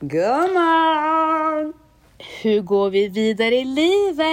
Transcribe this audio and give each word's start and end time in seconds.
Gumman! 0.00 1.72
Hur 2.42 2.60
går 2.60 2.90
vi 2.90 3.08
vidare 3.08 3.54
i 3.54 3.64
livet? 3.64 4.24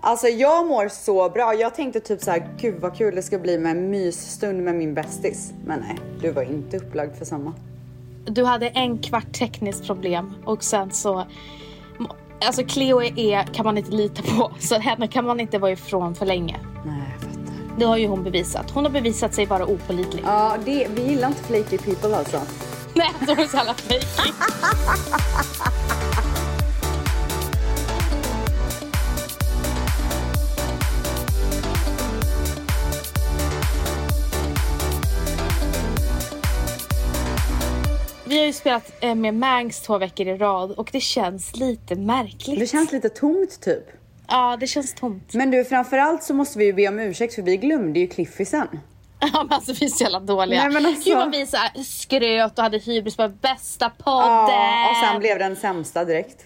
Alltså 0.00 0.28
jag 0.28 0.66
mår 0.66 0.88
så 0.88 1.28
bra. 1.28 1.54
Jag 1.54 1.74
tänkte 1.74 2.00
typ 2.00 2.20
så 2.20 2.30
här, 2.30 2.48
gud 2.60 2.80
vad 2.80 2.96
kul 2.96 3.14
det 3.14 3.22
ska 3.22 3.38
bli 3.38 3.58
med 3.58 3.70
en 3.70 3.90
mysstund 3.90 4.64
med 4.64 4.74
min 4.74 4.94
bästis. 4.94 5.52
Men 5.64 5.80
nej, 5.80 5.98
du 6.20 6.30
var 6.30 6.42
inte 6.42 6.76
upplagd 6.76 7.16
för 7.16 7.24
samma. 7.24 7.52
Du 8.24 8.44
hade 8.44 8.68
en 8.68 8.98
kvart 8.98 9.32
tekniskt 9.32 9.86
problem 9.86 10.34
och 10.44 10.64
sen 10.64 10.90
så... 10.90 11.24
Alltså 12.46 12.64
Cleo 12.64 13.02
är, 13.02 13.42
kan 13.42 13.64
man 13.64 13.78
inte 13.78 13.90
lita 13.90 14.22
på, 14.22 14.52
så 14.60 14.78
henne 14.78 15.08
kan 15.08 15.24
man 15.24 15.40
inte 15.40 15.58
vara 15.58 15.72
ifrån 15.72 16.14
för 16.14 16.26
länge. 16.26 16.56
Nej, 16.86 17.02
jag 17.12 17.20
fattar. 17.20 17.78
Det 17.78 17.84
har 17.84 17.96
ju 17.96 18.06
hon 18.06 18.24
bevisat. 18.24 18.70
Hon 18.70 18.84
har 18.84 18.90
bevisat 18.90 19.34
sig 19.34 19.46
vara 19.46 19.66
opålitlig. 19.66 20.22
Ja, 20.26 20.56
det, 20.64 20.86
vi 20.94 21.02
gillar 21.02 21.28
inte 21.28 21.42
flaky 21.42 21.78
people 21.78 22.16
alltså. 22.16 22.40
Nej, 22.94 23.10
de 23.26 23.32
är 23.32 23.46
så 23.46 23.56
jävla 23.56 23.74
fejkig. 23.74 24.34
Vi 38.24 38.38
har 38.38 38.46
ju 38.46 38.52
spelat 38.52 38.92
eh, 39.00 39.14
med 39.14 39.34
Mangs 39.34 39.80
två 39.80 39.98
veckor 39.98 40.26
i 40.26 40.36
rad 40.36 40.70
och 40.70 40.88
det 40.92 41.00
känns 41.00 41.56
lite 41.56 41.94
märkligt. 41.94 42.60
Det 42.60 42.66
känns 42.66 42.92
lite 42.92 43.08
tomt 43.08 43.60
typ. 43.60 43.84
Ja, 44.28 44.56
det 44.60 44.66
känns 44.66 44.94
tomt. 44.94 45.34
Men 45.34 45.50
du, 45.50 45.64
framförallt 45.64 46.22
så 46.22 46.34
måste 46.34 46.58
vi 46.58 46.64
ju 46.64 46.72
be 46.72 46.88
om 46.88 46.98
ursäkt 46.98 47.34
för 47.34 47.42
vi 47.42 47.56
glömde 47.56 48.00
ju 48.00 48.06
Cliffisen. 48.06 48.68
Ja 49.32 49.42
men 49.44 49.52
alltså 49.52 49.72
vi 49.72 49.86
är 49.86 49.90
så 49.90 50.02
jävla 50.04 50.20
dåliga. 50.20 50.62
Nej, 50.62 50.72
men 50.72 50.86
alltså- 50.86 51.10
Gud 51.10 51.18
vad 51.18 51.30
vi 51.30 51.46
så 51.46 51.56
här 51.56 51.82
skröt 51.82 52.58
och 52.58 52.62
hade 52.64 52.78
hybris 52.78 53.16
på 53.16 53.28
bästa 53.28 53.90
podden. 53.90 54.54
Ja, 54.54 54.90
och 54.90 54.96
sen 54.96 55.18
blev 55.18 55.38
den 55.38 55.56
sämsta 55.56 56.04
direkt. 56.04 56.44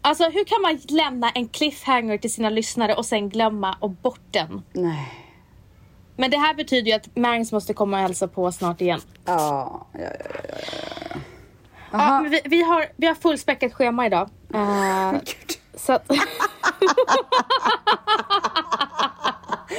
Alltså 0.00 0.24
hur 0.24 0.44
kan 0.44 0.62
man 0.62 0.78
lämna 0.88 1.30
en 1.30 1.48
cliffhanger 1.48 2.18
till 2.18 2.32
sina 2.32 2.50
lyssnare 2.50 2.94
och 2.94 3.06
sen 3.06 3.28
glömma 3.28 3.76
och 3.80 3.90
bort 3.90 4.20
den? 4.30 4.62
Nej. 4.72 5.24
Men 6.16 6.30
det 6.30 6.38
här 6.38 6.54
betyder 6.54 6.90
ju 6.90 6.96
att 6.96 7.16
Mangs 7.16 7.52
måste 7.52 7.74
komma 7.74 7.96
och 7.96 8.02
hälsa 8.02 8.28
på 8.28 8.52
snart 8.52 8.80
igen. 8.80 9.00
Ja, 9.24 9.86
ja, 9.92 10.00
ja, 10.00 10.08
ja, 10.48 10.54
ja. 11.10 11.16
Ja, 11.92 12.26
vi, 12.30 12.40
vi, 12.44 12.62
har, 12.62 12.86
vi 12.96 13.06
har 13.06 13.14
fullspäckat 13.14 13.72
schema 13.74 14.06
idag. 14.06 14.28
Gud. 15.12 15.58
så 15.74 15.92
att, 15.92 16.10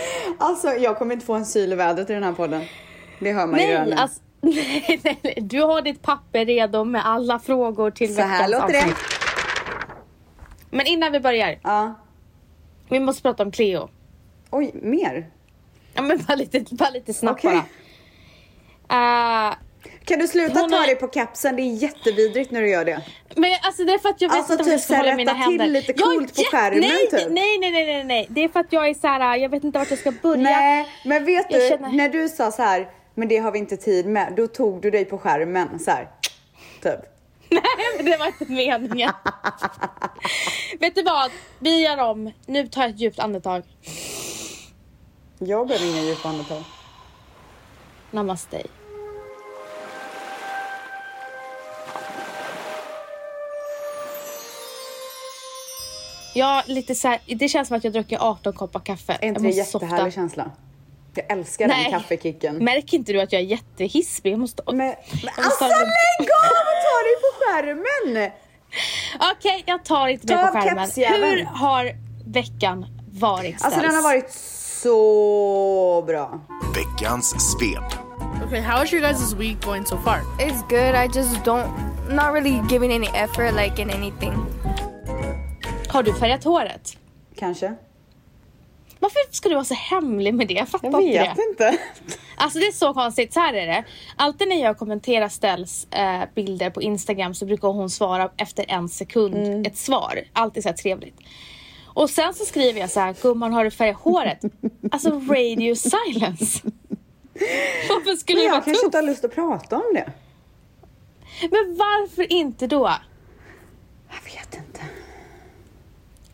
Alltså, 0.38 0.67
jag 0.67 0.97
kommer 0.97 1.14
inte 1.14 1.25
få 1.25 1.33
en 1.33 1.45
syl 1.45 1.73
i 1.73 1.75
vädret 1.75 2.09
i 2.09 2.14
den 2.14 2.23
här 2.23 2.33
podden. 2.33 2.64
Det 3.19 3.33
hör 3.33 3.47
man 3.47 3.59
ju 3.59 3.66
redan 3.66 3.86
nej, 3.88 3.95
nu. 3.95 4.02
alltså, 4.02 4.19
nej, 4.41 5.00
nej, 5.03 5.19
nej, 5.23 5.38
du 5.41 5.61
har 5.61 5.81
ditt 5.81 6.02
papper 6.02 6.45
redo 6.45 6.83
med 6.83 7.06
alla 7.06 7.39
frågor 7.39 7.91
till 7.91 8.16
Så 8.16 8.22
här 8.22 8.47
veckans 8.47 8.52
låter 8.52 8.73
det. 8.73 8.80
avsnitt. 8.80 8.97
Men 10.69 10.86
innan 10.88 11.11
vi 11.11 11.19
börjar, 11.19 11.59
Ja. 11.64 11.94
vi 12.89 13.00
måste 13.00 13.22
prata 13.22 13.44
om 13.44 13.52
Cleo. 13.52 13.89
Oj, 14.50 14.72
mer? 14.73 15.28
Ja 15.94 16.02
men 16.02 16.17
bara 16.28 16.36
lite, 16.36 16.66
bara 16.75 16.89
lite 16.89 17.13
snabbt 17.13 17.45
Okej. 17.45 17.61
bara. 18.88 19.50
Eh, 19.50 19.56
Kan 20.10 20.20
du 20.20 20.28
sluta 20.28 20.60
Hon 20.60 20.70
ta 20.70 20.84
är- 20.84 20.88
dig 20.88 20.96
på 20.96 21.08
kapsen? 21.08 21.56
Det 21.56 21.62
är 21.62 21.74
jättevidrigt 21.74 22.52
när 22.52 22.62
du 22.62 22.70
gör 22.70 22.86
det. 22.86 23.02
men 23.36 23.52
alltså 23.62 23.84
det 23.86 23.94
är 23.94 23.98
för 23.98 24.10
att 24.10 24.22
jag 24.22 24.30
vet 24.30 24.38
Alltså, 24.38 24.54
inte 24.54 24.64
vad 24.64 24.72
jag 24.74 24.80
typ 24.80 24.84
ska 24.86 24.94
så 24.94 24.98
här 24.98 25.02
hålla 25.04 25.14
i 25.14 25.16
mina 25.16 25.32
rätta 25.32 25.44
till 25.50 25.60
händer. 25.62 25.68
lite 25.68 25.92
Jag 25.98 26.00
coolt 26.06 26.36
på 26.36 26.42
jätte- 26.42 26.58
skärmen, 26.58 26.80
nej, 26.80 27.10
typ. 27.10 27.30
Nej, 27.32 27.58
nej, 27.60 27.72
nej, 27.72 27.86
nej, 27.86 28.04
nej. 28.04 28.28
Det 28.30 28.44
är 28.44 28.50
för 28.50 28.60
att 28.60 28.74
jag 28.74 28.90
är 28.90 28.94
så 28.94 29.08
här, 29.08 29.38
jag 29.38 29.50
vet 29.50 29.64
inte 29.64 29.80
vart 29.80 29.90
jag 29.90 30.00
ska 30.00 30.12
börja. 30.12 30.42
Nej, 30.42 30.88
men 31.06 31.26
vet 31.26 31.46
Jag 31.52 31.62
du, 31.62 31.70
känner- 31.70 31.90
när 31.90 32.10
du 32.10 32.30
sa 32.30 32.52
så 32.52 32.62
här, 32.62 32.90
men 33.16 33.28
det 33.28 33.38
har 33.38 33.52
vi 33.52 33.60
inte 33.60 33.78
tid 33.78 34.06
med, 34.06 34.34
då 34.38 34.48
tog 34.48 34.82
du 34.82 34.92
dig 34.92 35.06
på 35.06 35.18
skärmen 35.18 35.80
så 35.80 35.92
här. 35.92 36.08
Typ. 36.84 37.00
Nej, 37.50 37.62
men 37.98 38.06
det 38.06 38.18
var 38.18 38.28
inte 38.28 38.46
meningen. 38.46 39.12
vet 40.80 40.96
du 40.96 41.04
vad? 41.04 41.32
Vi 41.60 41.84
gör 41.84 41.98
om. 41.98 42.32
Nu 42.46 42.68
tar 42.68 42.82
jag 42.82 42.90
ett 42.92 43.00
djupt 43.00 43.20
andetag. 43.20 43.64
Jag 45.40 45.68
behöver 45.68 45.86
inga 45.86 46.02
djupa 46.02 46.30
andetag. 46.30 46.64
Namaste. 48.12 48.62
Ja, 56.39 56.63
lite 56.66 56.95
så 56.95 57.07
här, 57.07 57.19
det 57.25 57.47
känns 57.50 57.67
som 57.67 57.77
att 57.77 57.83
jag 57.83 57.94
druckit 57.94 58.19
18 58.19 58.53
koppar 58.53 58.79
kaffe. 58.79 59.17
Är 59.22 59.27
inte 59.27 59.41
jag 59.41 59.44
det 59.44 59.50
en 59.50 59.57
jättehärlig 59.57 59.89
softa. 60.00 60.11
känsla? 60.11 60.51
Jag 61.16 61.31
älskar 61.31 61.67
Nej. 61.67 61.83
den 61.83 62.00
kaffekicken. 62.00 62.55
Märker 62.57 62.97
inte 62.97 63.13
du 63.13 63.22
att 63.22 63.31
jag 63.31 63.41
är 63.41 63.45
jättehispig? 63.45 64.31
Jag 64.33 64.39
måste... 64.39 64.63
Men, 64.66 64.77
men 64.77 64.88
jag 64.88 65.45
måste 65.45 65.66
alltså 65.66 65.66
lägg 65.66 66.29
av 66.29 66.66
och 66.72 66.79
ta 66.85 66.97
dig 67.07 67.16
på 67.23 67.29
skärmen! 67.39 68.31
Okej, 69.38 69.63
jag 69.66 69.85
tar 69.85 70.07
inte 70.07 70.27
Ta 70.27 70.41
av 70.44 70.47
på 70.47 70.59
skärmen. 70.59 70.89
Hur 70.95 71.44
har 71.45 71.91
veckan 72.25 72.85
varit 73.11 73.53
Alltså 73.53 73.69
ställs? 73.69 73.83
den 73.83 73.95
har 73.95 74.03
varit 74.03 74.31
så 74.83 76.03
bra. 76.07 76.41
Veckans 76.75 77.35
svep. 77.51 77.83
Okay, 78.45 78.61
how 78.61 78.83
is 78.83 78.94
your 78.94 79.03
guys' 79.03 79.35
week 79.38 79.66
going 79.66 79.85
so 79.85 79.97
far? 79.97 80.21
It's 80.39 80.61
good. 80.69 80.95
I 80.95 81.19
just 81.19 81.44
don't, 81.45 81.69
not 82.09 82.33
really 82.33 82.61
giving 82.69 82.91
any 82.94 83.07
effort 83.13 83.53
like 83.53 83.81
in 83.81 83.89
anything. 83.89 84.33
Har 85.89 86.03
du 86.03 86.13
färgat 86.13 86.44
håret? 86.44 86.97
Kanske? 87.35 87.73
Varför 89.00 89.19
ska 89.31 89.50
du 89.50 89.55
vara 89.55 89.66
så 89.66 89.73
hemlig 89.73 90.33
med 90.33 90.47
det? 90.47 90.53
Jag 90.53 90.67
fattar 90.69 90.89
Jag 90.91 91.01
inte 91.01 91.19
vet 91.19 91.35
det. 91.35 91.44
inte. 91.50 91.77
Alltså 92.38 92.59
det 92.59 92.66
är 92.66 92.72
så 92.72 92.94
konstigt. 92.94 93.33
Så 93.33 93.39
här 93.39 93.53
är 93.53 93.67
det. 93.67 93.83
Alltid 94.16 94.47
när 94.47 94.61
jag 94.63 94.77
kommenterar 94.77 95.29
Stells 95.29 95.88
eh, 95.91 96.22
bilder 96.35 96.69
på 96.69 96.81
Instagram 96.81 97.33
så 97.33 97.45
brukar 97.45 97.67
hon 97.67 97.89
svara 97.89 98.31
efter 98.38 98.66
en 98.67 98.89
sekund 98.89 99.35
Mm. 99.35 99.61
ett 99.66 99.77
svar. 99.77 100.22
Alltid 100.33 100.63
så 100.63 100.69
här 100.69 100.75
trevligt. 100.75 101.19
Och 101.85 102.09
sen 102.09 102.33
så 102.33 102.45
skriver 102.45 102.79
jag 102.79 102.89
så 102.89 103.00
här, 103.00 103.16
gumman 103.21 103.53
har 103.53 103.63
du 103.63 103.71
färgat 103.71 103.97
håret? 104.01 104.39
alltså 104.91 105.09
radio 105.09 105.75
silence. 105.75 106.61
Varför 107.89 108.16
skulle 108.16 108.38
Men 108.38 108.44
det 108.45 108.50
vara 108.50 108.57
jag 108.57 108.66
kanske 108.66 108.85
inte 108.85 108.97
har 108.97 109.03
lust 109.03 109.25
att 109.25 109.35
prata 109.35 109.75
om 109.75 109.94
det. 109.94 110.11
Men 111.41 111.75
varför 111.77 112.31
inte 112.33 112.67
då? 112.67 112.91
Jag 114.09 114.31
vet 114.33 114.56
inte. 114.56 114.79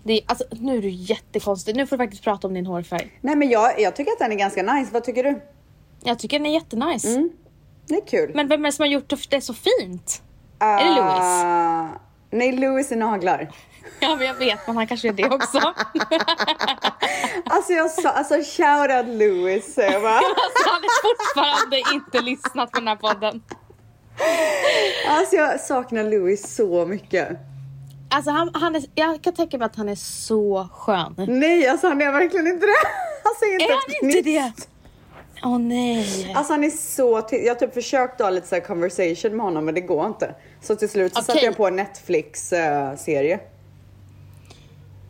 Det 0.08 0.22
alltså, 0.26 0.46
nu 0.52 0.78
är 0.78 0.82
du 0.82 0.90
jättekonstig. 0.90 1.76
Nu 1.76 1.88
får 1.88 1.98
du 1.98 2.04
faktiskt 2.04 2.24
prata 2.24 2.48
om 2.48 2.54
din 2.54 2.66
hårfärg. 2.66 3.20
Nej 3.22 3.36
men 3.36 3.50
jag, 3.50 3.82
jag 3.82 3.96
tycker 3.96 4.12
att 4.12 4.20
den 4.20 4.32
är 4.32 4.36
ganska 4.36 4.64
nice. 4.64 4.90
Vad 4.94 5.04
tycker 5.04 5.24
du? 5.24 5.42
Jag 6.04 6.20
tycker 6.20 6.40
den 6.40 6.46
är 6.46 6.54
jättenice. 6.54 7.08
Mm. 7.08 7.30
Det 7.88 7.96
är 7.96 8.08
kul. 8.08 8.32
Men 8.36 8.48
vem 8.48 8.66
är 8.66 8.70
det 8.70 8.72
som 8.72 8.84
har 8.84 8.88
gjort 8.90 9.30
det 9.30 9.42
så 9.42 9.54
fint? 9.54 10.22
är 10.60 10.86
det 10.86 10.90
Louis? 10.90 11.44
Ah, 11.44 11.88
nej, 12.30 12.52
Louis 12.52 12.92
är 12.92 12.96
naglar. 12.96 13.52
Ja, 14.00 14.16
men 14.16 14.28
jag 14.28 14.34
vet, 14.34 14.68
men 14.68 14.76
han 14.76 14.88
kanske 14.88 15.08
är 15.08 15.14
det 15.14 15.30
också. 15.30 15.60
Alltså 17.46 17.74
jag 17.74 17.92
sa, 17.92 18.10
alltså 18.10 18.34
shout 18.34 18.92
out 18.92 19.08
Louis 19.08 19.76
bara. 19.76 19.86
Alltså, 19.96 20.70
han 20.70 20.82
har 20.82 21.02
fortfarande 21.02 21.84
inte 21.94 22.22
lyssnat 22.22 22.72
på 22.72 22.80
den 22.80 22.88
här 22.88 22.96
podden. 22.96 23.44
Alltså 25.10 25.36
jag 25.36 25.60
saknar 25.60 26.04
Louis 26.04 26.56
så 26.56 26.86
mycket. 26.86 27.38
Alltså, 28.10 28.32
han, 28.32 28.50
han 28.54 28.76
är, 28.76 28.84
jag 28.96 29.22
kan 29.22 29.34
tänka 29.34 29.58
mig 29.58 29.66
att 29.66 29.76
han 29.76 29.90
är 29.90 29.96
så 29.96 30.68
skön. 30.74 31.16
Nej, 31.18 31.68
alltså 31.68 31.88
han 31.88 32.02
är 32.02 32.12
verkligen 32.12 32.48
inte 32.48 32.66
det. 32.66 32.72
Alltså 33.28 33.46
inte 33.46 33.66
Är 33.66 33.72
han 34.02 34.10
inte 34.12 34.22
det? 34.22 34.52
Åh 35.44 35.60
nej. 35.60 36.34
Alltså 36.36 36.54
han 36.54 36.64
är 36.64 36.70
så 36.70 37.28
Jag 37.32 37.48
har 37.54 37.56
typ 37.60 37.74
försökt 37.74 38.22
ha 38.22 38.30
lite 38.30 38.48
så 38.48 38.62
conversation 38.62 39.36
med 39.38 39.46
honom 39.46 39.66
men 39.66 39.74
det 39.76 39.82
går 39.82 40.06
inte. 40.06 40.36
Så 40.62 40.76
till 40.76 40.90
slut 40.90 41.14
så 41.14 41.20
Okej. 41.20 41.26
satte 41.36 41.46
jag 41.46 41.58
på 41.58 41.68
en 41.68 41.76
Netflix-serie. 41.76 43.40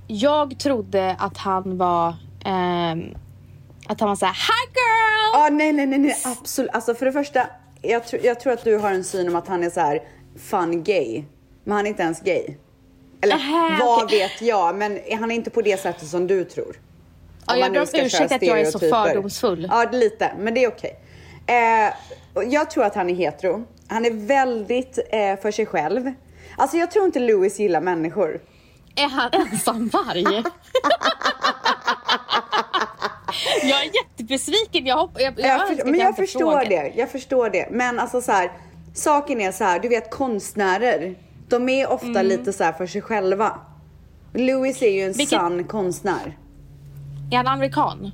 Jag 0.08 0.60
trodde 0.60 1.16
att 1.20 1.38
han 1.38 1.78
var... 1.78 2.16
ehm, 2.46 3.04
att 3.88 4.00
han 4.00 4.10
var 4.10 4.16
såhär, 4.16 4.34
hi 4.34 4.72
girl! 4.76 5.44
Ja, 5.44 5.50
nej, 5.52 5.74
nej, 5.74 5.86
nej, 5.86 6.00
nej, 6.00 6.16
absolut. 6.26 6.72
Alltså 6.74 6.96
för 6.96 7.06
det 7.06 7.12
första, 7.12 7.48
jag, 7.82 8.02
tr- 8.04 8.20
jag 8.24 8.40
tror 8.40 8.54
att 8.54 8.64
du 8.64 8.78
har 8.78 8.92
en 8.92 9.04
syn 9.04 9.28
om 9.28 9.36
att 9.36 9.48
han 9.48 9.64
är 9.64 9.70
så 9.70 9.80
här 9.80 10.04
fun 10.40 10.84
gay. 10.84 11.24
Men 11.64 11.76
han 11.78 11.86
är 11.86 11.90
inte 11.90 12.04
ens 12.04 12.22
gay. 12.22 12.58
Eller 13.26 13.36
Aha, 13.36 13.78
vad 13.86 14.04
okej. 14.04 14.20
vet 14.20 14.42
jag, 14.42 14.76
men 14.76 15.00
han 15.20 15.32
är 15.32 15.36
inte 15.36 15.50
på 15.50 15.62
det 15.62 15.80
sättet 15.82 16.08
som 16.08 16.28
du 16.28 16.44
tror. 16.44 16.76
Ja, 17.48 17.58
jag 17.58 17.72
ber 17.72 17.82
om 17.82 17.88
ursäkt 17.94 18.32
att 18.32 18.42
jag 18.42 18.60
är 18.60 18.66
så 18.66 18.80
fördomsfull. 18.80 19.68
Ja, 19.72 19.90
lite, 19.92 20.32
men 20.40 20.54
det 20.54 20.64
är 20.64 20.68
okej. 20.68 21.00
Eh, 21.48 21.94
och 22.34 22.44
jag 22.44 22.70
tror 22.70 22.84
att 22.84 22.96
han 22.96 23.10
är 23.10 23.16
hetero. 23.16 23.66
Han 23.88 24.06
är 24.06 24.12
väldigt 24.28 24.98
eh, 24.98 25.36
för 25.42 25.52
sig 25.52 25.66
själv. 25.66 26.12
Alltså 26.58 26.78
jag 26.78 26.92
tror 26.92 27.06
inte 27.06 27.20
Louis 27.20 27.60
gillar 27.60 27.82
människor. 27.82 28.42
Är 28.96 29.08
han 29.08 29.30
ensamvarg? 29.34 30.24
jag 33.64 33.82
är 33.86 33.92
jättebesviken. 33.96 34.86
Jag, 34.86 34.98
hopp, 34.98 35.12
jag, 35.16 35.34
jag, 35.40 35.48
Jag 35.48 35.68
för, 35.68 35.86
men 35.86 36.00
jag 36.00 36.10
inte 36.10 36.22
förstår 36.22 36.52
frågat. 36.52 36.70
det, 36.70 36.94
jag 36.96 37.12
förstår 37.12 37.50
det. 37.50 37.68
Men 37.72 38.00
alltså 38.00 38.22
så 38.22 38.32
här, 38.32 38.52
saken 38.94 39.42
är 39.42 39.52
så 39.52 39.64
här, 39.64 39.80
du 39.80 39.88
vet 39.88 40.12
konstnärer, 40.12 41.16
de 41.48 41.70
är 41.70 41.92
ofta 41.92 42.08
Mm. 42.08 42.26
lite 42.28 42.54
så 42.54 42.72
för 42.78 42.88
sig 42.88 43.02
själva. 43.02 43.60
Louis 44.34 44.82
är 44.82 44.90
ju 44.92 45.02
en 45.02 45.14
Vilket- 45.14 45.40
sann 45.40 45.64
konstnär. 45.64 46.38
Är 47.32 47.38
han 47.38 47.48
amerikan? 47.48 48.12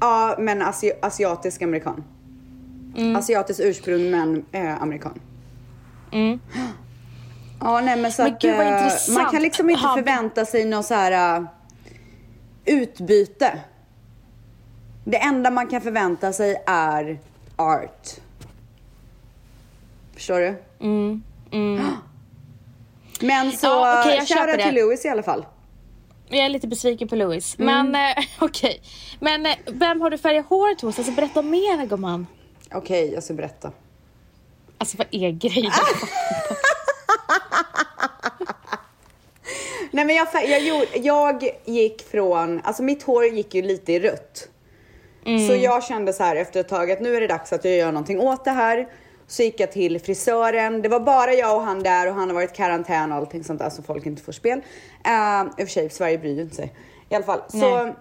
Ja, 0.00 0.36
men 0.38 0.62
asi 0.62 0.92
asiatisk 1.02 1.62
amerikan. 1.62 2.04
Mm. 2.96 3.16
Asiatiskt 3.16 3.60
ursprung 3.60 4.10
men 4.10 4.44
eh, 4.52 4.82
amerikan. 4.82 5.20
Ja, 7.60 7.80
nej 7.80 7.96
men 8.00 8.12
så 8.12 8.22
Men 8.22 8.32
att 8.34 8.40
gud, 8.42 8.50
eh, 8.60 9.14
man 9.14 9.30
kan 9.32 9.42
liksom 9.42 9.70
inte 9.70 9.86
Har- 9.86 9.96
förvänta 9.96 10.44
sig 10.44 10.64
något 10.64 10.86
så 10.86 10.94
här 10.94 11.40
uh, 11.40 11.46
utbyte. 12.64 13.60
Det 15.04 15.16
enda 15.16 15.50
man 15.50 15.66
kan 15.66 15.80
förvänta 15.80 16.32
sig 16.32 16.56
är 16.66 17.18
art. 17.56 18.08
Förstår 20.14 20.38
du? 20.40 20.54
Mm, 20.80 21.22
Men 23.20 23.52
så, 23.52 23.66
Ja, 23.66 24.00
okej, 24.00 24.16
jag 24.16 24.28
köper 24.28 24.56
till 24.56 24.74
Louis 24.74 25.04
i 25.04 25.08
alla 25.08 25.22
fall. 25.22 25.46
Jag 26.28 26.44
är 26.44 26.48
lite 26.48 26.66
besviken 26.66 27.08
på 27.08 27.16
Louis. 27.16 27.58
Mm. 27.58 27.90
Men 27.90 28.16
eh, 28.16 28.24
okej. 28.38 28.80
Men 29.20 29.46
eh, 29.46 29.54
vem 29.66 30.00
har 30.00 30.10
du 30.10 30.18
färgat 30.18 30.46
håret 30.46 30.80
hos? 30.80 30.98
Alltså 30.98 31.12
berätta 31.12 31.42
mer 31.42 31.86
gumman. 31.86 32.26
Okej, 32.74 33.12
jag 33.14 33.22
ska 33.22 33.34
berätta. 33.34 33.72
Alltså 34.78 34.96
vad 34.96 35.06
är 35.10 35.30
grejen? 35.30 35.72
Nej 39.90 40.04
men 40.04 40.16
jag, 40.16 40.28
jag, 40.32 40.62
gjorde, 40.62 40.86
jag 40.96 41.50
gick 41.64 42.10
från, 42.10 42.60
alltså 42.64 42.82
mitt 42.82 43.02
hår 43.02 43.24
gick 43.24 43.54
ju 43.54 43.62
lite 43.62 43.92
i 43.92 44.00
rött. 44.00 44.48
Så 45.48 45.54
jag 45.54 45.84
kände 45.84 46.12
så 46.12 46.22
här 46.22 46.36
efter 46.36 46.60
ett 46.60 46.68
tag 46.68 46.90
att 46.90 47.00
nu 47.00 47.16
är 47.16 47.20
det 47.20 47.26
dags 47.26 47.52
att 47.52 47.64
jag 47.64 47.76
gör 47.76 47.92
någonting 47.92 48.20
åt 48.20 48.44
det 48.44 48.50
här. 48.50 48.88
Så 49.28 49.42
gick 49.42 49.60
jag 49.60 49.72
till 49.72 50.00
frisören. 50.00 50.82
Det 50.82 50.88
var 50.88 51.00
bara 51.00 51.34
jag 51.34 51.56
och 51.56 51.62
han 51.62 51.82
där 51.82 52.08
och 52.08 52.14
han 52.14 52.28
har 52.28 52.34
varit 52.34 52.52
i 52.52 52.56
karantän 52.56 53.12
och 53.12 53.18
allting 53.18 53.44
sånt 53.44 53.58
där 53.58 53.70
så 53.70 53.82
folk 53.82 54.06
inte 54.06 54.22
får 54.22 54.32
spel. 54.32 54.58
Uh, 54.58 55.46
I 55.58 55.62
och 55.62 55.66
för 55.68 55.72
sig, 55.72 55.90
Sverige 55.90 56.18
bryr 56.18 56.34
ju 56.34 56.42
inte 56.42 56.54
sig. 56.54 56.74
I 57.08 57.14
alla 57.14 57.24
fall. 57.24 57.40
Så 57.48 57.84
Nej. 57.84 57.94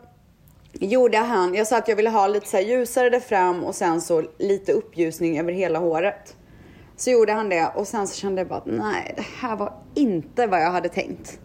gjorde 0.73 1.17
han, 1.17 1.53
jag 1.53 1.67
sa 1.67 1.77
att 1.77 1.87
jag 1.87 1.95
ville 1.95 2.09
ha 2.09 2.27
lite 2.27 2.47
så 2.47 2.57
ljusare 2.57 3.09
där 3.09 3.19
fram 3.19 3.63
och 3.63 3.75
sen 3.75 4.01
så 4.01 4.23
lite 4.37 4.71
uppljusning 4.71 5.39
över 5.39 5.51
hela 5.51 5.79
håret. 5.79 6.35
Så 6.97 7.09
gjorde 7.09 7.33
han 7.33 7.49
det 7.49 7.71
och 7.75 7.87
sen 7.87 8.07
så 8.07 8.15
kände 8.15 8.41
jag 8.41 8.47
bara 8.47 8.59
att 8.59 8.65
nej, 8.65 9.13
det 9.15 9.25
här 9.41 9.55
var 9.55 9.73
inte 9.95 10.47
vad 10.47 10.61
jag 10.61 10.71
hade 10.71 10.89
tänkt. 10.89 11.39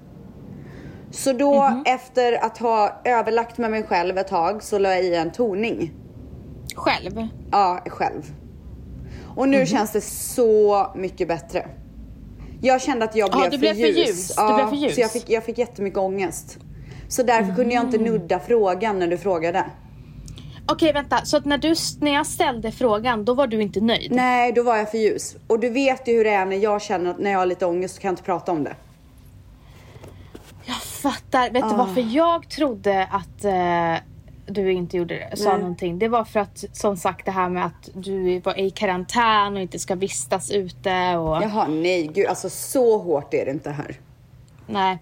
Så 1.10 1.32
då 1.32 1.82
efter 1.86 2.44
att 2.44 2.58
ha 2.58 3.00
överlagt 3.04 3.58
med 3.58 3.70
mig 3.70 3.82
själv 3.82 4.18
ett 4.18 4.28
tag 4.28 4.62
så 4.62 4.78
la 4.78 4.90
jag 4.90 5.04
i 5.04 5.14
en 5.14 5.32
toning. 5.32 5.92
Själv? 6.74 7.28
Ja, 7.50 7.80
själv. 7.86 8.32
Och 9.36 9.48
nu 9.48 9.66
känns 9.66 9.92
det 9.92 10.00
så 10.00 10.86
mycket 10.94 11.28
bättre. 11.28 11.66
Jag 12.60 12.82
kände 12.82 13.04
att 13.04 13.16
jag 13.16 13.28
Ja, 13.32 13.38
blev, 13.38 13.50
du 13.50 13.56
för, 13.56 13.58
blev 13.60 13.74
för 13.74 13.80
ljus. 14.00 14.08
ljus. 14.08 14.28
Du 14.28 14.34
Ja, 14.42 14.54
blev 14.56 14.66
för 14.66 14.76
ljus. 14.76 14.94
Så 14.94 15.00
jag 15.00 15.12
fick, 15.12 15.30
jag 15.30 15.44
fick 15.44 15.58
jättemycket 15.58 15.98
ångest. 15.98 16.58
Så 17.08 17.22
därför 17.22 17.54
kunde 17.54 17.74
jag 17.74 17.84
inte 17.84 17.98
nudda 17.98 18.38
frågan 18.40 18.98
när 18.98 19.06
du 19.06 19.18
frågade. 19.18 19.64
Okej 20.66 20.92
vänta, 20.92 21.24
så 21.24 21.36
att 21.36 21.44
när, 21.44 21.58
du, 21.58 21.74
när 22.00 22.12
jag 22.14 22.26
ställde 22.26 22.72
frågan 22.72 23.24
då 23.24 23.34
var 23.34 23.46
du 23.46 23.62
inte 23.62 23.80
nöjd? 23.80 24.12
Nej, 24.12 24.52
då 24.52 24.62
var 24.62 24.76
jag 24.76 24.90
för 24.90 24.98
ljus. 24.98 25.36
Och 25.46 25.60
du 25.60 25.68
vet 25.70 26.08
ju 26.08 26.12
hur 26.12 26.24
det 26.24 26.30
är 26.30 26.46
när 26.46 26.56
jag 26.56 26.82
känner 26.82 27.10
att 27.10 27.18
när 27.18 27.30
jag 27.30 27.38
har 27.38 27.46
lite 27.46 27.66
ångest 27.66 27.94
så 27.94 28.00
kan 28.00 28.08
jag 28.08 28.12
inte 28.12 28.22
prata 28.22 28.52
om 28.52 28.64
det. 28.64 28.74
Jag 30.64 30.76
fattar. 30.82 31.50
Vet 31.50 31.64
Ah. 31.64 31.68
du 31.68 31.74
varför 31.76 32.16
jag 32.16 32.48
trodde 32.50 33.08
att 33.12 33.44
eh, 33.44 34.02
du 34.46 34.72
inte 34.72 34.96
gjorde 34.96 35.14
det, 35.14 35.36
sa 35.36 35.50
Nej. 35.50 35.58
någonting? 35.58 35.98
Det 35.98 36.08
var 36.08 36.24
för 36.24 36.40
att 36.40 36.64
som 36.72 36.96
sagt 36.96 37.24
det 37.24 37.30
här 37.30 37.48
med 37.48 37.66
att 37.66 37.90
du 37.94 38.40
var 38.40 38.58
i 38.58 38.70
karantän 38.70 39.56
och 39.56 39.62
inte 39.62 39.78
ska 39.78 39.94
vistas 39.94 40.50
ute 40.50 41.16
och... 41.16 41.42
Jaha, 41.42 41.68
nej 41.68 42.06
gud. 42.06 42.26
Alltså 42.26 42.50
så 42.50 42.98
hårt 42.98 43.34
är 43.34 43.44
det 43.44 43.50
inte 43.50 43.70
här. 43.70 44.00
Nej. 44.66 44.98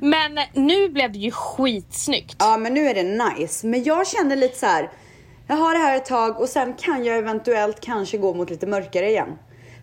Men 0.00 0.38
nu 0.52 0.88
blev 0.88 1.12
det 1.12 1.18
ju 1.18 1.30
skitsnyggt. 1.30 2.36
Ja, 2.38 2.56
men 2.56 2.74
nu 2.74 2.80
är 2.80 2.94
det 2.94 3.02
nice. 3.02 3.66
Men 3.66 3.84
jag 3.84 4.06
känner 4.06 4.36
lite 4.36 4.58
så 4.58 4.66
här. 4.66 4.90
Jag 5.46 5.56
har 5.56 5.72
det 5.72 5.78
här 5.78 5.96
ett 5.96 6.04
tag 6.04 6.40
och 6.40 6.48
sen 6.48 6.74
kan 6.74 7.04
jag 7.04 7.18
eventuellt 7.18 7.80
kanske 7.80 8.18
gå 8.18 8.34
mot 8.34 8.50
lite 8.50 8.66
mörkare 8.66 9.10
igen. 9.10 9.38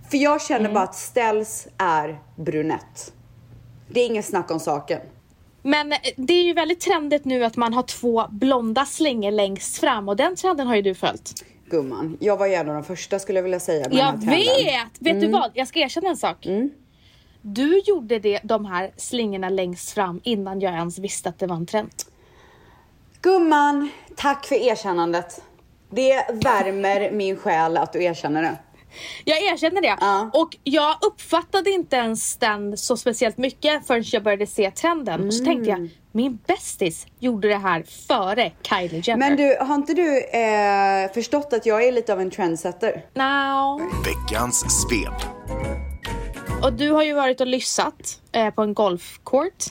För 0.10 0.18
jag 0.18 0.42
känner 0.42 0.74
bara 0.74 0.84
att 0.84 0.96
ställs 0.96 1.68
är 1.78 2.20
brunett. 2.36 3.14
Det 3.88 4.00
är 4.00 4.06
inget 4.06 4.26
snack 4.26 4.52
om 4.52 4.60
saken. 4.60 5.00
Men 5.62 5.92
eh, 5.92 5.98
det 6.16 6.34
är 6.34 6.44
ju 6.44 6.54
väldigt 6.54 6.80
trendigt 6.80 7.26
nu 7.26 7.44
att 7.44 7.58
man 7.58 7.74
har 7.74 7.84
två 7.84 8.26
blonda 8.30 8.86
slingor 8.86 9.32
längst 9.32 9.78
fram 9.78 10.10
och 10.10 10.16
den 10.16 10.36
trenden 10.36 10.68
har 10.68 10.76
ju 10.76 10.82
du 10.82 10.96
följt. 10.96 11.44
Gumman, 11.70 12.18
jag 12.20 12.38
var 12.38 12.48
ju 12.48 12.54
en 12.54 12.70
av 12.70 12.74
de 12.76 12.84
första 12.84 13.20
skulle 13.20 13.38
jag 13.38 13.44
vilja 13.44 13.60
säga 13.60 13.90
med 13.90 13.98
Jag 13.98 14.14
den 14.20 14.22
här 14.30 14.36
trenden. 14.44 14.66
vet! 14.66 15.02
Vet 15.16 15.22
du 15.22 15.28
vad? 15.28 15.52
Jag 15.54 15.68
ska 15.68 15.80
erkänna 15.80 16.10
en 16.10 16.18
sak. 16.18 16.48
Du 17.42 17.80
gjorde 17.86 18.20
det, 18.20 18.40
de 18.44 18.66
här 18.66 18.92
slingorna 18.98 19.50
längst 19.50 19.92
fram 19.92 20.22
innan 20.24 20.60
jag 20.60 20.74
ens 20.74 21.00
visste 21.00 21.30
att 21.30 21.40
det 21.40 21.48
var 21.48 21.56
en 21.56 21.66
trend. 21.66 21.92
Gumman, 23.22 23.90
tack 24.16 24.46
för 24.46 24.56
erkännandet. 24.56 25.42
Det 25.90 26.26
värmer 26.34 27.12
min 27.12 27.36
själ 27.38 27.78
att 27.78 27.94
du 27.94 28.04
erkänner 28.04 28.42
det. 28.42 28.58
Jag 29.25 29.41
erkänner 29.41 29.81
det. 29.81 29.97
Ja. 30.00 30.30
Och 30.33 30.57
jag 30.63 30.97
uppfattade 31.01 31.69
inte 31.69 31.95
ens 31.95 32.38
den 32.38 32.77
så 32.77 32.97
speciellt 32.97 33.38
mycket 33.38 33.88
förrän 33.88 34.03
jag 34.06 34.24
började 34.24 34.47
se 34.47 34.71
trenden. 34.71 35.27
Och 35.27 35.33
så 35.33 35.45
tänkte 35.45 35.69
jag, 35.69 35.89
min 36.12 36.39
bästis 36.47 37.07
gjorde 37.19 37.47
det 37.47 37.57
här 37.57 37.83
före 38.07 38.51
Kylie 38.62 39.01
Jenner. 39.06 39.30
Men 39.30 39.38
du, 39.38 39.57
har 39.59 39.75
inte 39.75 39.94
du 39.94 40.24
eh, 40.24 41.12
förstått 41.13 41.53
att 41.53 41.65
jag 41.65 41.83
är 41.88 41.91
lite 41.91 42.13
av 42.13 42.21
en 42.21 42.31
trendsetter? 42.31 43.06
No. 43.13 43.81
Veckans 44.06 44.65
svep. 44.81 45.30
Och 46.63 46.74
du 46.74 46.91
har 46.91 47.03
ju 47.03 47.13
varit 47.13 47.41
och 47.41 47.47
lyssat 47.47 48.21
eh, 48.31 48.50
på 48.50 48.62
en 48.62 48.74
golfcourt 48.74 49.63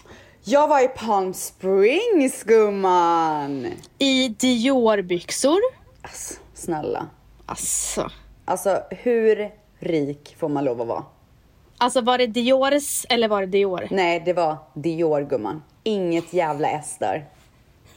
Jag 0.44 0.68
var 0.68 0.84
i 0.84 0.88
Palm 0.88 1.34
Springs 1.34 2.42
gumman! 2.42 3.66
i 3.98 4.28
Dior-byxor. 4.28 5.58
Alltså, 6.02 6.34
snälla. 6.54 7.06
Alltså. 7.46 8.10
Alltså 8.48 8.82
hur 8.90 9.50
rik 9.78 10.36
får 10.38 10.48
man 10.48 10.64
lov 10.64 10.80
att 10.80 10.86
vara? 10.86 11.04
Alltså 11.78 12.00
var 12.00 12.18
det 12.18 12.26
Diores 12.26 13.06
eller 13.08 13.28
var 13.28 13.40
det 13.40 13.46
Dior? 13.46 13.88
Nej, 13.90 14.22
det 14.24 14.32
var 14.32 14.56
Dior 14.74 15.20
gumman. 15.20 15.62
Inget 15.82 16.32
jävla 16.32 16.70
S 16.70 16.96
där. 17.00 17.24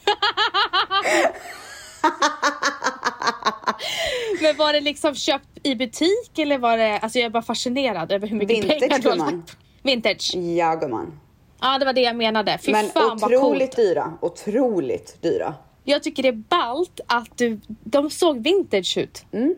Men 4.42 4.56
var 4.56 4.72
det 4.72 4.80
liksom 4.80 5.14
köpt 5.14 5.48
i 5.62 5.74
butik 5.74 6.38
eller 6.38 6.58
var 6.58 6.76
det, 6.76 6.98
alltså 6.98 7.18
jag 7.18 7.26
är 7.26 7.30
bara 7.30 7.42
fascinerad 7.42 8.12
över 8.12 8.28
hur 8.28 8.36
mycket 8.36 8.56
Vintage, 8.56 8.80
pengar 8.80 8.98
du 8.98 9.08
har 9.08 9.16
gumman. 9.16 9.36
lagt. 9.36 9.56
Vintage. 9.82 10.34
Ja 10.36 10.74
gumman. 10.74 11.20
Ja 11.60 11.78
det 11.78 11.84
var 11.84 11.92
det 11.92 12.00
jag 12.00 12.16
menade. 12.16 12.58
Fy 12.62 12.72
Men 12.72 12.86
fan 12.88 13.18
vad 13.18 13.34
otroligt 13.34 13.76
dyra. 13.76 14.12
Otroligt 14.20 15.22
dyra. 15.22 15.54
Jag 15.84 16.02
tycker 16.02 16.22
det 16.22 16.28
är 16.28 16.32
ballt 16.32 17.00
att 17.06 17.38
du, 17.38 17.60
de 17.66 18.10
såg 18.10 18.42
vintage 18.42 18.98
ut. 18.98 19.24
Mm. 19.32 19.54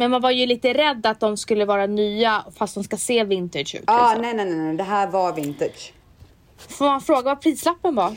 Men 0.00 0.10
man 0.10 0.20
var 0.20 0.30
ju 0.30 0.46
lite 0.46 0.74
rädd 0.74 1.06
att 1.06 1.20
de 1.20 1.36
skulle 1.36 1.64
vara 1.64 1.86
nya 1.86 2.44
fast 2.56 2.74
de 2.74 2.84
ska 2.84 2.96
se 2.96 3.24
vintage 3.24 3.74
ut. 3.74 3.84
Ja, 3.86 4.08
liksom. 4.08 4.22
nej, 4.22 4.34
nej, 4.34 4.56
nej, 4.56 4.76
det 4.76 4.84
här 4.84 5.06
var 5.06 5.32
vintage. 5.32 5.92
Får 6.56 6.84
man 6.84 7.00
fråga 7.00 7.22
vad 7.22 7.40
prislappen 7.40 7.94
var? 7.94 8.08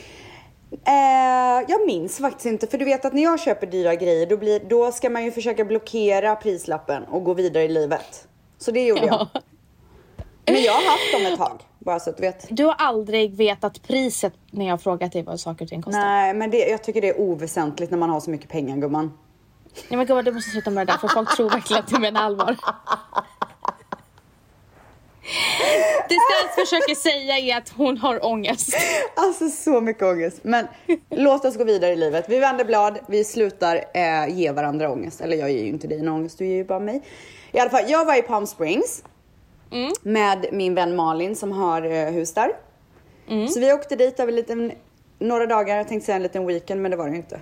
Eh, 0.72 1.66
jag 1.68 1.86
minns 1.88 2.18
faktiskt 2.18 2.46
inte, 2.46 2.68
för 2.68 2.78
du 2.78 2.86
vet 2.86 3.06
att 3.06 3.14
när 3.14 3.24
jag 3.24 3.40
köper 3.40 3.68
dyra 3.68 3.96
grejer 3.96 4.26
då, 4.26 4.38
blir, 4.38 4.60
då 4.60 4.92
ska 4.92 5.10
man 5.10 5.26
ju 5.26 5.32
försöka 5.32 5.66
blockera 5.66 6.36
prislappen 6.36 7.04
och 7.04 7.24
gå 7.24 7.34
vidare 7.34 7.64
i 7.64 7.68
livet. 7.68 8.28
Så 8.58 8.72
det 8.72 8.86
gjorde 8.86 9.06
jag. 9.06 9.28
Men 10.46 10.64
jag 10.64 10.74
har 10.74 10.92
haft 10.92 11.14
dem 11.14 11.34
ett 11.34 11.40
tag, 11.40 11.62
bara 11.80 12.00
så 12.00 12.10
att 12.10 12.18
du 12.18 12.22
vet. 12.22 12.48
Du 12.50 12.66
har 12.66 12.76
aldrig 12.78 13.36
vetat 13.36 13.84
priset 13.84 14.34
när 14.52 14.66
jag 14.66 14.74
har 14.74 14.78
frågat 14.78 15.12
dig 15.12 15.24
vad 15.24 15.40
saker 15.40 15.66
och 15.66 15.70
ting 15.70 15.82
kostar. 15.82 16.00
Nej, 16.02 16.34
men 16.34 16.52
det, 16.52 16.58
jag 16.58 16.84
tycker 16.84 17.02
det 17.02 17.10
är 17.10 17.20
oväsentligt 17.20 17.92
när 17.92 17.98
man 17.98 18.10
har 18.10 18.20
så 18.20 18.30
mycket 18.30 18.50
pengar 18.50 18.78
gumman. 18.78 19.12
Nej 19.90 19.98
men 19.98 20.06
gumman 20.06 20.26
du 20.26 20.32
måste 20.32 20.52
sluta 20.52 20.70
med 20.70 20.88
det 20.88 20.94
där 20.94 20.98
för 20.98 21.08
folk 21.08 21.36
tror 21.36 21.50
verkligen 21.50 21.84
att 21.84 21.90
du 21.90 22.00
menar 22.00 22.22
allvar. 22.22 22.58
Det 26.10 26.16
Stens 26.16 26.70
försöker 26.70 26.96
säga 26.96 27.38
är 27.38 27.58
att 27.58 27.70
hon 27.70 27.98
har 27.98 28.26
ångest. 28.26 28.76
Alltså 29.16 29.50
så 29.50 29.82
mycket 29.82 30.04
ångest. 30.04 30.40
Men 30.44 30.68
låt 31.10 31.46
oss 31.46 31.58
gå 31.58 31.64
vidare 31.64 31.92
i 31.92 31.96
livet. 31.96 32.26
Vi 32.28 32.40
vänder 32.40 32.66
blad, 32.66 33.00
vi 33.08 33.24
slutar 33.24 33.84
eh, 33.94 34.28
ge 34.40 34.52
varandra 34.52 34.92
ångest. 34.92 35.22
Eller 35.22 35.38
jag 35.38 35.52
ger 35.52 35.64
ju 35.64 35.70
inte 35.70 35.88
dig 35.88 36.00
en 36.00 36.08
ångest, 36.08 36.38
du 36.38 36.46
ger 36.48 36.56
ju 36.56 36.64
bara 36.64 36.80
mig. 36.80 37.02
I 37.52 37.60
alla 37.60 37.70
fall, 37.70 37.84
jag 37.88 38.06
var 38.06 38.20
i 38.20 38.22
Palm 38.22 38.48
Springs. 38.48 39.04
Med 40.02 40.46
min 40.52 40.76
vän 40.76 40.96
Malin 40.96 41.36
som 41.36 41.52
har 41.52 41.82
eh, 41.82 42.06
hus 42.12 42.34
där. 42.34 42.52
Så 43.48 43.60
vi 43.60 43.74
åkte 43.74 43.96
dit 43.96 44.20
över 44.20 44.32
lite, 44.32 44.72
några 45.20 45.46
dagar, 45.46 45.78
jag 45.78 45.88
tänkte 45.88 46.06
säga 46.06 46.16
en 46.16 46.24
liten 46.24 46.48
weekend 46.48 46.82
men 46.82 46.92
det 46.92 46.98
var 46.98 47.06
det 47.06 47.12
ju 47.12 47.18
inte. 47.18 47.40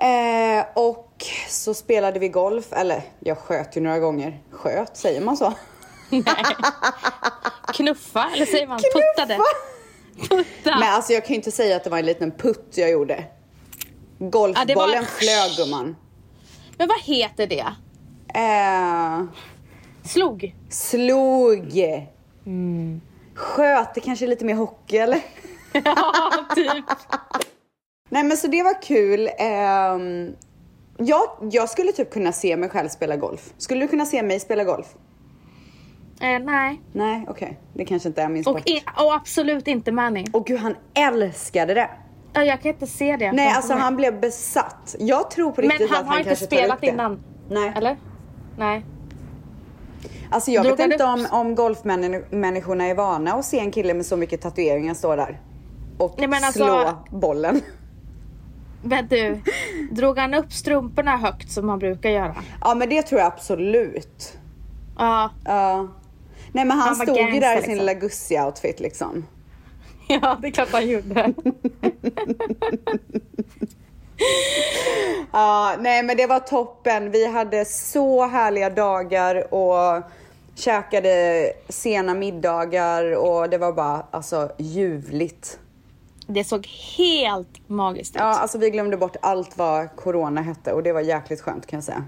Eh, 0.00 0.64
och 0.74 1.24
så 1.48 1.74
spelade 1.74 2.18
vi 2.18 2.28
golf, 2.28 2.72
eller 2.72 3.02
jag 3.20 3.38
sköt 3.38 3.76
ju 3.76 3.80
några 3.80 3.98
gånger. 3.98 4.40
Sköt, 4.50 4.96
säger 4.96 5.20
man 5.20 5.36
så? 5.36 5.52
Knuffa, 7.74 8.30
eller 8.34 8.46
säger 8.46 8.66
man 8.66 8.78
puttade? 8.94 9.38
Putta. 10.28 10.78
Men 10.78 10.94
alltså 10.94 11.12
jag 11.12 11.22
kan 11.24 11.28
ju 11.28 11.34
inte 11.36 11.50
säga 11.50 11.76
att 11.76 11.84
det 11.84 11.90
var 11.90 11.98
en 11.98 12.06
liten 12.06 12.30
putt 12.30 12.72
jag 12.74 12.90
gjorde. 12.90 13.24
Golfbollen 14.18 14.68
Ja, 14.94 15.00
var- 15.00 15.02
flög 15.04 15.56
gumman. 15.56 15.96
Men 16.76 16.88
vad 16.88 17.00
heter 17.00 17.46
det? 17.46 17.66
Eh, 18.34 19.24
Slog? 20.08 20.54
slog. 20.70 21.72
Sköt, 23.34 23.94
det 23.94 24.00
kanske 24.00 24.24
är 24.24 24.28
lite 24.28 24.44
mer 24.44 24.54
hockey 24.54 24.96
eller? 24.96 25.20
Ja, 25.84 26.32
typ. 26.54 26.84
Nej 28.14 28.22
men 28.24 28.36
så 28.36 28.46
det 28.46 28.62
var 28.62 28.82
kul. 28.82 29.30
Ehm, 29.38 30.34
jag, 30.96 31.22
jag 31.50 31.68
skulle 31.68 31.92
typ 31.92 32.10
kunna 32.12 32.32
se 32.32 32.56
mig 32.56 32.68
själv 32.68 32.88
spela 32.88 33.16
golf. 33.16 33.52
Skulle 33.58 33.80
du 33.80 33.88
kunna 33.88 34.06
se 34.06 34.22
mig 34.22 34.40
spela 34.40 34.64
golf? 34.64 34.86
Eh, 36.20 36.38
nej. 36.44 36.80
Nej, 36.92 37.24
okej. 37.28 37.60
Det 37.74 37.84
kanske 37.84 38.08
inte 38.08 38.22
är 38.22 38.28
min 38.28 38.46
Och, 38.46 38.58
sport. 38.58 38.68
i, 38.68 38.82
och 39.04 39.14
absolut 39.14 39.68
inte 39.68 39.92
Manny. 39.92 40.24
Och 40.32 40.46
gud, 40.46 40.60
han 40.60 40.76
älskade 40.94 41.74
det. 41.74 41.90
Ja, 42.32 42.44
Jag 42.44 42.60
kan 42.62 42.72
inte 42.72 42.86
se 42.86 43.16
det. 43.16 43.32
Nej, 43.32 43.52
alltså 43.56 43.72
han 43.72 43.96
blev 43.96 44.20
besatt. 44.20 44.96
Jag 44.98 45.30
tror 45.30 45.52
på 45.52 45.60
Men 45.60 45.70
riktigt 45.70 45.90
han 45.90 45.98
att 46.00 46.06
har 46.06 46.10
han 46.12 46.18
inte 46.20 46.28
kanske 46.30 46.46
tar 46.46 46.56
spelat 46.56 46.74
upp 46.76 46.80
det. 46.80 46.86
innan. 46.86 47.22
Nej. 47.50 47.72
Eller? 47.76 47.96
Nej. 48.58 48.84
Alltså 50.30 50.50
jag 50.50 50.64
Drog 50.64 50.72
vet 50.76 50.80
han 50.80 50.92
inte 50.92 51.04
upp- 51.04 51.32
om, 51.32 51.40
om 51.40 51.54
golfmänniskorna 51.54 52.84
är 52.86 52.94
vana 52.94 53.32
att 53.32 53.44
se 53.44 53.58
en 53.58 53.70
kille 53.70 53.94
med 53.94 54.06
så 54.06 54.16
mycket 54.16 54.40
tatueringar 54.40 54.94
stå 54.94 55.16
där. 55.16 55.40
Och 55.98 56.14
Nej, 56.18 56.28
men 56.28 56.44
alltså- 56.44 56.64
slå 56.64 56.98
bollen. 57.18 57.60
Men 58.84 59.08
du, 59.08 59.40
drog 59.90 60.18
han 60.18 60.34
upp 60.34 60.52
strumporna 60.52 61.16
högt 61.16 61.50
som 61.52 61.68
han 61.68 61.78
brukar 61.78 62.10
göra? 62.10 62.36
Ja 62.60 62.74
men 62.74 62.88
det 62.88 63.02
tror 63.02 63.20
jag 63.20 63.26
absolut. 63.26 64.38
Ja, 64.98 65.30
Ja. 65.44 65.88
Nej 66.52 66.64
men 66.64 66.78
han, 66.78 66.88
Han 66.88 66.96
stod 66.96 67.16
ju 67.16 67.40
där 67.40 67.52
i 67.52 67.56
liksom. 67.56 67.62
sin 67.62 67.78
lilla 67.78 67.92
Gussi-outfit 67.94 68.80
liksom. 68.80 69.26
ja 70.08 70.38
det 70.42 70.48
är 70.48 70.50
klart 70.50 70.72
han 70.72 70.88
gjorde. 70.88 71.32
Ja, 75.32 75.74
nej 75.80 76.02
men 76.02 76.16
det 76.16 76.26
var 76.26 76.40
toppen. 76.40 77.10
Vi 77.10 77.26
hade 77.26 77.64
så 77.64 78.26
härliga 78.26 78.70
dagar 78.70 79.54
och 79.54 80.02
käkade 80.54 81.46
sena 81.68 82.14
middagar 82.14 83.16
och 83.16 83.50
det 83.50 83.58
var 83.58 83.72
bara 83.72 84.06
alltså 84.10 84.52
ljuvligt. 84.58 85.58
Det 86.26 86.44
såg 86.44 86.66
helt 86.96 87.68
magiskt 87.68 88.16
ut. 88.16 88.20
Ja, 88.20 88.38
alltså 88.38 88.58
vi 88.58 88.70
glömde 88.70 88.96
bort 88.96 89.16
allt 89.22 89.58
vad 89.58 89.96
corona 89.96 90.40
hette 90.42 90.72
och 90.72 90.82
det 90.82 90.92
var 90.92 91.00
jäkligt 91.00 91.40
skönt 91.40 91.66
kan 91.66 91.76
jag 91.76 91.84
säga. 91.84 92.04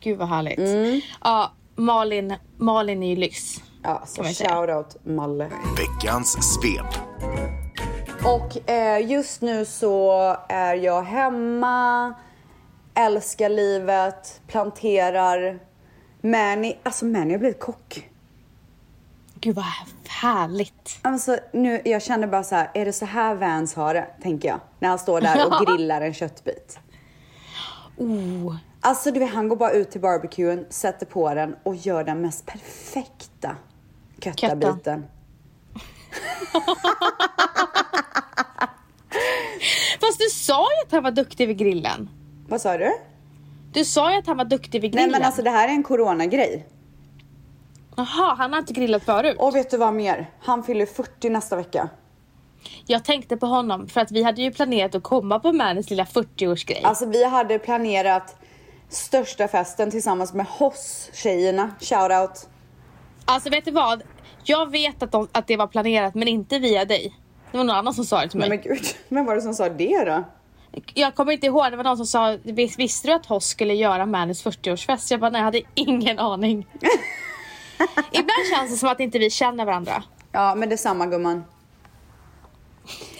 Gud 0.00 0.18
vad 0.18 0.28
härligt. 0.28 0.58
Mm. 0.58 1.00
Ja, 1.24 1.52
Malin, 1.76 2.34
Malin 2.56 3.02
är 3.02 3.08
ju 3.08 3.16
lyx. 3.16 3.62
Ja, 3.82 4.02
så 4.06 4.24
shoutout 4.24 4.96
Malle. 5.04 5.50
Veckans 5.76 6.36
svep. 6.54 7.02
Och 8.24 8.70
eh, 8.70 9.10
just 9.10 9.42
nu 9.42 9.64
så 9.64 10.36
är 10.48 10.74
jag 10.74 11.02
hemma, 11.02 12.14
älskar 12.94 13.48
livet, 13.48 14.40
planterar. 14.46 15.58
Manny, 16.20 16.76
alltså 16.82 17.04
Manny 17.04 17.32
har 17.32 17.38
blivit 17.38 17.60
kock. 17.60 18.08
Gud 19.40 19.56
vad 19.56 19.64
härligt. 20.08 20.98
Alltså 21.02 21.38
nu, 21.52 21.82
jag 21.84 22.02
känner 22.02 22.26
bara 22.26 22.44
så 22.44 22.54
här, 22.54 22.70
är 22.74 22.84
det 22.84 22.92
så 22.92 23.04
här 23.04 23.34
Vans 23.34 23.74
har 23.74 23.94
det? 23.94 24.06
Tänker 24.22 24.48
jag. 24.48 24.60
När 24.78 24.88
han 24.88 24.98
står 24.98 25.20
där 25.20 25.46
och 25.46 25.66
grillar 25.76 26.00
en 26.00 26.14
köttbit. 26.14 26.78
Oh. 27.96 28.56
Alltså 28.80 29.10
du 29.10 29.20
vet, 29.20 29.30
han 29.34 29.48
går 29.48 29.56
bara 29.56 29.70
ut 29.70 29.90
till 29.90 30.00
barbecuen, 30.00 30.66
sätter 30.70 31.06
på 31.06 31.34
den 31.34 31.56
och 31.62 31.76
gör 31.76 32.04
den 32.04 32.20
mest 32.20 32.46
perfekta 32.46 33.56
köttabiten. 34.20 35.04
Fast 40.00 40.18
du 40.18 40.28
sa 40.30 40.62
ju 40.62 40.86
att 40.86 40.92
han 40.92 41.02
var 41.02 41.10
duktig 41.10 41.48
vid 41.48 41.58
grillen. 41.58 42.10
Vad 42.48 42.60
sa 42.60 42.78
du? 42.78 42.92
Du 43.72 43.84
sa 43.84 44.12
ju 44.12 44.18
att 44.18 44.26
han 44.26 44.36
var 44.36 44.44
duktig 44.44 44.80
vid 44.80 44.94
Nej 44.94 45.04
grillen. 45.04 45.20
men 45.20 45.26
alltså 45.26 45.42
det 45.42 45.50
här 45.50 45.68
är 45.68 45.72
en 45.72 45.82
coronagrej. 45.82 46.66
Jaha, 47.98 48.34
han 48.38 48.52
har 48.52 48.58
inte 48.58 48.72
grillat 48.72 49.04
förut. 49.04 49.36
Och 49.38 49.54
vet 49.56 49.70
du 49.70 49.76
vad 49.76 49.94
mer? 49.94 50.30
Han 50.40 50.62
fyller 50.64 50.86
40 50.86 51.30
nästa 51.30 51.56
vecka. 51.56 51.88
Jag 52.86 53.04
tänkte 53.04 53.36
på 53.36 53.46
honom 53.46 53.88
för 53.88 54.00
att 54.00 54.10
vi 54.10 54.22
hade 54.22 54.42
ju 54.42 54.50
planerat 54.52 54.94
att 54.94 55.02
komma 55.02 55.38
på 55.40 55.52
Mannys 55.52 55.90
lilla 55.90 56.04
40-årsgrej. 56.04 56.80
Alltså 56.84 57.06
vi 57.06 57.24
hade 57.24 57.58
planerat 57.58 58.36
största 58.88 59.48
festen 59.48 59.90
tillsammans 59.90 60.32
med 60.34 60.46
Hoss-tjejerna. 60.46 61.70
Shoutout. 61.80 62.48
Alltså 63.24 63.50
vet 63.50 63.64
du 63.64 63.70
vad? 63.70 64.02
Jag 64.44 64.70
vet 64.70 65.02
att, 65.02 65.12
de, 65.12 65.28
att 65.32 65.46
det 65.46 65.56
var 65.56 65.66
planerat 65.66 66.14
men 66.14 66.28
inte 66.28 66.58
via 66.58 66.84
dig. 66.84 67.14
Det 67.50 67.56
var 67.58 67.64
någon 67.64 67.76
annan 67.76 67.94
som 67.94 68.04
sa 68.04 68.20
det 68.22 68.28
till 68.28 68.38
mig. 68.40 68.48
Nej 68.48 68.58
men 68.64 68.74
gud, 68.76 68.86
vem 69.08 69.24
var 69.26 69.34
det 69.34 69.40
som 69.42 69.54
sa 69.54 69.68
det 69.68 70.04
då? 70.04 70.24
Jag 70.94 71.14
kommer 71.14 71.32
inte 71.32 71.46
ihåg, 71.46 71.70
det 71.70 71.76
var 71.76 71.84
någon 71.84 71.96
som 71.96 72.06
sa 72.06 72.36
"Vis- 72.42 72.78
Visste 72.78 73.08
du 73.08 73.14
att 73.14 73.26
Hoss 73.26 73.46
skulle 73.46 73.74
göra 73.74 74.06
Mannys 74.06 74.44
40-årsfest? 74.44 75.10
Jag 75.10 75.20
bara 75.20 75.30
nej, 75.30 75.38
jag 75.38 75.44
hade 75.44 75.62
ingen 75.74 76.18
aning. 76.18 76.66
Ibland 78.12 78.46
känns 78.54 78.70
det 78.70 78.76
som 78.76 78.88
att 78.88 79.00
inte 79.00 79.18
vi 79.18 79.30
känner 79.30 79.64
varandra. 79.64 80.02
Ja 80.32 80.54
men 80.54 80.68
detsamma 80.68 81.06
gumman. 81.06 81.44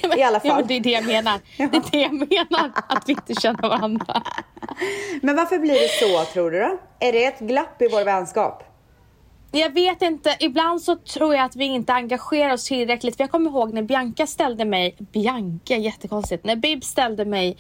I 0.17 0.23
alla 0.23 0.41
Ja, 0.45 0.51
fall. 0.51 0.59
men 0.59 0.67
det 0.67 0.75
är 0.75 0.81
det 0.81 0.91
jag 0.91 1.07
menar. 1.07 1.41
Det 1.57 1.63
är 1.65 1.91
det 1.91 1.99
jag 1.99 2.13
menar, 2.13 2.73
att 2.89 3.09
vi 3.09 3.13
inte 3.13 3.35
känner 3.35 3.69
varandra. 3.69 4.23
Men 5.23 5.37
varför 5.37 5.59
blir 5.59 5.75
det 5.75 5.89
så 5.89 6.33
tror 6.33 6.51
du 6.51 6.59
då? 6.61 6.79
Är 7.01 7.13
det 7.13 7.25
ett 7.25 7.39
glapp 7.39 7.83
i 7.83 7.89
vår 7.89 8.05
vänskap? 8.05 8.63
Jag 9.53 9.71
vet 9.75 10.03
inte, 10.03 10.37
ibland 10.41 10.83
så 10.83 10.97
tror 10.97 11.35
jag 11.35 11.45
att 11.45 11.57
vi 11.57 11.65
inte 11.65 11.93
engagerar 11.93 12.53
oss 12.53 12.65
tillräckligt. 12.65 13.17
För 13.17 13.23
jag 13.25 13.31
kommer 13.31 13.51
ihåg 13.51 13.73
när 13.75 13.83
Bianca 13.83 14.27
ställde 14.27 14.65
mig, 14.65 14.97
Bianca, 15.13 15.77
jättekonstigt, 15.77 16.45
när 16.45 16.57
Bib 16.57 16.85
ställde 16.85 17.25
mig 17.25 17.57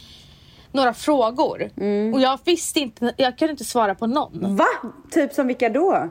några 0.72 0.94
frågor. 0.94 1.70
Och 2.14 2.20
jag 2.20 2.38
visste 2.44 2.80
inte, 2.80 3.14
jag 3.16 3.38
kunde 3.38 3.50
inte 3.52 3.64
svara 3.64 3.94
på 3.94 4.06
någon. 4.06 4.56
Va? 4.56 4.66
Typ 5.10 5.32
som 5.32 5.46
vilka 5.46 5.68
då? 5.68 6.08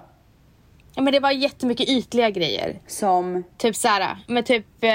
Ja, 0.97 1.03
Men 1.03 1.13
det 1.13 1.19
var 1.19 1.31
jättemycket 1.31 1.89
ytliga 1.89 2.29
grejer. 2.29 2.79
Som? 2.87 3.43
Typ 3.57 3.75
såhär, 3.75 4.17
men 4.27 4.43
typ 4.43 4.65
eh, 4.83 4.91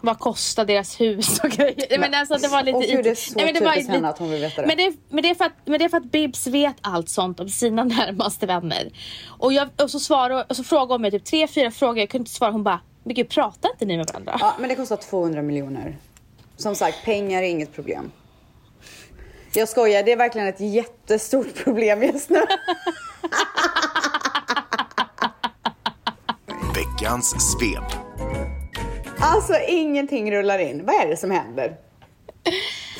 vad 0.00 0.18
kostar 0.18 0.64
deras 0.64 1.00
hus 1.00 1.40
och 1.44 1.50
grejer. 1.50 1.86
Nej, 1.90 1.98
men 1.98 2.14
alltså 2.14 2.34
det 2.34 2.48
var 2.48 2.62
lite 2.62 2.76
Åh, 2.78 2.84
gud, 2.86 3.04
det 3.04 3.10
är 3.10 3.14
så 3.14 3.34
Nej, 3.36 3.44
men 3.44 3.54
typiskt 3.54 3.90
henne 3.90 4.08
att 4.08 4.18
hon 4.18 4.30
vill 4.30 4.40
veta 4.40 4.62
det. 4.62 4.66
Men 4.66 4.76
det, 4.76 4.96
men, 5.08 5.22
det 5.22 5.30
är 5.30 5.34
för 5.34 5.44
att, 5.44 5.52
men 5.64 5.78
det 5.78 5.84
är 5.84 5.88
för 5.88 5.96
att 5.96 6.12
Bibs 6.12 6.46
vet 6.46 6.76
allt 6.80 7.08
sånt 7.08 7.40
om 7.40 7.48
sina 7.48 7.84
närmaste 7.98 8.46
vänner. 8.46 8.90
Och, 9.38 9.52
jag, 9.52 9.68
och, 9.82 9.90
så, 9.90 10.00
svarar, 10.00 10.46
och 10.48 10.56
så 10.56 10.64
frågar 10.64 10.94
hon 10.94 11.02
mig 11.02 11.10
typ 11.10 11.24
tre, 11.24 11.48
fyra 11.48 11.70
frågor, 11.70 11.98
jag 11.98 12.08
kunde 12.08 12.22
inte 12.22 12.30
svara. 12.30 12.50
Hon 12.50 12.64
bara, 12.64 12.80
men 13.02 13.14
gud 13.14 13.28
pratar 13.28 13.70
inte 13.70 13.84
ni 13.84 13.96
med 13.96 14.06
varandra? 14.06 14.36
Ja 14.40 14.54
men 14.58 14.68
det 14.68 14.74
kostar 14.74 14.96
200 14.96 15.42
miljoner. 15.42 15.96
Som 16.56 16.74
sagt, 16.74 17.04
pengar 17.04 17.42
är 17.42 17.46
inget 17.46 17.74
problem. 17.74 18.10
Jag 19.52 19.68
skojar, 19.68 20.02
det 20.02 20.12
är 20.12 20.16
verkligen 20.16 20.48
ett 20.48 20.60
jättestort 20.60 21.54
problem 21.64 22.02
just 22.02 22.30
nu. 22.30 22.40
Veckans 26.74 27.34
svep. 27.52 27.84
Alltså 29.20 29.54
ingenting 29.68 30.32
rullar 30.32 30.58
in. 30.58 30.86
Vad 30.86 30.94
är 30.94 31.08
det 31.08 31.16
som 31.16 31.30
händer? 31.30 31.76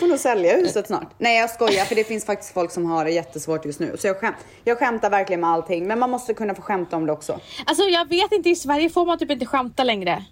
Får 0.01 0.07
nog 0.07 0.19
sälja 0.19 0.57
huset 0.57 0.87
snart. 0.87 1.09
Nej 1.19 1.39
jag 1.39 1.51
skojar 1.51 1.85
för 1.85 1.95
det 1.95 2.05
finns 2.05 2.25
faktiskt 2.27 2.55
folk 2.55 2.71
som 2.71 2.87
har 2.87 3.05
det 3.05 3.11
jättesvårt 3.11 3.65
just 3.65 3.81
nu. 3.81 3.97
Så 3.99 4.07
jag, 4.07 4.17
skäm 4.17 4.35
jag 4.65 4.79
skämtar 4.79 5.11
verkligen 5.11 5.41
med 5.41 5.51
allting. 5.51 5.87
Men 5.87 5.99
man 5.99 6.11
måste 6.11 6.35
kunna 6.35 6.55
få 6.55 6.63
skämta 6.63 6.97
om 6.97 7.07
det 7.07 7.13
också. 7.13 7.41
Alltså 7.67 7.83
jag 7.83 8.09
vet 8.09 8.33
inte, 8.33 8.51
i 8.51 8.57
Sverige 8.57 8.91
får 8.91 9.07
man 9.07 9.19
typ 9.19 9.31
inte 9.31 9.47
skämta 9.47 9.85
längre. 9.85 10.25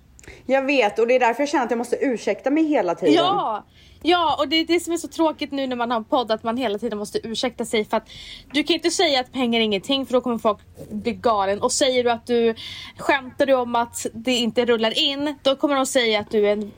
Jag 0.47 0.63
vet 0.63 0.99
och 0.99 1.07
det 1.07 1.15
är 1.15 1.21
därför 1.21 1.43
jag 1.43 1.49
känner 1.49 1.65
att 1.65 1.71
jag 1.71 1.79
måste 1.79 1.97
ursäkta 1.97 2.51
mig 2.51 2.65
hela 2.65 2.95
tiden. 2.95 3.15
Ja! 3.15 3.65
Ja, 4.03 4.37
och 4.39 4.49
det 4.49 4.57
är 4.57 4.65
det 4.65 4.81
som 4.81 4.93
är 4.93 4.97
så 4.97 5.09
tråkigt 5.09 5.53
nu 5.53 5.67
när 5.67 5.77
man 5.77 5.91
har 5.91 5.99
en 5.99 6.05
podd 6.05 6.31
att 6.31 6.43
man 6.43 6.57
hela 6.57 6.79
tiden 6.79 6.99
måste 6.99 7.27
ursäkta 7.27 7.65
sig 7.65 7.85
för 7.85 7.97
att 7.97 8.09
du 8.53 8.63
kan 8.63 8.75
inte 8.75 8.91
säga 8.91 9.21
att 9.21 9.33
pengar 9.33 9.61
är 9.61 9.65
ingenting 9.65 10.07
för 10.07 10.13
då 10.13 10.21
kommer 10.21 10.39
folk 10.39 10.59
bli 10.91 11.13
galen 11.13 11.63
och 11.63 11.73
säger 11.73 12.05
du 12.05 12.11
att 12.11 12.27
du 12.27 12.55
skämtar 12.99 13.47
du 13.47 13.55
om 13.55 13.77
att 13.77 14.07
det 14.13 14.37
inte 14.37 14.65
rullar 14.65 14.99
in 14.99 15.35
då 15.43 15.57
kommer 15.57 15.75
de 15.75 15.87
säga 15.87 16.21
att 16.21 16.31
du 16.31 16.49
är 16.49 16.53
en 16.53 16.73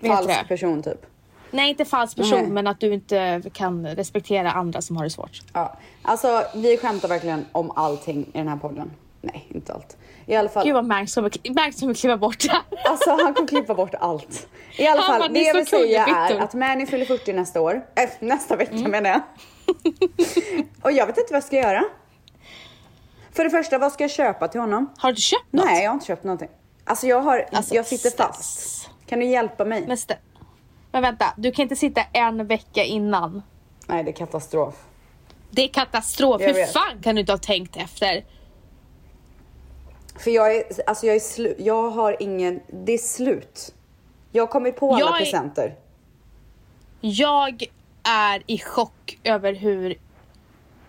eh, 0.00 0.08
Falsk 0.08 0.48
person 0.48 0.82
typ. 0.82 1.06
Nej 1.50 1.70
inte 1.70 1.84
falsk 1.84 2.16
person 2.16 2.38
Nej. 2.38 2.50
men 2.50 2.66
att 2.66 2.80
du 2.80 2.94
inte 2.94 3.42
kan 3.52 3.86
respektera 3.86 4.52
andra 4.52 4.82
som 4.82 4.96
har 4.96 5.04
det 5.04 5.10
svårt. 5.10 5.42
Ja. 5.52 5.76
Alltså 6.02 6.42
vi 6.54 6.76
skämtar 6.76 7.08
verkligen 7.08 7.46
om 7.52 7.70
allting 7.70 8.26
i 8.34 8.38
den 8.38 8.48
här 8.48 8.56
podden. 8.56 8.90
Nej, 9.24 9.46
inte 9.54 9.72
allt. 9.72 9.96
I 10.26 10.36
alla 10.36 10.48
fall. 10.48 10.64
Gud 10.64 10.74
vad 10.74 10.84
Max 10.84 11.14
kommer, 11.14 11.94
kliva 11.94 12.16
bort 12.16 12.40
det. 12.40 12.60
Alltså 12.84 13.10
han 13.10 13.34
kommer 13.34 13.48
klippa 13.48 13.74
bort 13.74 13.94
allt. 13.94 14.48
I 14.76 14.86
alla 14.86 15.02
fall, 15.02 15.20
det 15.22 15.28
"Ni 15.28 15.44
jag 15.46 15.54
vill 15.54 15.66
säga 15.66 16.02
är 16.02 16.06
kullerbyttor." 16.06 16.40
att 16.44 16.54
Mani 16.54 16.86
fyller 16.86 17.04
40 17.04 17.32
nästa 17.32 17.60
år. 17.60 17.86
Äh, 17.96 18.10
nästa 18.20 18.56
vecka 18.56 18.72
Mm. 18.74 18.90
menar 18.90 19.10
jag. 19.10 19.20
och 20.82 20.92
jag 20.92 21.06
vet 21.06 21.18
inte 21.18 21.32
vad 21.32 21.36
jag 21.36 21.44
ska 21.44 21.56
göra. 21.56 21.84
För 23.32 23.44
det 23.44 23.50
första, 23.50 23.78
vad 23.78 23.92
ska 23.92 24.04
jag 24.04 24.10
köpa 24.10 24.48
till 24.48 24.60
honom? 24.60 24.92
Har 24.98 25.12
du 25.12 25.20
köpt 25.20 25.52
något? 25.52 25.64
Nej, 25.64 25.82
jag 25.82 25.90
har 25.90 25.94
inte 25.94 26.06
köpt 26.06 26.24
någonting. 26.24 26.48
Alltså 26.84 27.06
jag 27.06 27.20
har, 27.20 27.46
Alltså, 27.52 27.74
jag 27.74 27.86
sitter 27.86 28.10
fast. 28.10 28.90
Kan 29.06 29.18
du 29.20 29.26
hjälpa 29.26 29.64
mig? 29.64 29.84
Men, 29.86 29.96
men 30.92 31.02
vänta, 31.02 31.24
du 31.36 31.52
kan 31.52 31.62
inte 31.62 31.76
sitta 31.76 32.02
en 32.12 32.46
vecka 32.46 32.84
innan. 32.84 33.42
Nej, 33.86 34.04
det 34.04 34.10
är 34.10 34.12
katastrof. 34.12 34.74
Det 35.50 35.62
är 35.64 35.68
katastrof. 35.68 36.40
Jag 36.40 36.48
Hur 36.48 36.54
vet. 36.54 36.72
fan 36.72 37.02
kan 37.02 37.14
du 37.14 37.20
inte 37.20 37.32
ha 37.32 37.38
tänkt 37.38 37.76
efter? 37.76 38.24
För 40.18 40.30
jag 40.30 40.56
är, 40.56 40.64
alltså 40.86 41.06
jag 41.06 41.16
är 41.16 41.20
slut. 41.20 41.56
Jag 41.58 41.90
har 41.90 42.16
ingen, 42.20 42.60
det 42.72 42.92
är 42.92 42.98
slut. 42.98 43.74
Jag 44.32 44.42
har 44.42 44.46
kommit 44.48 44.76
på 44.76 44.90
alla 44.94 45.00
Jag 45.00 45.14
är- 45.14 45.18
presenter. 45.18 45.74
Jag 47.00 47.64
är 48.08 48.42
i 48.46 48.58
chock 48.58 49.18
över 49.24 49.52
hur 49.52 49.94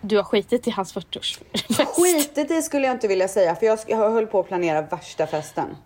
du 0.00 0.16
har 0.16 0.24
skitit 0.24 0.66
i 0.68 0.70
hans 0.70 0.94
40-årsfest. 0.94 1.84
Skitet 1.86 2.50
i 2.50 2.62
skulle 2.62 2.86
jag 2.86 2.94
inte 2.96 3.08
vilja 3.08 3.28
säga 3.28 3.54
för 3.54 3.66
jag, 3.66 3.78
jag 3.86 4.10
höll 4.10 4.26
på 4.26 4.40
att 4.40 4.46
planera 4.48 4.82
värsta 4.82 5.26
festen. 5.26 5.76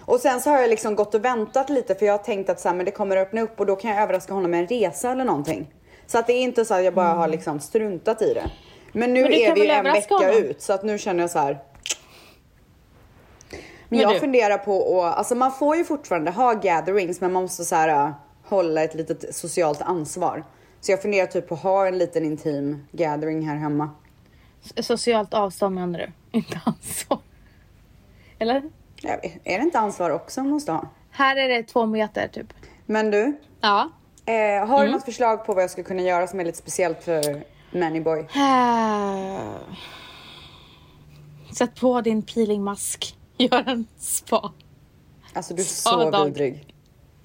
Och 0.00 0.20
sen 0.20 0.40
så 0.40 0.50
har 0.50 0.60
jag 0.60 0.70
liksom 0.70 0.94
gått 0.94 1.14
och 1.14 1.24
väntat 1.24 1.70
lite 1.70 1.94
för 1.94 2.06
jag 2.06 2.12
har 2.12 2.18
tänkt 2.24 2.50
att 2.50 2.60
så 2.60 2.68
här, 2.68 2.76
men 2.76 2.86
det 2.86 2.92
kommer 2.92 3.16
öppna 3.16 3.40
upp 3.40 3.60
och 3.60 3.66
då 3.66 3.76
kan 3.76 3.90
jag 3.90 4.02
överraska 4.02 4.34
honom 4.34 4.50
med 4.50 4.60
en 4.60 4.66
resa 4.66 5.10
eller 5.12 5.24
någonting. 5.24 5.70
Så 6.06 6.18
att 6.18 6.26
det 6.26 6.32
är 6.32 6.42
inte 6.42 6.64
så 6.64 6.74
att 6.74 6.84
jag 6.84 6.94
bara 6.94 7.08
har 7.14 7.28
liksom 7.28 7.60
struntat 7.60 8.22
i 8.22 8.34
det. 8.34 8.50
Men 8.92 9.14
nu 9.14 9.22
Men 9.22 9.32
är 9.32 9.54
vi 9.54 9.64
ju 9.64 9.70
en 9.70 9.84
vecka 9.84 10.14
honom? 10.14 10.30
ut 10.36 10.62
så 10.62 10.72
att 10.72 10.82
nu 10.84 10.98
känner 10.98 11.20
jag 11.20 11.30
så 11.30 11.38
här. 11.38 11.58
Men, 13.88 13.98
Men 13.98 14.00
jag 14.00 14.12
du- 14.16 14.20
funderar 14.20 14.58
på 14.58 15.02
att, 15.04 15.16
alltså 15.16 15.34
man 15.34 15.52
får 15.52 15.76
ju 15.76 15.84
fortfarande 15.84 16.30
ha 16.30 16.52
gatherings 16.52 17.20
men 17.20 17.32
man 17.32 17.42
måste 17.42 17.64
så 17.64 17.74
här 17.74 17.88
äh, 18.06 18.12
hålla 18.44 18.82
ett 18.84 18.94
litet 18.94 19.34
socialt 19.36 19.82
ansvar. 19.82 20.44
Så 20.80 20.92
jag 20.92 21.02
funderar 21.02 21.26
typ 21.26 21.48
på 21.48 21.54
att 21.54 21.62
ha 21.62 21.86
en 21.86 21.98
liten 21.98 22.24
intim 22.24 22.86
gathering 22.92 23.48
här 23.48 23.56
hemma. 23.56 23.90
Socialt 24.80 25.34
avstånd 25.34 25.74
menar 25.74 25.98
du? 25.98 26.12
Inte 26.38 26.60
ansvar. 26.64 27.18
Eller? 28.38 28.62
Jag 29.00 29.20
vet, 29.22 29.32
är 29.44 29.58
det 29.58 29.64
inte 29.64 29.78
ansvar 29.78 30.10
också 30.10 30.40
man 30.42 30.50
måste 30.50 30.72
ha? 30.72 30.88
Här 31.10 31.36
är 31.36 31.48
det 31.48 31.62
två 31.62 31.86
meter 31.86 32.28
typ. 32.28 32.46
Men 32.86 33.10
du, 33.10 33.36
Ja. 33.60 33.90
eh, 34.26 34.34
har 34.68 34.76
Mm. 34.78 34.86
du 34.86 34.92
något 34.92 35.04
förslag 35.04 35.46
på 35.46 35.54
vad 35.54 35.62
jag 35.62 35.70
skulle 35.70 35.84
kunna 35.84 36.02
göra 36.02 36.26
som 36.26 36.40
är 36.40 36.44
lite 36.44 36.58
speciellt 36.58 37.02
för 37.04 37.44
Mannyboy? 37.78 38.18
Äh. 38.20 39.50
Sätt 41.54 41.80
på 41.80 42.00
din 42.00 42.22
peelingmask. 42.22 43.16
Gör 43.38 43.68
en 43.68 43.86
spa. 43.98 44.52
Alltså 45.32 45.54
du 45.54 45.62
är 45.62 45.66
så 45.66 46.24
vidrig. 46.24 46.74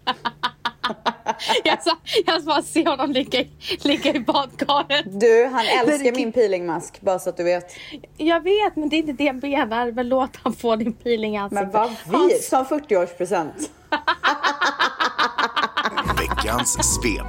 Jag 1.64 1.84
sa, 1.84 1.98
jag 2.26 2.44
bara 2.44 2.62
se 2.62 2.88
honom 2.90 3.12
ligga 3.12 3.44
ligga 3.82 4.14
i 4.14 4.20
badkaret. 4.20 5.06
Du, 5.20 5.46
han 5.46 5.66
älskar 5.66 6.16
min 6.16 6.32
peelingmask 6.32 7.02
bara 7.02 7.20
så 7.20 7.30
att 7.30 7.38
du 7.38 7.44
vet. 7.44 7.74
Jag 8.18 8.44
vet, 8.44 8.76
men 8.76 8.90
det 8.90 8.96
är 8.96 8.98
inte 8.98 9.14
det 9.14 9.24
jag 9.24 9.44
menar. 9.44 9.92
Men 9.92 10.10
låt 10.10 10.30
han 10.44 10.54
få 10.54 10.76
din 10.76 10.94
peeling 10.94 11.36
i 11.36 11.38
ansiktet. 11.38 11.74
Men 11.74 11.96
vad 12.06 12.30
vi, 12.30 12.34
som 12.40 12.66
40-årspresent. 12.66 13.70
Veckans 16.20 16.78
svep. 16.96 17.28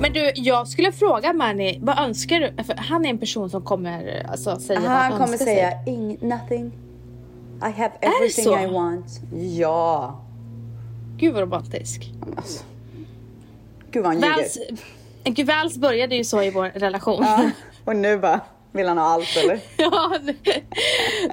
Men 0.00 0.12
du, 0.12 0.32
jag 0.34 0.68
skulle 0.68 0.92
fråga 0.92 1.32
Manny, 1.32 1.78
vad 1.82 1.98
önskar 1.98 2.40
du? 2.40 2.64
För 2.64 2.74
han 2.74 3.04
är 3.04 3.10
en 3.10 3.18
person 3.18 3.50
som 3.50 3.64
kommer 3.64 4.26
alltså, 4.30 4.60
säga 4.60 4.80
vad 4.80 4.90
Han 4.90 5.12
kommer 5.12 5.38
säga 5.38 5.70
sig. 5.70 5.94
ing, 5.94 6.18
nothing. 6.20 6.72
I 7.62 7.70
have 7.70 7.92
det 8.00 8.06
everything 8.06 8.44
så? 8.44 8.58
I 8.58 8.66
want. 8.66 9.06
Ja. 9.58 10.20
Gud 11.16 11.32
vad 11.34 11.42
romantisk. 11.42 12.12
Alltså. 12.36 12.64
Gud 13.90 14.02
vad 14.02 14.12
han. 14.12 14.20
Väls, 14.20 14.58
Gud, 15.24 15.46
Väls 15.46 15.76
började 15.76 16.16
ju 16.16 16.24
så 16.24 16.42
i 16.42 16.50
vår 16.50 16.68
relation. 16.68 17.24
Ja. 17.24 17.50
Och 17.84 17.96
nu 17.96 18.18
bara 18.18 18.40
vill 18.72 18.88
han 18.88 18.98
ha 18.98 19.04
allt 19.04 19.36
eller? 19.36 19.60
Ja, 19.76 20.18
nu, 20.22 20.36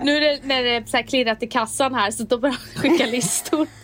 nu 0.01 0.17
är 0.17 0.21
det, 0.21 0.39
när 0.43 0.63
det 0.63 0.69
är 0.69 0.85
så 0.85 0.97
här 0.97 1.03
klirrat 1.03 1.43
i 1.43 1.47
kassan 1.47 1.95
här 1.95 2.11
så 2.11 2.23
då 2.23 2.37
börjar 2.37 2.55
han 2.55 2.81
skicka 2.81 3.05
listor. 3.05 3.67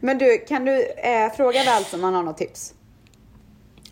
Men 0.00 0.18
du, 0.18 0.38
kan 0.48 0.64
du 0.64 0.84
eh, 0.84 1.32
fråga 1.36 1.64
Väls 1.64 1.94
om 1.94 2.04
han 2.04 2.14
har 2.14 2.22
något 2.22 2.38
tips? 2.38 2.74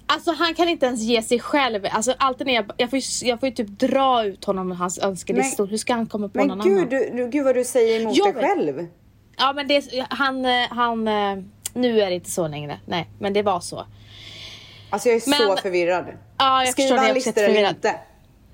Alltså 0.09 0.33
han 0.33 0.55
kan 0.55 0.69
inte 0.69 0.87
ens 0.87 1.01
ge 1.01 1.23
sig 1.23 1.41
själv. 1.41 1.87
Alltså 1.91 2.15
alltid 2.19 2.47
när 2.47 2.55
jag, 2.55 2.71
jag, 2.77 2.91
får 2.91 2.99
ju, 2.99 3.29
jag 3.29 3.41
får 3.41 3.49
ju 3.49 3.55
typ 3.55 3.69
dra 3.69 4.25
ut 4.25 4.45
honom 4.45 4.69
med 4.69 4.79
hans 4.79 4.99
önskelistor. 4.99 5.67
Hur 5.67 5.77
ska 5.77 5.95
han 5.95 6.07
komma 6.07 6.29
på 6.29 6.39
Men 6.39 6.49
någon 6.49 6.61
gud, 6.61 6.79
annan? 6.95 7.17
du, 7.17 7.29
gud 7.29 7.45
vad 7.45 7.55
du 7.55 7.65
säger 7.65 8.01
emot 8.01 8.17
Jag 8.17 8.35
dig 8.35 8.43
vet. 8.43 8.45
själv. 8.45 8.87
Ja 9.39 9.53
men 9.53 9.69
det, 9.69 10.07
han, 10.11 10.45
han, 10.71 11.09
eh, 11.09 11.37
nu 11.75 12.01
är 12.01 12.09
det 12.09 12.15
inte 12.15 12.31
så 12.31 12.49
längre. 12.49 12.81
Nej, 12.87 13.09
men 13.19 13.33
det 13.33 13.43
var 13.43 13.61
så. 13.61 13.87
Alltså 14.91 15.09
jag 15.09 15.17
är 15.17 15.21
så 15.21 15.31
Men- 15.31 15.57
förvirrad. 15.57 16.05
Ja, 16.39 16.65
jag 16.65 16.73
Skriver 16.73 16.89
förstår 16.89 16.95
det. 16.97 17.01
han 17.01 17.11
är 17.11 17.17
också 17.17 17.29
listor 17.29 17.43
eller 17.43 17.69
inte? 17.69 17.95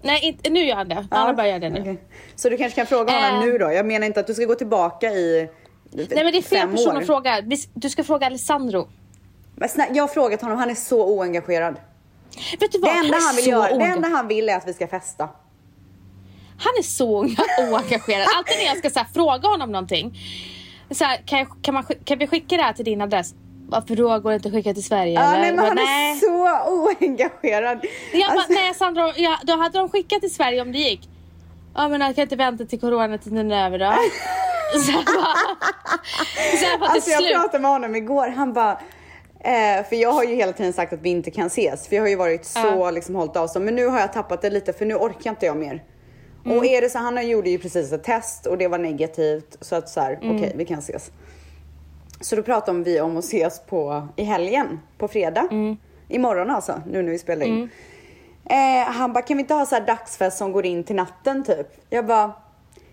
Nej, 0.03 0.21
inte, 0.25 0.51
nu 0.51 0.61
gör 0.67 0.77
han 0.77 0.89
det. 0.89 0.95
Han 1.11 1.27
har 1.27 1.35
börjat 1.35 1.63
göra 1.63 1.71
det 1.71 1.71
nu. 1.71 1.81
okej. 1.81 2.03
Så 2.37 2.49
du 2.49 2.57
kanske 2.57 2.77
kan 2.77 2.87
fråga 2.87 3.13
honom 3.13 3.39
Eh. 3.41 3.45
nu 3.47 3.59
då? 3.59 3.73
Jag 3.73 3.87
menar 3.87 4.07
inte 4.07 4.21
att 4.21 4.27
du 4.27 4.35
ska 4.35 4.45
gå 4.45 4.55
tillbaka 4.55 5.07
i 5.13 5.49
Nej 5.93 6.07
men 6.11 6.33
det 6.33 6.39
är 6.39 6.43
fel 6.43 6.69
person 6.69 6.97
år. 6.97 7.01
att 7.01 7.07
fråga. 7.07 7.41
Du 7.75 7.91
ska 7.91 8.05
fråga 8.05 8.27
Alessandro. 8.27 8.89
Men 9.63 9.69
snälla, 9.69 9.95
jag 9.95 10.03
har 10.03 10.09
frågat 10.09 10.43
honom, 10.43 10.59
han 10.59 10.71
är 10.71 10.75
så 10.75 11.07
oengagerad. 11.07 11.77
Vet 12.61 12.73
du 12.73 12.79
vad? 12.79 12.91
Det 12.91 12.99
enda 12.99 13.17
han 13.19 13.35
vill 13.37 13.45
så 13.45 13.51
göra, 13.51 13.79
det 13.79 13.85
enda 13.85 14.09
han 14.09 14.29
vill 14.29 14.49
är 14.49 14.57
att 14.57 14.69
vi 14.69 14.73
ska 14.73 14.87
festa. 14.89 15.29
Han 16.59 16.73
är 16.79 16.83
så 16.83 17.19
oengagerad. 17.71 18.27
Alltid 18.37 18.57
när 18.59 18.65
jag 18.67 18.77
ska 18.79 18.91
så 18.91 18.99
här, 18.99 19.07
fråga 19.15 19.49
honom 19.49 19.73
någonting. 19.73 20.19
Så 20.91 21.05
här, 21.05 21.17
kan, 21.27 21.39
jag, 21.39 21.49
kan, 21.63 21.75
man, 21.75 21.85
kan 22.05 22.19
vi 22.19 22.27
skicka 22.27 22.57
det 22.57 22.63
här 22.63 22.73
till 22.73 22.85
din 22.85 23.01
adress? 23.01 23.35
Varför 23.69 23.97
då 23.97 24.19
går 24.19 24.31
det 24.31 24.37
inte 24.37 24.49
att 24.49 24.55
skicka 24.55 24.75
till 24.75 24.85
Sverige? 24.85 25.13
Ja, 25.13 25.33
eller? 25.35 25.41
nej, 25.41 25.53
men 25.53 25.57
Bara, 25.57 25.67
han 25.67 25.77
nej. 25.77 26.11
är 26.11 26.15
så 26.15 26.71
oengagerad. 26.73 27.87
Jag 28.13 28.29
bara, 28.31 28.39
Alltså, 28.39 28.53
nej 28.53 28.75
Sandra, 28.75 29.13
ja, 29.17 29.39
då 29.43 29.57
hade 29.57 29.79
de 29.79 29.89
skickat 29.89 30.21
till 30.21 30.35
Sverige 30.35 30.63
om 30.63 30.73
det 30.73 30.79
gick. 30.79 31.09
Ja 31.75 31.89
men 31.89 32.01
jag 32.01 32.15
kan 32.15 32.23
inte 32.23 32.37
vänta 32.37 32.65
till 32.65 32.81
coronatiden 32.81 33.53
är 33.53 33.67
över 33.67 33.79
då. 33.79 33.93
Sen 34.87 34.95
bara, 34.95 35.37
sen 36.61 36.81
bara 36.81 36.89
till 36.89 36.97
alltså 36.97 37.11
jag 37.11 37.19
slut. 37.21 37.33
pratade 37.33 37.59
med 37.59 37.71
honom 37.71 37.97
igår, 37.97 38.29
han 38.29 38.53
bara 38.53 38.79
Eh, 39.45 39.85
för 39.89 39.97
jag 39.97 40.13
har 40.13 40.25
ju 40.25 40.35
hela 40.35 40.53
tiden 40.53 40.73
sagt 40.73 40.93
att 40.93 41.01
vi 41.03 41.11
inte 41.11 41.31
kan 41.31 41.47
ses, 41.47 41.89
för 41.89 41.97
jag 41.97 42.03
har 42.03 42.09
ju 42.09 42.17
varit 42.17 42.45
så 42.45 42.59
Ja. 42.61 42.91
liksom 42.91 43.15
hållit 43.15 43.37
avstånd. 43.37 43.65
Men 43.65 43.75
nu 43.75 43.87
har 43.87 44.01
jag 44.01 44.13
tappat 44.13 44.43
det 44.43 44.51
lite 44.51 44.73
för 44.73 44.87
nu 44.87 44.95
orkar 44.95 45.31
inte 45.31 45.47
jag 45.47 45.57
mer. 45.57 45.85
Mm. 46.45 46.59
Och 46.59 46.65
är 46.67 46.81
det 46.81 46.89
så, 46.91 46.99
han 46.99 47.29
gjorde 47.29 47.51
ju 47.51 47.59
precis 47.59 47.93
ett 47.93 48.05
test 48.05 48.47
och 48.47 48.59
det 48.59 48.69
var 48.69 48.79
negativt. 48.79 49.57
Så 49.61 49.77
att 49.77 49.89
så 49.89 50.01
här, 50.01 50.19
Mm. 50.23 50.37
okej 50.37 50.53
vi 50.57 50.65
kan 50.65 50.79
ses. 50.79 51.11
Så 52.21 52.37
då 52.37 52.43
pratade 52.43 52.83
vi 52.83 53.01
om 53.01 53.17
att 53.17 53.25
ses 53.25 53.61
på, 53.67 54.09
i 54.17 54.25
helgen, 54.25 54.81
på 54.99 55.09
fredag. 55.09 55.49
Mm. 55.51 55.77
Imorgon 56.09 56.51
alltså, 56.51 56.81
nu 56.87 57.03
när 57.03 57.11
vi 57.11 57.19
spelar 57.19 57.47
in. 57.47 57.69
Eh, 58.45 58.85
han 58.93 59.13
bara, 59.13 59.23
kan 59.23 59.37
vi 59.37 59.41
inte 59.41 59.55
ha 59.55 59.67
så 59.67 59.75
här 59.75 59.87
dagsfest 59.87 60.39
som 60.39 60.53
går 60.53 60.67
in 60.67 60.85
till 60.85 60.97
natten 60.97 61.45
typ? 61.45 61.67
Jag 61.91 62.07
bara, 62.07 62.33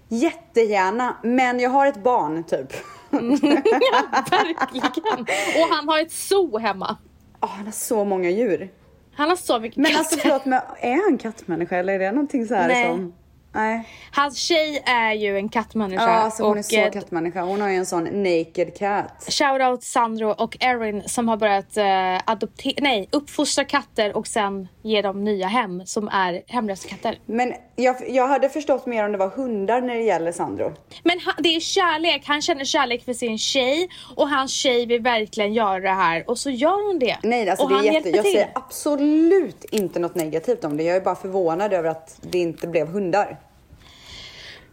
jättegärna, 0.07 1.15
men 1.23 1.59
jag 1.59 1.69
har 1.69 1.85
ett 1.88 2.03
barn 2.03 2.43
typ. 2.43 2.73
Verkligen. 4.32 5.19
Och 5.56 5.76
han 5.76 5.89
har 5.89 6.00
ett 6.02 6.12
zoo 6.12 6.58
hemma. 6.58 6.98
Ah, 7.39 7.48
han 7.48 7.65
har 7.65 7.72
så 7.72 8.04
många 8.04 8.30
djur. 8.30 8.69
Han 9.15 9.30
har 9.30 9.36
så 9.36 9.60
mycket 9.60 9.78
Men 9.78 9.86
katter. 9.86 10.00
alltså 10.00 10.17
förlåt, 10.17 10.45
men 10.45 10.62
är 10.80 11.10
han 11.10 11.17
kattmänniska 11.17 11.78
eller 11.78 11.93
är 11.93 12.00
det 12.00 12.12
någonting 12.12 12.45
så 12.45 12.56
här 12.56 12.67
Nej. 12.67 12.88
som... 12.88 13.13
Nej. 13.52 13.88
Hans 14.12 14.38
tjej 14.38 14.84
är 14.86 15.13
ju 15.13 15.38
en 15.38 15.50
kattmänniska. 15.50 16.04
Ja, 16.04 16.10
alltså 16.10 16.43
hon 16.43 16.56
är 16.58 16.60
och, 16.60 16.65
så 16.65 16.76
eh, 16.76 16.91
kattmänniska. 16.91 17.41
Hon 17.41 17.62
har 17.62 17.69
ju 17.69 17.76
en 17.76 17.86
sån 17.86 18.04
naked 18.04 18.78
cat. 18.78 19.26
Shoutout 19.30 19.84
Sandro 19.84 20.30
och 20.30 20.58
Erin 20.60 21.04
som 21.06 21.28
har 21.28 21.38
börjat 21.38 21.78
eh, 21.78 22.32
adoptera, 22.32 22.76
nej, 22.82 23.10
uppfostra 23.12 23.63
katter 23.65 24.17
och 24.17 24.28
sen 24.28 24.67
ge 24.82 25.02
dem 25.02 25.24
nya 25.24 25.48
hem 25.48 25.86
som 25.86 26.08
är 26.08 26.41
hemlösa 26.48 26.88
katter. 26.89 27.19
Men 27.26 27.54
jag, 27.79 28.09
jag 28.09 28.27
hade 28.27 28.49
förstått 28.49 28.85
mer 28.85 29.05
om 29.05 29.11
det 29.11 29.17
var 29.17 29.29
hundar 29.29 29.81
när 29.81 29.95
det 29.95 30.01
gäller 30.01 30.31
Sandro. 30.31 30.73
Men 31.03 31.19
han, 31.19 31.33
det 31.37 31.55
är 31.55 31.59
kärlek, 31.59 32.23
han 32.25 32.41
känner 32.41 32.65
kärlek 32.65 33.05
för 33.05 33.13
sin 33.13 33.37
tjej 33.37 33.89
och 34.15 34.29
hans 34.29 34.51
tjej 34.51 34.85
vill 34.85 35.01
verkligen 35.01 35.53
göra 35.53 35.79
det 35.79 35.89
här 35.89 36.29
och 36.29 36.37
så 36.37 36.49
gör 36.49 36.87
hon 36.87 36.99
det. 36.99 37.17
Nej, 37.23 37.49
alltså 37.49 37.65
och 37.65 37.69
det 37.69 37.75
är 37.75 37.77
han 37.77 37.85
jätte, 37.85 37.95
hjälper 37.95 38.17
jag 38.17 38.25
till. 38.25 38.33
säger 38.33 38.51
absolut 38.55 39.63
inte 39.71 39.99
något 39.99 40.15
negativt 40.15 40.63
om 40.63 40.77
det. 40.77 40.83
Jag 40.83 40.95
är 40.95 41.01
bara 41.01 41.15
förvånad 41.15 41.73
över 41.73 41.89
att 41.89 42.17
det 42.21 42.39
inte 42.39 42.67
blev 42.67 42.87
hundar. 42.87 43.37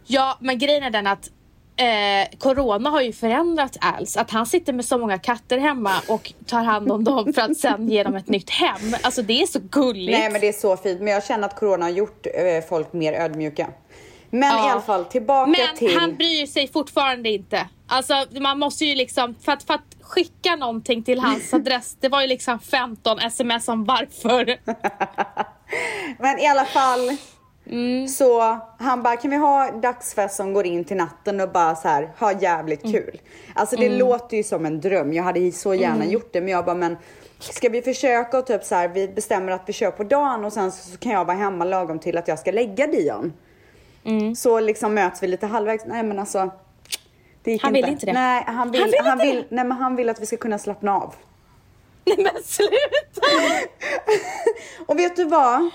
Ja, 0.09 0.37
men 0.39 0.57
grejen 0.59 0.83
är 0.83 0.89
den 0.89 1.07
att 1.07 1.29
eh, 1.77 2.37
Corona 2.39 2.89
har 2.89 3.01
ju 3.01 3.13
förändrat 3.13 3.77
Als. 3.81 4.17
Att 4.17 4.31
han 4.31 4.45
sitter 4.45 4.73
med 4.73 4.85
så 4.85 4.97
många 4.97 5.17
katter 5.19 5.57
hemma 5.57 5.93
och 6.07 6.33
tar 6.45 6.63
hand 6.63 6.91
om 6.91 7.03
dem 7.03 7.33
för 7.33 7.41
att 7.41 7.57
sen 7.57 7.89
ge 7.89 8.03
dem 8.03 8.15
ett 8.15 8.27
nytt 8.29 8.49
hem. 8.49 8.95
Alltså 9.03 9.21
det 9.21 9.41
är 9.41 9.45
så 9.45 9.59
gulligt. 9.59 10.19
Nej 10.19 10.29
men 10.31 10.41
det 10.41 10.47
är 10.47 10.53
så 10.53 10.77
fint. 10.77 11.01
Men 11.01 11.13
jag 11.13 11.25
känner 11.25 11.47
att 11.47 11.59
corona 11.59 11.85
har 11.85 11.91
gjort 11.91 12.25
eh, 12.25 12.69
folk 12.69 12.93
mer 12.93 13.13
ödmjuka. 13.13 13.67
Men 14.29 14.49
Ja. 14.57 14.67
i 14.67 14.71
alla 14.71 14.81
fall 14.81 15.05
tillbaka 15.05 15.51
Men 15.51 15.77
till... 15.77 15.97
han 15.97 16.15
bryr 16.15 16.45
sig 16.45 16.67
fortfarande 16.67 17.29
inte. 17.29 17.67
Alltså 17.87 18.25
man 18.39 18.59
måste 18.59 18.85
ju 18.85 18.95
liksom, 18.95 19.35
för 19.41 19.51
att, 19.51 19.63
för 19.63 19.73
att 19.73 19.95
skicka 20.01 20.55
någonting 20.55 21.03
till 21.03 21.19
hans 21.19 21.53
adress, 21.53 21.97
det 21.99 22.09
var 22.09 22.21
ju 22.21 22.27
liksom 22.27 22.59
15 22.59 23.19
sms 23.19 23.67
om 23.67 23.85
varför. 23.85 24.57
Men 26.21 26.39
i 26.39 26.47
alla 26.47 26.65
fall. 26.65 27.17
Mm. 27.69 28.07
Så 28.07 28.57
han 28.79 29.03
bara, 29.03 29.15
kan 29.15 29.31
vi 29.31 29.37
ha 29.37 29.71
dagsfest 29.71 30.35
som 30.35 30.53
går 30.53 30.65
in 30.65 30.83
till 30.85 30.97
natten 30.97 31.39
och 31.41 31.49
bara 31.51 31.75
så 31.75 31.87
här 31.87 32.09
ha 32.19 32.31
jävligt 32.41 32.83
Mm. 32.83 32.93
kul. 32.93 33.21
Alltså 33.55 33.75
det 33.75 33.89
låter 33.89 34.37
ju 34.37 34.43
som 34.43 34.65
en 34.65 34.81
dröm. 34.81 35.13
Jag 35.13 35.23
hade 35.23 35.51
så 35.51 35.73
gärna 35.73 35.95
Mm. 35.95 36.09
gjort 36.09 36.33
det 36.33 36.41
men 36.41 36.49
jag 36.49 36.65
bara, 36.65 36.75
men 36.75 36.97
ska 37.39 37.69
vi 37.69 37.81
försöka 37.81 38.37
och 38.37 38.45
typ 38.47 38.63
så 38.63 38.75
här, 38.75 38.87
vi 38.87 39.07
bestämmer 39.07 39.51
att 39.51 39.61
vi 39.65 39.73
kör 39.73 39.91
på 39.91 40.03
dagen 40.03 40.45
och 40.45 40.53
sen 40.53 40.71
så 40.71 40.97
kan 40.97 41.11
jag 41.11 41.25
vara 41.25 41.37
hemma 41.37 41.65
lagom 41.65 41.99
till 41.99 42.17
att 42.17 42.27
jag 42.27 42.39
ska 42.39 42.51
lägga 42.51 42.87
Dion. 42.87 43.33
Mm. 44.05 44.35
Så 44.35 44.59
liksom 44.59 44.93
möts 44.93 45.23
vi 45.23 45.27
lite 45.27 45.45
halvvägs. 45.47 45.85
Nej 45.85 46.03
men 46.03 46.19
alltså. 46.19 46.49
Det 47.43 47.51
gick 47.51 47.63
Han 47.63 47.73
vill 47.73 47.85
inte 47.85 48.05
det. 48.05 48.13
Nej, 48.13 48.43
han 48.47 48.71
vill, 48.71 48.81
Han 48.81 48.89
vill 48.91 48.99
han 49.05 49.21
inte 49.21 49.35
vill, 49.35 49.45
nej, 49.49 49.65
men 49.65 49.77
han 49.77 49.95
vill 49.95 50.09
att 50.09 50.21
vi 50.21 50.25
ska 50.25 50.37
kunna 50.37 50.59
slappna 50.59 50.95
av. 50.95 51.15
Nej 52.05 52.17
men 52.17 52.43
sluta! 52.43 53.27
Och 54.85 54.99
vet 54.99 55.15
du 55.15 55.23
vad? 55.25 55.69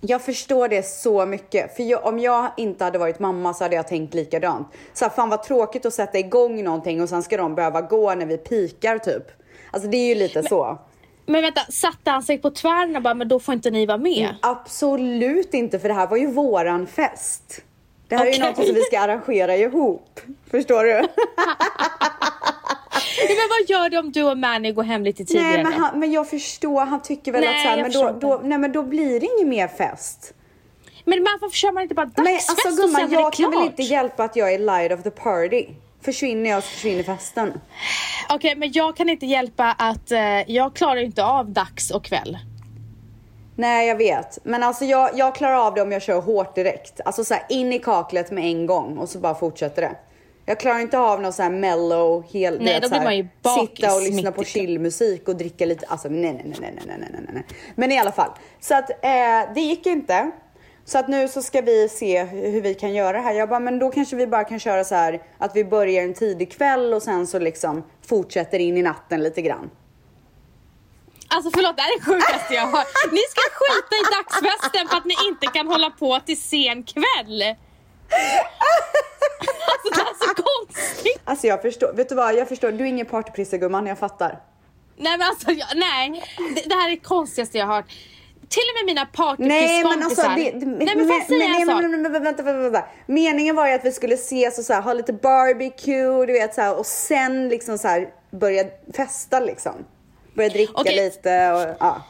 Jag 0.00 0.22
förstår 0.22 0.68
det 0.68 0.86
så 0.86 1.26
mycket. 1.26 1.76
För 1.76 1.82
jag, 1.82 2.06
om 2.06 2.18
jag 2.18 2.50
inte 2.56 2.84
hade 2.84 2.98
varit 2.98 3.18
mamma 3.18 3.54
så 3.54 3.64
hade 3.64 3.76
jag 3.76 3.88
tänkt 3.88 4.14
likadant. 4.14 4.68
Så 4.92 5.04
här, 5.04 5.12
fan 5.12 5.28
vad 5.28 5.42
tråkigt 5.42 5.86
att 5.86 5.94
sätta 5.94 6.18
igång 6.18 6.64
någonting 6.64 7.02
och 7.02 7.08
sen 7.08 7.22
ska 7.22 7.36
de 7.36 7.54
behöva 7.54 7.80
gå 7.80 8.14
när 8.14 8.26
vi 8.26 8.36
pikar 8.36 8.98
typ. 8.98 9.24
Alltså 9.70 9.88
det 9.88 9.96
är 9.96 10.08
ju 10.08 10.14
lite 10.14 10.42
så. 10.42 10.78
Men 11.26 11.42
vänta, 11.42 11.60
satte 11.70 12.10
han 12.10 12.22
sig 12.22 12.38
på 12.38 12.50
tvären 12.50 12.96
och 12.96 13.02
bara, 13.02 13.14
men 13.14 13.28
då 13.28 13.40
får 13.40 13.54
inte 13.54 13.70
ni 13.70 13.86
vara 13.86 13.98
med? 13.98 14.34
Absolut 14.42 15.54
inte, 15.54 15.78
för 15.78 15.88
det 15.88 15.94
här 15.94 16.06
var 16.06 16.16
ju 16.16 16.26
våran 16.26 16.86
fest. 16.86 17.62
Det 18.08 18.16
här 18.16 18.26
är 18.26 18.32
ju 18.32 18.38
något 18.38 18.56
som 18.56 18.74
vi 18.74 18.82
ska 18.82 19.00
arrangera 19.00 19.56
ihop. 19.56 20.20
Förstår 20.50 20.84
du? 20.84 21.02
Men 23.28 23.36
vad 23.48 23.68
gör 23.68 23.90
du 23.90 23.98
om 23.98 24.12
du 24.12 24.22
och 24.22 24.38
Manny 24.38 24.72
går 24.72 24.82
hem 24.82 25.04
lite 25.04 25.24
tidigare? 25.24 25.52
Nej 25.52 25.64
men, 25.64 25.72
han, 25.72 26.00
men 26.00 26.12
jag 26.12 26.30
förstår, 26.30 26.80
han 26.80 27.02
tycker 27.02 27.32
väl 27.32 27.40
Nej, 27.40 27.56
att 27.56 27.62
så 27.62 27.68
här, 27.68 27.76
jag 27.76 28.10
men 28.10 28.20
då, 28.20 28.28
då, 28.28 28.40
nej 28.44 28.58
men 28.58 28.72
då 28.72 28.82
blir 28.82 29.20
det 29.20 29.28
ingen 29.36 29.48
mer 29.48 29.68
fest. 29.68 30.32
Men 31.04 31.24
varför 31.24 31.56
kör 31.56 31.72
man 31.72 31.82
inte 31.82 31.94
bara 31.94 32.10
Men 32.16 32.24
dagsfest 32.24 32.50
alltså 32.50 32.68
och 32.68 32.74
sen 32.74 32.86
gumman, 32.86 33.02
är 33.02 33.08
det 33.08 33.14
jag 33.14 33.32
kan 33.32 33.52
klart? 33.52 33.54
väl 33.62 33.66
inte 33.70 33.82
hjälpa 33.82 34.24
att 34.24 34.36
jag 34.36 34.54
är 34.54 34.58
light 34.58 34.92
of 34.92 35.02
the 35.02 35.10
party. 35.10 35.66
Försvinner 36.00 36.50
jag 36.50 36.62
så 36.62 36.68
försvinner 36.68 37.02
festen. 37.02 37.52
Okej, 38.28 38.56
men 38.56 38.72
jag 38.72 38.96
kan 38.96 39.08
inte 39.08 39.26
hjälpa 39.26 39.72
att 39.78 40.12
eh, 40.12 40.50
jag 40.52 40.74
klarar 40.76 41.00
inte 41.00 41.24
av 41.24 41.50
dags 41.50 41.90
och 41.90 42.04
kväll. 42.04 42.38
Nej 43.58 43.88
jag 43.88 43.96
vet, 43.96 44.38
men 44.42 44.62
alltså 44.62 44.84
jag, 44.84 45.10
jag 45.14 45.34
klarar 45.34 45.66
av 45.66 45.74
det 45.74 45.82
om 45.82 45.92
jag 45.92 46.02
kör 46.02 46.20
hårt 46.20 46.54
direkt. 46.54 47.00
Alltså 47.04 47.24
så 47.24 47.34
här, 47.34 47.42
in 47.48 47.72
i 47.72 47.78
kaklet 47.78 48.30
med 48.30 48.44
en 48.44 48.66
gång 48.66 48.98
och 48.98 49.08
så 49.08 49.18
bara 49.18 49.34
fortsätter 49.34 49.82
det. 49.82 49.96
Jag 50.48 50.60
klarar 50.60 50.78
inte 50.78 50.98
av 50.98 51.20
någon 51.20 51.32
sån 51.32 51.42
här 51.42 51.52
mellow, 51.52 52.24
hel, 52.32 52.60
nej, 52.60 52.80
vet, 52.80 52.90
här, 52.90 53.28
Sitta 53.60 53.94
och 53.94 54.02
lyssna 54.02 54.32
på 54.32 54.44
chillmusik 54.44 55.28
och 55.28 55.36
dricka 55.36 55.66
lite, 55.66 55.86
alltså 55.86 56.08
nej, 56.08 56.32
nej, 56.44 56.56
nej, 56.60 56.72
nej, 56.86 56.96
nej, 56.98 57.08
nej, 57.12 57.30
nej. 57.32 57.44
Men 57.74 57.92
i 57.92 57.98
alla 57.98 58.12
fall, 58.12 58.30
så 58.60 58.74
att 58.74 58.90
eh, 58.90 59.54
det 59.54 59.60
gick 59.60 59.86
inte. 59.86 60.30
Så 60.84 60.98
att 60.98 61.08
nu 61.08 61.28
så 61.28 61.42
ska 61.42 61.60
vi 61.60 61.88
se 61.88 62.24
hur 62.24 62.60
vi 62.60 62.74
kan 62.74 62.94
göra 62.94 63.12
det 63.12 63.22
här. 63.22 63.34
Jag 63.34 63.48
bara, 63.48 63.60
men 63.60 63.78
då 63.78 63.90
kanske 63.90 64.16
vi 64.16 64.26
bara 64.26 64.44
kan 64.44 64.58
köra 64.60 64.84
så 64.84 64.94
här 64.94 65.22
att 65.38 65.56
vi 65.56 65.64
börjar 65.64 66.02
en 66.02 66.14
tidig 66.14 66.52
kväll 66.52 66.94
och 66.94 67.02
sen 67.02 67.26
så 67.26 67.38
liksom 67.38 67.82
fortsätter 68.06 68.58
in 68.58 68.76
i 68.76 68.82
natten 68.82 69.22
lite 69.22 69.42
grann. 69.42 69.70
Alltså 71.28 71.50
förlåt, 71.54 71.76
det 71.76 71.82
här 71.82 71.92
är 71.92 71.98
det 71.98 72.04
sjukaste 72.04 72.54
jag 72.54 72.66
har 72.66 72.84
Ni 73.12 73.22
ska 73.30 73.40
skita 73.60 73.94
i 73.96 74.04
dagsfesten 74.16 74.88
för 74.88 74.96
att 74.96 75.04
ni 75.04 75.14
inte 75.28 75.46
kan 75.46 75.66
hålla 75.66 75.90
på 75.90 76.20
till 76.26 76.42
sen 76.42 76.82
kväll. 76.82 77.56
Alltså 79.72 79.88
det 79.90 79.96
här 79.96 80.10
är 80.10 80.28
så 80.28 80.42
konstigt. 80.42 81.20
Alltså 81.24 81.46
jag 81.46 81.62
förstår, 81.62 81.92
vet 81.92 82.08
du 82.08 82.14
vad? 82.14 82.34
Jag 82.34 82.48
förstår, 82.48 82.72
du 82.72 82.84
är 82.84 82.88
ingen 82.88 83.06
partyprisse 83.06 83.58
gumman, 83.58 83.86
jag 83.86 83.98
fattar. 83.98 84.40
Nej 84.96 85.18
men 85.18 85.28
alltså, 85.28 85.50
jag, 85.50 85.68
nej. 85.76 86.22
Det, 86.54 86.68
det 86.68 86.74
här 86.74 86.86
är 86.86 86.90
det 86.90 86.96
konstigaste 86.96 87.58
jag 87.58 87.66
har 87.66 87.74
hört. 87.74 87.86
Till 88.48 88.62
och 88.62 88.86
med 88.86 88.94
mina 88.94 89.36
Nej 89.38 89.84
men 89.84 90.02
alltså 90.02 90.28
nej 90.28 90.52
men 90.96 91.06
får 91.08 91.16
jag 91.16 91.26
säga 91.26 91.38
nej, 91.38 91.60
en 91.60 91.66
men, 91.66 91.76
sak? 91.76 91.82
men, 91.82 91.90
men, 91.90 92.12
men, 92.12 92.22
vänta, 92.22 92.42
vänta, 92.42 92.60
vänta. 92.62 92.88
Meningen 93.06 93.56
var 93.56 93.66
ju 93.66 93.72
att 93.72 93.84
vi 93.84 93.92
skulle 93.92 94.14
ses 94.14 94.58
och 94.58 94.64
så 94.64 94.72
här, 94.72 94.82
ha 94.82 94.92
lite 94.92 95.12
barbecue, 95.12 96.26
du 96.26 96.32
vet 96.32 96.54
så 96.54 96.60
här, 96.60 96.78
och 96.78 96.86
sen 96.86 97.48
liksom 97.48 97.78
så 97.78 97.88
här 97.88 98.08
börja 98.30 98.64
festa 98.96 99.40
liksom. 99.40 99.72
Börja 100.34 100.48
dricka 100.48 100.72
Okej. 100.74 101.04
lite 101.04 101.52
och 101.52 101.76
ja. 101.80 102.02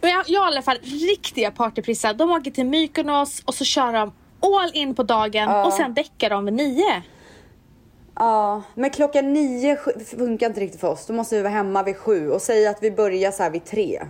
Men 0.00 0.10
jag, 0.10 0.24
jag 0.26 0.40
har 0.40 0.46
i 0.46 0.52
alla 0.52 0.62
fall 0.62 0.78
riktiga 0.82 1.50
partyprissar. 1.50 2.14
De 2.14 2.30
åker 2.30 2.50
till 2.50 2.66
Mykonos 2.66 3.42
och 3.44 3.54
så 3.54 3.64
kör 3.64 3.92
de 3.92 4.12
all 4.42 4.70
in 4.74 4.94
på 4.94 5.02
dagen 5.02 5.48
Ja. 5.50 5.64
och 5.66 5.72
sen 5.72 5.94
däckar 5.94 6.30
de 6.30 6.44
vid 6.44 6.54
nio. 6.54 7.02
Ja, 8.14 8.62
men 8.74 8.90
klockan 8.90 9.32
nio 9.32 9.76
funkar 10.16 10.46
inte 10.46 10.60
riktigt 10.60 10.80
för 10.80 10.88
oss. 10.88 11.06
Då 11.06 11.12
måste 11.12 11.36
vi 11.36 11.42
vara 11.42 11.52
hemma 11.52 11.82
vid 11.82 11.96
sju 11.96 12.30
och 12.30 12.42
säga 12.42 12.70
att 12.70 12.82
vi 12.82 12.90
börjar 12.90 13.30
så 13.30 13.42
här 13.42 13.50
vid 13.50 13.64
tre. 13.64 14.02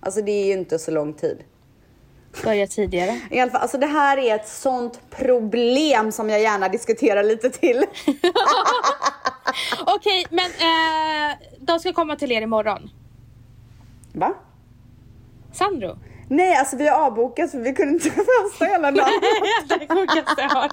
Alltså 0.00 0.22
det 0.22 0.32
är 0.32 0.46
ju 0.46 0.52
inte 0.52 0.78
så 0.78 0.90
lång 0.90 1.12
tid. 1.14 1.38
Börjar 2.44 2.66
tidigare. 2.66 3.20
I 3.30 3.40
alla 3.40 3.50
fall, 3.50 3.60
alltså 3.62 3.78
det 3.78 3.86
här 3.86 4.16
är 4.18 4.34
ett 4.34 4.48
sånt 4.48 5.00
problem 5.10 6.12
som 6.12 6.30
jag 6.30 6.40
gärna 6.40 6.68
diskuterar 6.68 7.22
lite 7.22 7.50
till. 7.50 7.84
Okej, 9.86 10.26
men 10.30 10.46
eh, 10.50 11.36
de 11.60 11.78
ska 11.80 11.92
komma 11.92 12.16
till 12.16 12.32
er 12.32 12.42
imorgon. 12.42 12.90
Va? 14.12 14.34
Sandro? 15.52 15.98
Nej, 16.32 16.56
alltså 16.56 16.76
vi 16.76 16.88
har 16.88 17.06
avbokat 17.06 17.50
för 17.50 17.58
vi 17.58 17.72
kunde 17.74 17.92
inte 17.92 18.10
festa 18.50 18.64
hela 18.64 18.90
dagen. 18.90 19.12
det 19.68 19.94
sjukaste 19.94 20.42
jag 20.42 20.48
hört. 20.50 20.72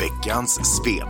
Veckans 0.00 0.76
svep. 0.76 1.08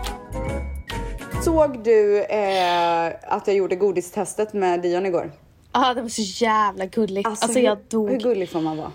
Såg 1.45 1.85
du 1.85 2.23
eh, 2.25 3.07
att 3.23 3.47
jag 3.47 3.57
gjorde 3.57 3.77
godistestet 3.77 4.53
med 4.53 4.83
Dion 4.83 5.07
igår? 5.07 5.33
Ja, 5.73 5.95
det 5.95 6.03
var 6.03 6.09
så 6.09 6.23
jävla 6.45 6.87
gulligt. 6.87 7.29
Alltså, 7.29 7.53
hur, 7.53 7.61
jag 7.61 7.79
dog. 7.89 8.11
Hur 8.11 8.21
gullig 8.21 8.51
får 8.51 8.61
man 8.61 8.77
vara? 8.77 8.93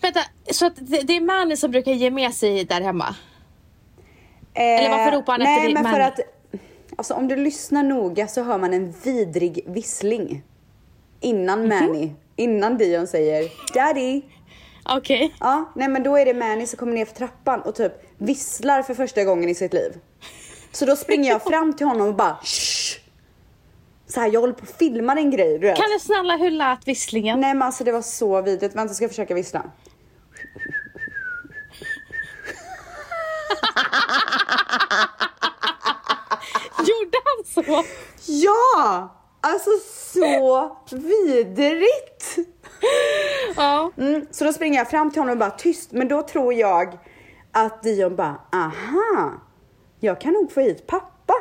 Vänta, 0.00 0.20
så 0.52 0.66
att 0.66 0.72
det, 0.76 1.00
det 1.02 1.16
är 1.16 1.20
Manny 1.20 1.56
som 1.56 1.70
brukar 1.70 1.92
ge 1.92 2.10
med 2.10 2.34
sig 2.34 2.64
där 2.64 2.80
hemma? 2.80 3.14
Eh, 4.54 4.62
Eller 4.62 4.90
varför 4.90 5.16
ropar 5.16 5.32
han 5.32 5.40
nej, 5.40 5.56
efter 5.56 5.68
din 5.68 5.82
men 5.82 5.92
för 5.94 6.00
att 6.00 6.20
Alltså 6.96 7.14
om 7.14 7.28
du 7.28 7.36
lyssnar 7.36 7.82
noga 7.82 8.26
så 8.28 8.42
hör 8.42 8.58
man 8.58 8.74
en 8.74 8.94
vidrig 9.04 9.64
vissling. 9.66 10.42
Innan 11.20 11.60
Mhm. 11.60 11.68
Manny, 11.68 12.12
innan 12.38 12.78
Dion 12.78 13.06
säger 13.06 13.50
Daddy. 13.74 14.22
Okej. 14.84 15.34
Ja, 15.40 15.72
nej 15.76 15.88
men 15.88 16.02
då 16.02 16.16
är 16.16 16.24
det 16.24 16.34
Manny 16.34 16.66
som 16.66 16.78
kommer 16.78 16.92
ner 16.92 17.04
för 17.04 17.14
trappan 17.14 17.60
och 17.60 17.74
typ 17.74 17.92
visslar 18.18 18.82
för 18.82 18.94
första 18.94 19.24
gången 19.24 19.48
i 19.48 19.54
sitt 19.54 19.72
liv. 19.74 19.92
Så 20.72 20.86
då 20.86 20.96
springer 20.96 21.30
jag 21.30 21.42
fram 21.42 21.72
till 21.72 21.86
honom 21.86 22.08
och 22.08 22.14
bara 22.14 22.36
Shh! 22.42 22.98
Så 24.06 24.20
här, 24.20 24.30
jag 24.32 24.40
håller 24.40 24.54
på 24.54 24.62
att 24.62 24.78
filma 24.78 25.12
en 25.12 25.30
grej, 25.30 25.58
du 25.58 25.66
vet. 25.66 25.76
Kan 25.76 25.90
du 25.90 25.98
snälla 25.98 26.36
hur 26.36 26.50
lät 26.50 26.88
visslingen? 26.88 27.40
Nej 27.40 27.54
men 27.54 27.62
alltså 27.62 27.84
det 27.84 27.92
var 27.92 28.02
så 28.02 28.42
vidrigt. 28.42 28.74
Vänta, 28.74 28.94
ska 28.94 29.04
jag 29.04 29.10
försöka 29.10 29.34
vissla? 29.34 29.62
Gjorde 36.78 37.18
han 37.24 37.44
så? 37.64 37.84
Ja! 38.26 39.17
Alltså 39.40 39.70
så 40.12 40.76
vidrigt! 40.90 42.36
Ja. 43.56 43.90
Mm, 43.98 44.26
så 44.30 44.44
då 44.44 44.52
springer 44.52 44.78
jag 44.78 44.90
fram 44.90 45.10
till 45.10 45.20
honom 45.20 45.32
och 45.32 45.38
bara 45.38 45.50
tyst. 45.50 45.92
Men 45.92 46.08
då 46.08 46.22
tror 46.22 46.54
jag 46.54 46.98
att 47.52 47.82
Dion 47.82 48.16
bara, 48.16 48.40
aha, 48.52 49.32
jag 50.00 50.20
kan 50.20 50.32
nog 50.32 50.52
få 50.52 50.60
hit 50.60 50.86
pappa. 50.86 51.34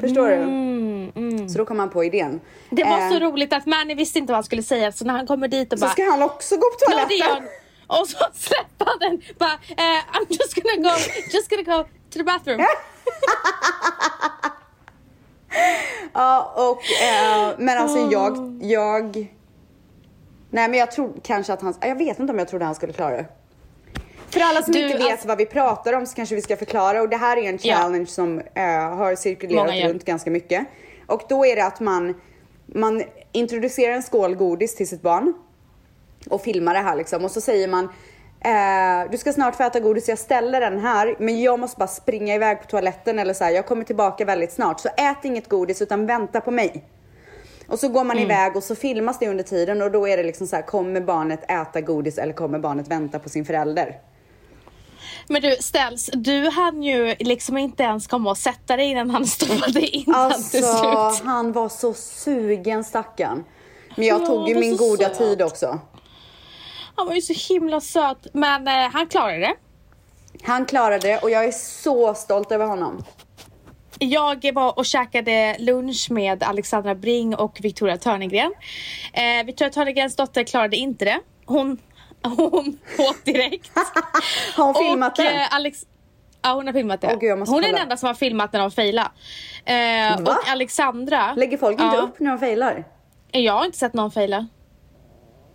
Förstår 0.00 0.28
du? 0.28 1.48
Så 1.48 1.58
då 1.58 1.64
kom 1.64 1.78
han 1.78 1.90
på 1.90 2.04
idén. 2.04 2.40
Det 2.70 2.84
var 2.84 3.08
så 3.10 3.14
Eh, 3.16 3.20
roligt 3.20 3.52
att 3.52 3.66
Manny 3.66 3.94
visste 3.94 4.18
inte 4.18 4.32
vad 4.32 4.36
han 4.36 4.44
skulle 4.44 4.62
säga 4.62 4.92
så 4.92 5.04
när 5.04 5.14
han 5.14 5.26
kommer 5.26 5.48
dit 5.48 5.72
och 5.72 5.78
Så 5.78 5.84
bara 5.84 5.92
ska 5.92 6.04
han 6.10 6.22
också 6.22 6.54
gå 6.56 6.60
på 6.62 6.76
"Ja, 6.80 6.90
toaletten. 6.90 7.42
Dion." 7.42 7.48
Och 7.86 8.08
så 8.08 8.18
släpper 8.34 8.84
han 8.86 8.98
den 8.98 9.22
bara 9.38 9.52
eh, 9.52 10.00
I'm 10.12 10.26
just 10.28 10.54
gonna 10.54 10.88
go, 10.90 10.96
just 11.32 11.50
gonna 11.50 11.62
go 11.76 11.82
to 12.10 12.18
the 12.18 12.22
bathroom. 12.22 12.60
Ja, 16.12 16.52
och, 16.56 16.82
eh, 17.02 17.54
men 17.58 17.78
alltså 17.78 17.98
jag, 17.98 18.58
jag... 18.62 19.16
Nej 20.50 20.68
men 20.68 20.74
jag 20.78 20.92
tror 20.92 21.12
kanske 21.22 21.52
att 21.52 21.62
han, 21.62 21.74
jag 21.80 21.96
vet 21.98 22.18
inte 22.18 22.32
om 22.32 22.38
jag 22.38 22.48
trodde 22.48 22.64
han 22.64 22.74
skulle 22.74 22.92
klara 22.92 23.16
det. 23.16 23.26
För 24.30 24.40
alla 24.40 24.62
som 24.62 24.72
Du, 24.72 24.84
inte 24.86 24.98
vet 24.98 25.12
alltså- 25.12 25.28
vad 25.28 25.38
vi 25.38 25.46
pratar 25.46 25.92
om 25.92 26.06
så 26.06 26.14
kanske 26.16 26.34
vi 26.34 26.42
ska 26.42 26.56
förklara 26.56 27.02
och 27.02 27.08
det 27.08 27.16
här 27.16 27.36
är 27.36 27.48
en 27.48 27.58
Ja. 27.62 27.76
challenge 27.76 28.06
som 28.06 28.38
eh, 28.54 28.64
har 28.96 29.14
cirkulerat 29.14 29.66
Många 29.66 29.88
runt 29.88 30.04
ganska 30.04 30.30
mycket. 30.30 30.66
Och 31.06 31.22
då 31.28 31.46
är 31.46 31.56
det 31.56 31.64
att 31.64 31.80
man, 31.80 32.20
man 32.66 33.02
introducerar 33.32 33.94
en 33.94 34.02
skål 34.02 34.34
godis 34.34 34.74
till 34.76 34.88
sitt 34.88 35.02
barn 35.02 35.32
och 36.30 36.42
filmar 36.42 36.74
det 36.74 36.80
här 36.80 36.96
liksom 36.96 37.24
och 37.24 37.30
så 37.30 37.40
säger 37.40 37.68
man 37.68 37.88
eh, 38.44 39.10
du 39.10 39.18
ska 39.18 39.32
snart 39.32 39.56
få 39.56 39.62
äta 39.62 39.80
godis, 39.80 40.08
jag 40.08 40.18
ställer 40.18 40.60
den 40.60 40.78
här 40.78 41.16
men 41.18 41.40
jag 41.42 41.60
måste 41.60 41.78
bara 41.78 41.86
springa 41.88 42.34
iväg 42.34 42.60
på 42.60 42.66
toaletten 42.66 43.18
eller 43.18 43.34
så 43.34 43.44
här, 43.44 43.50
jag 43.50 43.66
kommer 43.66 43.84
tillbaka 43.84 44.24
väldigt 44.24 44.52
snart 44.52 44.80
så 44.80 44.88
ät 44.88 45.24
inget 45.24 45.48
godis 45.48 45.82
utan 45.82 46.06
vänta 46.06 46.40
på 46.40 46.50
mig. 46.50 46.84
Och 47.68 47.78
så 47.78 47.88
går 47.88 48.04
man 48.04 48.16
Mm. 48.18 48.30
iväg 48.30 48.56
och 48.56 48.62
så 48.62 48.74
filmas 48.74 49.18
det 49.18 49.28
under 49.28 49.44
tiden 49.44 49.82
och 49.82 49.90
då 49.90 50.08
är 50.08 50.16
det 50.16 50.22
liksom 50.22 50.46
så 50.46 50.56
här, 50.56 50.62
kommer 50.62 51.00
barnet 51.00 51.50
äta 51.50 51.80
godis 51.80 52.18
eller 52.18 52.32
kommer 52.32 52.58
barnet 52.58 52.88
vänta 52.88 53.18
på 53.18 53.28
sin 53.28 53.44
förälder? 53.44 53.98
Men 55.28 55.42
du 55.42 55.56
Ställs, 55.60 56.10
du 56.12 56.48
hann 56.50 56.82
ju 56.82 57.14
liksom 57.18 57.58
inte 57.58 57.82
ens 57.82 58.06
komma 58.06 58.30
och 58.30 58.38
sätta 58.38 58.76
dig 58.76 58.90
innan 58.90 59.10
han 59.10 59.26
stoppade 59.26 59.80
in 59.80 60.04
den 60.04 60.04
till 60.04 60.14
Alltså 60.14 60.58
slut. 60.58 61.22
han 61.28 61.52
var 61.52 61.68
så 61.68 61.94
sugen 61.94 62.84
stackarn. 62.84 63.44
Men 63.96 64.06
jag 64.06 64.20
Ja, 64.22 64.26
tog 64.26 64.48
ju 64.48 64.54
min 64.54 64.76
goda 64.76 65.08
söt. 65.08 65.18
tid 65.18 65.42
också. 65.42 65.78
Han 67.02 67.06
var 67.08 67.14
ju 67.14 67.20
så 67.20 67.52
himla 67.52 67.80
söt 67.80 68.26
men 68.32 68.68
eh, 68.68 68.90
han 68.92 69.06
klarade 69.06 69.38
det. 69.38 69.54
Han 70.42 70.66
klarade 70.66 71.08
det 71.08 71.18
och 71.18 71.30
jag 71.30 71.44
är 71.44 71.52
så 71.52 72.14
stolt 72.14 72.52
över 72.52 72.66
honom. 72.66 73.04
Jag 73.98 74.52
var 74.54 74.78
och 74.78 74.86
käkade 74.86 75.56
lunch 75.58 76.10
med 76.10 76.42
Alexandra 76.42 76.94
Bring 76.94 77.34
och 77.34 77.58
Victoria 77.62 77.96
Törnegren. 77.96 78.52
Eh, 79.12 79.46
Victoria 79.46 79.70
Törnegrens 79.70 80.16
dotter 80.16 80.44
klarade 80.44 80.76
inte 80.76 81.04
det. 81.04 81.20
Hon, 81.44 81.78
hon 82.22 82.78
åt 82.98 83.24
direkt. 83.24 83.70
Har 84.56 84.64
hon 84.64 84.74
filmat 84.74 85.18
och, 85.18 85.24
det? 85.24 85.30
eh, 85.30 85.54
Alex, 85.54 85.86
ja 86.42 86.52
hon 86.54 86.66
har 86.66 86.72
filmat 86.72 87.00
det. 87.00 87.08
Åh, 87.12 87.18
gud, 87.18 87.30
hon 87.30 87.42
är 87.42 87.46
kolla. 87.46 87.66
den 87.66 87.76
enda 87.76 87.96
som 87.96 88.06
har 88.06 88.14
filmat 88.14 88.52
när 88.52 88.60
de 88.60 88.70
failade. 88.70 89.10
Eh, 89.64 90.22
och 90.22 90.48
Alexandra. 90.48 91.34
Lägger 91.34 91.58
folk 91.58 91.80
inte 91.80 91.96
ja, 91.96 92.02
upp 92.02 92.20
när 92.20 92.30
de 92.30 92.38
failar? 92.38 92.84
Jag 93.30 93.52
har 93.52 93.64
inte 93.64 93.78
sett 93.78 93.94
någon 93.94 94.10
faila. 94.10 94.46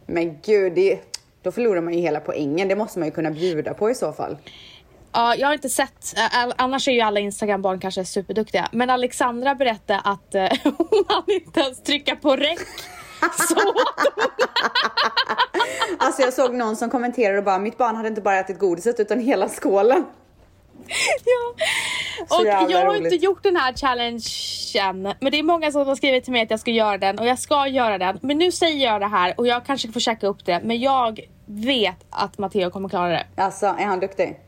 Men 0.08 0.38
gud, 0.42 0.74
det, 0.74 1.17
då 1.44 1.52
förlorar 1.52 1.82
man 1.82 1.94
ju 1.94 2.00
hela 2.00 2.20
poängen. 2.20 2.68
Det 2.68 2.76
måste 2.76 3.00
man 3.00 3.08
ju 3.08 3.12
kunna 3.12 3.32
bjuda 3.32 3.74
på 3.74 3.90
i 3.90 3.96
så 3.96 4.14
fall. 4.14 4.38
Ja, 5.12 5.36
jag 5.36 5.48
har 5.48 5.54
inte 5.54 5.70
sett, 5.70 6.14
annars 6.56 6.88
är 6.88 6.92
ju 6.92 7.02
alla 7.02 7.20
Instagram-barn 7.20 7.80
kanske 7.80 8.06
superduktiga. 8.06 8.70
Men 8.72 8.90
Alexandra 8.90 9.56
berättade 9.56 10.00
att 10.00 10.34
hon 10.64 11.06
hann 11.08 11.24
inte 11.28 11.60
ens 11.60 11.84
trycka 11.84 12.16
på 12.16 12.36
räck. 12.36 12.60
Så. 13.50 13.56
Alltså 16.00 16.22
jag 16.22 16.34
såg 16.34 16.54
någon 16.54 16.76
som 16.76 16.90
kommenterade 16.90 17.38
och 17.38 17.44
bara 17.44 17.60
mitt 17.60 17.78
barn 17.78 17.96
hade 17.96 18.08
inte 18.08 18.22
bara 18.22 18.40
ätit 18.40 18.60
godiset 18.60 19.00
utan 19.00 19.20
hela 19.20 19.50
skålen. 19.50 20.06
ja. 21.26 21.56
Och 22.22 22.46
jag 22.46 22.80
har 22.80 22.86
roligt. 22.86 23.14
inte 23.14 23.26
gjort 23.26 23.44
den 23.44 23.56
här 23.56 23.74
challengen. 23.74 25.14
Men 25.20 25.32
det 25.32 25.40
är 25.40 25.44
många 25.44 25.72
som 25.72 25.88
har 25.88 25.96
skrivit 25.96 26.24
till 26.24 26.34
mig 26.34 26.42
att 26.42 26.52
jag 26.52 26.60
ska 26.60 26.72
göra 26.72 26.98
den. 26.98 27.20
Och 27.20 27.26
jag 27.26 27.40
ska 27.40 27.68
göra 27.68 27.98
den. 27.98 28.20
Men 28.22 28.38
nu 28.38 28.52
säger 28.52 28.86
jag 28.86 29.02
det 29.02 29.08
här 29.08 29.34
och 29.38 29.48
jag 29.48 29.66
kanske 29.66 29.92
får 29.92 30.00
checka 30.00 30.28
upp 30.28 30.46
det. 30.46 30.62
Men 30.64 30.80
jag 30.80 31.20
vet 31.46 32.06
att 32.10 32.38
Matteo 32.38 32.70
kommer 32.70 32.90
klara 32.90 33.10
det. 33.10 33.26
Alltså, 33.36 33.66
är 33.66 33.86
han 33.86 34.00
duktig? 34.00 34.40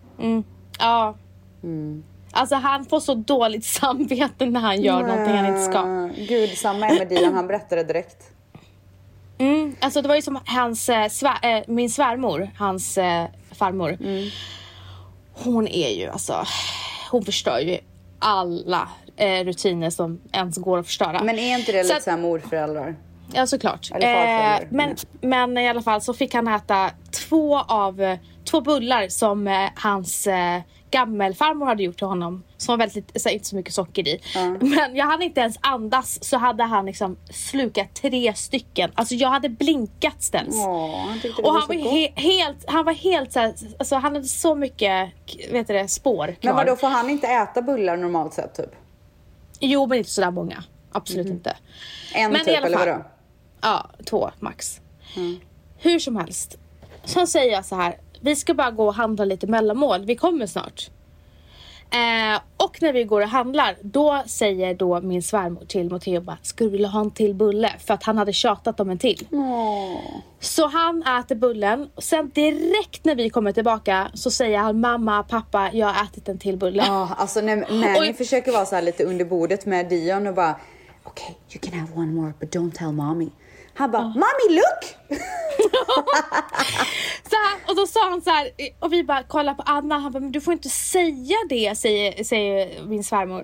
Ja. 0.80 1.16
Mm. 1.64 2.04
Alltså 2.32 2.56
han 2.56 2.86
får 2.86 3.00
så 3.00 3.14
dåligt 3.14 3.66
samvete 3.82 4.46
när 4.46 4.60
han 4.60 4.82
gör 4.82 5.02
någonting 5.02 5.36
han 5.36 5.46
inte 5.46 5.64
ska. 5.64 5.80
Mm, 5.80 6.12
Gud, 6.18 6.50
samma 6.58 6.88
är 6.88 7.00
med 7.00 7.08
Dion. 7.08 7.34
Han 7.34 7.48
berättade 7.48 7.84
direkt. 7.84 8.32
Mm, 9.38 9.76
alltså 9.80 10.02
det 10.02 10.08
var 10.08 10.16
ju 10.16 10.22
som 10.22 10.40
hans, 10.46 10.90
eh, 10.90 11.10
svär, 11.10 11.38
eh, 11.42 11.64
min 11.68 11.90
svärmor, 11.90 12.50
hans 12.58 12.98
eh, 12.98 13.26
farmor. 13.52 13.98
Mm. 14.02 14.30
Hon 15.34 15.68
är 15.68 15.90
ju 15.90 16.10
alltså, 16.10 16.46
hon 17.12 17.26
förstör 17.26 17.60
ju 17.60 17.78
alla 18.20 18.90
eh, 19.18 19.44
rutiner 19.46 19.90
som 19.90 20.22
ens 20.32 20.58
går 20.58 20.78
att 20.80 20.86
förstöra. 20.86 21.24
Men 21.24 21.40
är 21.40 21.58
inte 21.58 21.72
det 21.72 21.84
Så 21.84 21.94
lite 21.94 22.04
såhär 22.04 22.18
morföräldrar? 22.18 22.96
Ja 23.34 23.48
såklart. 23.48 23.92
Eh, 23.92 24.68
men, 24.70 24.96
men 25.22 25.58
i 25.58 25.70
alla 25.70 25.82
fall 25.82 26.02
så 26.02 26.14
fick 26.14 26.34
han 26.34 26.48
äta 26.48 26.92
två 27.12 27.60
av 27.60 28.02
eh, 28.02 28.18
två 28.52 28.62
bullar 28.62 29.08
som 29.08 29.48
eh, 29.48 29.70
hans 29.76 30.28
eh, 30.28 30.62
gammelfarmor 30.92 31.66
hade 31.66 31.84
gjort 31.84 31.98
till 31.98 32.08
honom. 32.08 32.44
Som 32.58 32.74
var 32.74 32.78
väldigt, 32.78 33.22
så, 33.22 33.30
inte 33.30 33.46
så 33.46 33.56
mycket 33.56 33.74
socker 33.74 34.08
i. 34.08 34.22
Men 34.60 34.96
jag 34.96 35.06
hade 35.06 35.26
inte 35.26 35.42
ens 35.42 35.58
andas 35.62 36.24
så 36.24 36.38
hade 36.38 36.64
han 36.64 36.86
liksom 36.86 37.18
slukat 37.32 37.94
tre 37.94 38.34
stycken. 38.34 38.92
Alltså 38.96 39.16
jag 39.16 39.30
hade 39.30 39.50
blinkat 39.50 40.22
ställs. 40.24 40.56
Åh, 40.56 41.00
han 41.08 41.20
tyckte 41.20 41.42
det 41.42 41.48
Och 41.48 41.54
var 41.54 41.60
han 41.60 41.62
så 41.62 41.68
var, 41.68 41.92
he- 41.92 42.16
helt, 42.20 42.66
han 42.70 42.86
var 42.86 42.94
helt 42.94 43.32
såhär, 43.34 43.54
alltså 43.80 43.96
han 43.96 44.14
hade 44.16 44.24
så 44.28 44.56
mycket, 44.56 45.10
vet 45.52 45.68
du 45.68 45.74
det, 45.74 45.88
spår 45.88 46.28
kvar. 46.28 46.36
Men 46.42 46.56
vadå, 46.56 46.76
får 46.76 46.88
han 46.88 47.10
inte 47.10 47.28
äta 47.28 47.62
bullar 47.62 47.98
normalt 47.98 48.34
sett 48.34 48.56
typ? 48.56 48.72
Jo 49.60 49.88
men 49.88 49.98
inte 49.98 50.10
sådär 50.10 50.32
många. 50.32 50.64
Absolut 50.92 51.28
inte. 51.28 51.58
En 52.14 52.32
Men 52.32 52.42
i 52.42 52.46
typ, 52.46 52.58
alla 52.58 52.68
eller 52.68 52.78
fall. 52.78 52.88
vadå? 52.88 53.04
Ja, 53.62 53.90
två 54.06 54.30
max. 54.40 54.82
Mm. 55.16 55.40
Hur 55.78 56.00
som 56.00 56.16
helst. 56.16 56.58
Så 57.06 57.28
säger 57.28 57.52
jag 57.52 57.66
så 57.66 57.76
här. 57.76 57.98
Vi 58.22 58.36
ska 58.36 58.54
bara 58.54 58.72
gå 58.72 58.86
och 58.86 58.94
handla 58.94 59.26
lite 59.26 59.48
mellanmål. 59.48 60.06
Vi 60.06 60.16
kommer 60.16 60.46
snart. 60.46 60.90
Eh, 61.92 62.42
och 62.58 62.82
när 62.82 62.94
vi 62.94 63.04
går 63.04 63.22
och 63.22 63.28
handlar, 63.28 63.78
då 63.82 64.24
säger 64.26 64.74
då 64.74 65.02
min 65.02 65.24
svärmor 65.24 65.66
till 65.66 65.90
Matteo 65.90 66.22
bara, 66.22 66.38
skulle 66.42 66.70
du 66.70 66.72
vilja 66.72 66.88
ha 66.88 67.02
en 67.02 67.12
till 67.12 67.36
bulle? 67.36 67.72
För 67.80 67.94
att 67.94 68.04
han 68.04 68.18
hade 68.18 68.34
tjatat 68.34 68.80
om 68.80 68.90
en 68.90 68.98
till. 68.98 69.28
Så 70.40 70.68
han 70.68 71.04
äter 71.04 71.36
bullen. 71.36 71.90
Och 71.96 72.04
sen 72.04 72.30
direkt 72.30 73.06
när 73.06 73.16
vi 73.16 73.30
kommer 73.30 73.52
tillbaka 73.52 74.12
så 74.14 74.32
säger 74.32 74.58
han, 74.58 74.80
mamma, 74.80 75.24
pappa, 75.24 75.70
jag 75.74 75.88
har 75.88 76.04
ätit 76.06 76.30
en 76.30 76.38
till 76.38 76.58
bulle. 76.58 76.84
Ja, 76.88 77.10
alltså 77.18 77.42
när 77.42 77.56
Manny 77.56 78.00
Oj. 78.00 78.14
försöker 78.14 78.52
vara 78.52 78.66
så 78.66 78.76
här 78.76 78.82
lite 78.82 79.04
under 79.04 79.26
bordet 79.26 79.66
med 79.66 79.90
Dion 79.90 80.28
och 80.28 80.34
bara 80.34 80.56
Okej, 81.04 81.38
you 81.54 81.60
can 81.62 81.80
have 81.80 81.94
one 81.96 82.12
more 82.12 82.34
but 82.40 82.56
don't 82.56 82.72
tell 82.72 82.92
mommy. 82.92 83.30
Han 83.80 83.92
bara, 83.92 84.04
mommy 84.04 84.50
look! 84.50 84.96
Så 87.30 87.36
här, 87.36 87.60
och 87.68 87.76
då 87.76 87.88
sa 87.88 88.10
han 88.10 88.22
så 88.22 88.30
här, 88.30 88.50
och 88.80 88.94
vi 88.94 89.04
bara 89.04 89.24
kollar 89.24 89.54
på 89.54 89.64
Anna, 89.66 90.00
han 90.00 90.12
bara, 90.12 90.20
men 90.20 90.32
du 90.32 90.42
får 90.42 90.54
inte 90.54 90.70
säga 90.70 91.36
det, 91.50 91.78
säger, 91.78 92.24
säger 92.24 92.84
min 92.84 93.04
svärmor. 93.04 93.44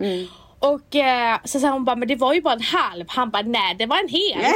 Och 0.60 0.96
eh, 0.96 1.40
så 1.44 1.60
sa 1.60 1.72
hon 1.72 1.86
bara, 1.86 1.96
men 1.96 2.08
det 2.08 2.16
var 2.16 2.34
ju 2.34 2.42
bara 2.42 2.54
en 2.54 2.62
halv. 2.62 3.06
Han 3.08 3.30
bara, 3.30 3.42
nej 3.42 3.76
det 3.80 3.86
var 3.86 3.98
en 3.98 4.08
hel. 4.08 4.46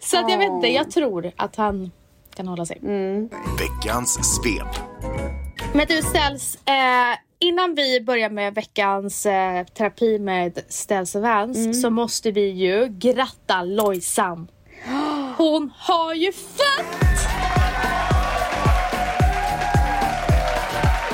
så 0.00 0.18
att 0.18 0.30
jag 0.30 0.38
vet 0.38 0.50
inte, 0.50 0.68
jag 0.68 0.90
tror 0.90 1.32
att 1.36 1.56
han 1.56 1.90
kan 2.36 2.48
hålla 2.48 2.66
sig. 2.66 2.80
Veckans 3.58 4.36
svep. 4.36 4.76
Men 5.74 5.86
du 5.86 6.02
Ställs, 6.02 6.54
eh, 6.54 7.18
innan 7.38 7.74
vi 7.74 8.00
börjar 8.00 8.30
med 8.30 8.54
veckans 8.54 9.26
eh, 9.26 9.64
terapi 9.64 10.18
med 10.18 10.60
Ställs 10.68 11.14
och 11.14 11.22
Vans 11.22 11.82
så 11.82 11.90
måste 11.90 12.30
vi 12.30 12.48
ju 12.48 12.88
gratta 12.88 13.62
Lojsan. 13.62 14.50
Hon 15.36 15.72
har 15.76 16.14
ju 16.14 16.32
fött! 16.32 17.06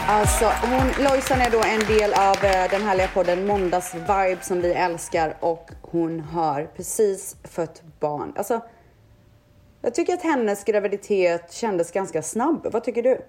Alltså, 0.08 0.44
hon, 0.44 1.04
Lojsan 1.04 1.40
är 1.40 1.50
då 1.50 1.62
en 1.62 1.96
del 1.96 2.12
av 2.12 2.44
eh, 2.44 2.70
den 2.70 2.82
härliga 2.82 3.08
podden 3.08 3.46
Måndagsvibe 3.46 4.38
som 4.42 4.60
vi 4.60 4.72
älskar 4.72 5.36
och 5.40 5.70
hon 5.82 6.20
har 6.20 6.64
precis 6.76 7.36
fött 7.44 7.82
barn. 8.00 8.32
Alltså, 8.36 8.60
jag 9.80 9.94
tycker 9.94 10.14
att 10.14 10.22
hennes 10.22 10.64
graviditet 10.64 11.52
kändes 11.52 11.92
ganska 11.92 12.22
snabb. 12.22 12.66
Vad 12.72 12.84
tycker 12.84 13.02
du? 13.02 13.20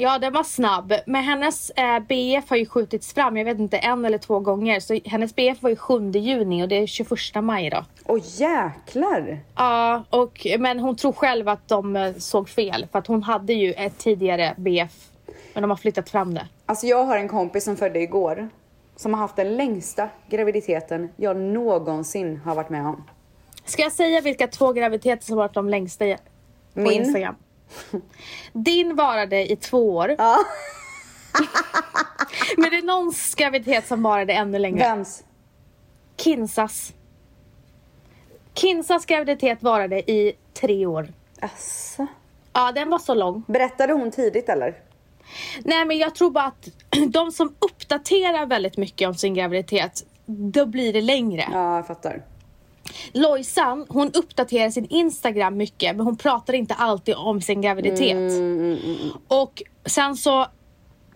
Ja, 0.00 0.18
den 0.18 0.32
var 0.32 0.42
snabb. 0.42 0.94
Men 1.06 1.24
hennes 1.24 1.70
eh, 1.70 1.98
BF 1.98 2.50
har 2.50 2.56
ju 2.56 2.66
skjutits 2.66 3.14
fram, 3.14 3.36
jag 3.36 3.44
vet 3.44 3.58
inte, 3.58 3.78
en 3.78 4.04
eller 4.04 4.18
två 4.18 4.40
gånger. 4.40 4.80
Så 4.80 5.00
hennes 5.04 5.36
BF 5.36 5.62
var 5.62 5.70
ju 5.70 5.76
7 5.76 6.10
juni 6.10 6.64
och 6.64 6.68
det 6.68 6.76
är 6.76 6.86
21 6.86 7.10
maj 7.42 7.66
idag. 7.66 7.84
Åh 8.06 8.18
jäklar! 8.22 9.38
Ja, 9.56 10.04
och, 10.10 10.46
men 10.58 10.78
hon 10.80 10.96
tror 10.96 11.12
själv 11.12 11.48
att 11.48 11.68
de 11.68 11.96
eh, 11.96 12.14
såg 12.14 12.48
fel. 12.48 12.86
För 12.92 12.98
att 12.98 13.06
hon 13.06 13.22
hade 13.22 13.52
ju 13.52 13.72
ett 13.72 13.98
tidigare 13.98 14.54
BF. 14.56 14.92
Men 15.54 15.62
de 15.62 15.70
har 15.70 15.76
flyttat 15.76 16.10
fram 16.10 16.34
det. 16.34 16.46
Alltså 16.66 16.86
jag 16.86 17.04
har 17.04 17.16
en 17.16 17.28
kompis 17.28 17.64
som 17.64 17.76
födde 17.76 18.00
igår 18.00 18.48
som 18.96 19.14
har 19.14 19.20
haft 19.20 19.36
den 19.36 19.56
längsta 19.56 20.08
graviditeten 20.30 21.08
jag 21.16 21.36
någonsin 21.36 22.40
har 22.44 22.54
varit 22.54 22.70
med 22.70 22.86
om. 22.86 23.04
Ska 23.64 23.82
jag 23.82 23.92
säga 23.92 24.20
vilka 24.20 24.46
två 24.46 24.72
graviditeter 24.72 25.24
som 25.24 25.36
varit 25.36 25.54
de 25.54 25.68
längsta 25.68 26.04
på 26.04 26.80
Min? 26.80 26.92
Instagram? 26.92 27.34
Din 28.52 28.96
varade 28.96 29.52
i 29.52 29.56
två 29.56 29.96
år. 29.96 30.14
Ja. 30.18 30.38
Men 32.56 32.70
det 32.70 32.76
är 32.78 32.82
någons 32.82 33.34
graviditet 33.34 33.86
som 33.86 34.02
varade 34.02 34.32
ännu 34.32 34.58
längre. 34.58 34.78
Vems? 34.78 35.24
Kinsas. 36.16 36.92
Kinsas 38.54 39.06
graviditet 39.06 39.62
varade 39.62 40.10
i 40.10 40.32
tre 40.54 40.86
år. 40.86 41.08
Asså. 41.40 42.06
Ja, 42.52 42.72
den 42.72 42.90
var 42.90 42.98
så 42.98 43.14
lång. 43.14 43.42
Berättade 43.46 43.92
hon 43.92 44.10
tidigt 44.10 44.48
eller? 44.48 44.74
Nej, 45.64 45.84
men 45.84 45.98
jag 45.98 46.14
tror 46.14 46.30
bara 46.30 46.44
att 46.44 46.68
de 47.08 47.32
som 47.32 47.54
uppdaterar 47.58 48.46
väldigt 48.46 48.76
mycket 48.76 49.08
om 49.08 49.14
sin 49.14 49.34
graviditet, 49.34 50.04
då 50.26 50.66
blir 50.66 50.92
det 50.92 51.00
längre. 51.00 51.48
Ja, 51.52 51.76
jag 51.76 51.86
fattar. 51.86 52.22
Lojsan, 53.12 53.86
hon 53.88 54.10
uppdaterar 54.14 54.70
sin 54.70 54.86
Instagram 54.90 55.56
mycket, 55.56 55.96
men 55.96 56.06
hon 56.06 56.16
pratar 56.16 56.54
inte 56.54 56.74
alltid 56.74 57.14
om 57.14 57.40
sin 57.40 57.60
graviditet. 57.60 58.32
Och 59.28 59.62
sen 59.86 60.16
så 60.16 60.46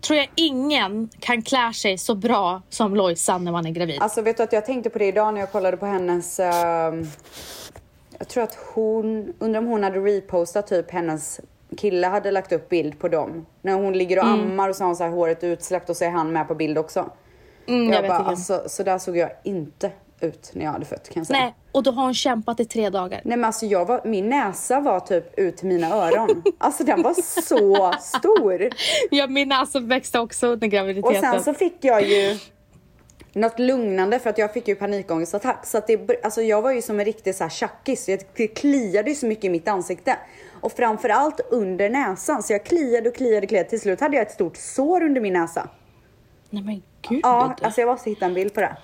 tror 0.00 0.18
jag 0.18 0.28
ingen 0.34 1.08
kan 1.20 1.42
klä 1.42 1.72
sig 1.72 1.98
så 1.98 2.14
bra 2.14 2.62
som 2.68 2.96
Lojsan 2.96 3.44
när 3.44 3.52
man 3.52 3.66
är 3.66 3.70
gravid. 3.70 4.02
Alltså 4.02 4.22
vet 4.22 4.36
du 4.36 4.42
att 4.42 4.52
jag 4.52 4.66
tänkte 4.66 4.90
på 4.90 4.98
det 4.98 5.06
idag 5.06 5.34
när 5.34 5.40
jag 5.40 5.52
kollade 5.52 5.76
på 5.76 5.86
hennes... 5.86 6.40
ehm, 6.40 7.06
jag 8.18 8.28
tror 8.28 8.44
att 8.44 8.58
hon, 8.74 9.32
undrar 9.38 9.60
om 9.60 9.66
hon 9.66 9.82
hade 9.82 9.98
repostat 9.98 10.66
typ 10.66 10.90
hennes 10.90 11.40
kille 11.76 12.06
hade 12.06 12.30
lagt 12.30 12.52
upp 12.52 12.68
bild 12.68 12.98
på 12.98 13.08
dem. 13.08 13.46
När 13.62 13.74
hon 13.74 13.92
ligger 13.92 14.18
och 14.18 14.26
ammar 14.26 14.68
och 14.68 14.76
så 14.76 14.82
har 14.82 14.86
hon 14.86 14.96
så 14.96 15.04
håret 15.04 15.44
utsläppt 15.44 15.90
och 15.90 15.96
så 15.96 16.04
är 16.04 16.10
han 16.10 16.32
med 16.32 16.48
på 16.48 16.54
bild 16.54 16.78
också. 16.78 17.10
Mm, 17.66 17.92
jag 17.92 18.04
jag 18.04 18.08
bara, 18.08 18.18
alltså 18.18 18.62
så 18.66 18.82
där 18.82 18.98
såg 18.98 19.16
jag 19.16 19.30
inte 19.44 19.90
ut 20.22 20.50
när 20.54 20.64
jag 20.64 20.72
hade 20.72 20.84
fött 20.84 21.08
kan 21.08 21.20
jag 21.20 21.26
säga. 21.26 21.38
Nej, 21.38 21.54
och 21.72 21.82
då 21.82 21.90
har 21.90 22.04
hon 22.04 22.14
kämpat 22.14 22.60
i 22.60 22.64
tre 22.64 22.90
dagar. 22.90 23.20
Nej 23.24 23.36
men 23.36 23.44
alltså 23.44 23.66
jag 23.66 23.84
var, 23.84 24.00
min 24.04 24.28
näsa 24.28 24.80
var 24.80 25.00
typ 25.00 25.38
ut 25.38 25.56
till 25.56 25.68
mina 25.68 25.94
öron. 25.94 26.42
Alltså 26.58 26.84
den 26.84 27.02
var 27.02 27.14
så 27.14 27.92
stor. 28.00 28.68
Ja, 29.10 29.26
min 29.26 29.48
näsa 29.48 29.80
växte 29.80 30.18
också 30.18 30.46
under 30.46 30.66
Och 30.66 30.72
graviditeten. 30.72 31.22
sen 31.22 31.42
så 31.42 31.54
fick 31.54 31.76
jag 31.80 32.02
ju 32.08 32.38
något 33.32 33.58
lugnande 33.58 34.18
för 34.18 34.30
att 34.30 34.38
jag 34.38 34.52
fick 34.52 34.68
ju 34.68 34.74
panikångestattack. 34.74 35.66
Så 35.66 35.78
att 35.78 35.86
det, 35.86 36.24
alltså 36.24 36.42
jag 36.42 36.62
var 36.62 36.72
ju 36.72 36.82
som 36.82 36.98
en 37.00 37.04
riktig 37.04 37.34
så 37.34 37.44
här 37.44 37.50
tjackis. 37.50 38.06
Det 38.36 38.48
kliade 38.48 39.10
ju 39.10 39.16
så 39.16 39.26
mycket 39.26 39.44
i 39.44 39.48
mitt 39.50 39.68
ansikte. 39.68 40.16
Och 40.60 40.72
framförallt 40.72 41.40
under 41.50 41.90
näsan. 41.90 42.42
Så 42.42 42.52
jag 42.52 42.64
kliade 42.64 43.08
och 43.08 43.14
kliade 43.14 43.44
och 43.44 43.48
kliade. 43.48 43.68
Till 43.68 43.80
slut 43.80 44.00
hade 44.00 44.16
jag 44.16 44.26
ett 44.26 44.32
stort 44.32 44.56
sår 44.56 45.02
under 45.02 45.20
min 45.20 45.32
näsa. 45.32 45.68
Nej 46.50 46.62
men 46.62 46.82
gud. 47.08 47.20
Ja, 47.22 47.56
alltså 47.62 47.80
jag 47.80 47.88
måste 47.88 48.10
hitta 48.10 48.26
en 48.26 48.34
bild 48.34 48.54
på 48.54 48.60
det. 48.60 48.76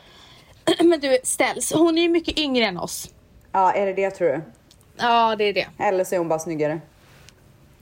Men 0.84 1.00
du, 1.00 1.18
Ställs, 1.22 1.72
hon 1.72 1.98
är 1.98 2.02
ju 2.02 2.08
mycket 2.08 2.38
yngre 2.38 2.64
än 2.64 2.78
oss. 2.78 3.08
Ja, 3.52 3.72
är 3.72 3.86
det 3.86 3.92
det 3.92 4.10
tror 4.10 4.28
du? 4.28 4.42
Ja, 4.96 5.36
det 5.36 5.44
är 5.44 5.52
det. 5.52 5.66
Eller 5.78 6.04
så 6.04 6.14
är 6.14 6.18
hon 6.18 6.28
bara 6.28 6.38
snyggare. 6.38 6.80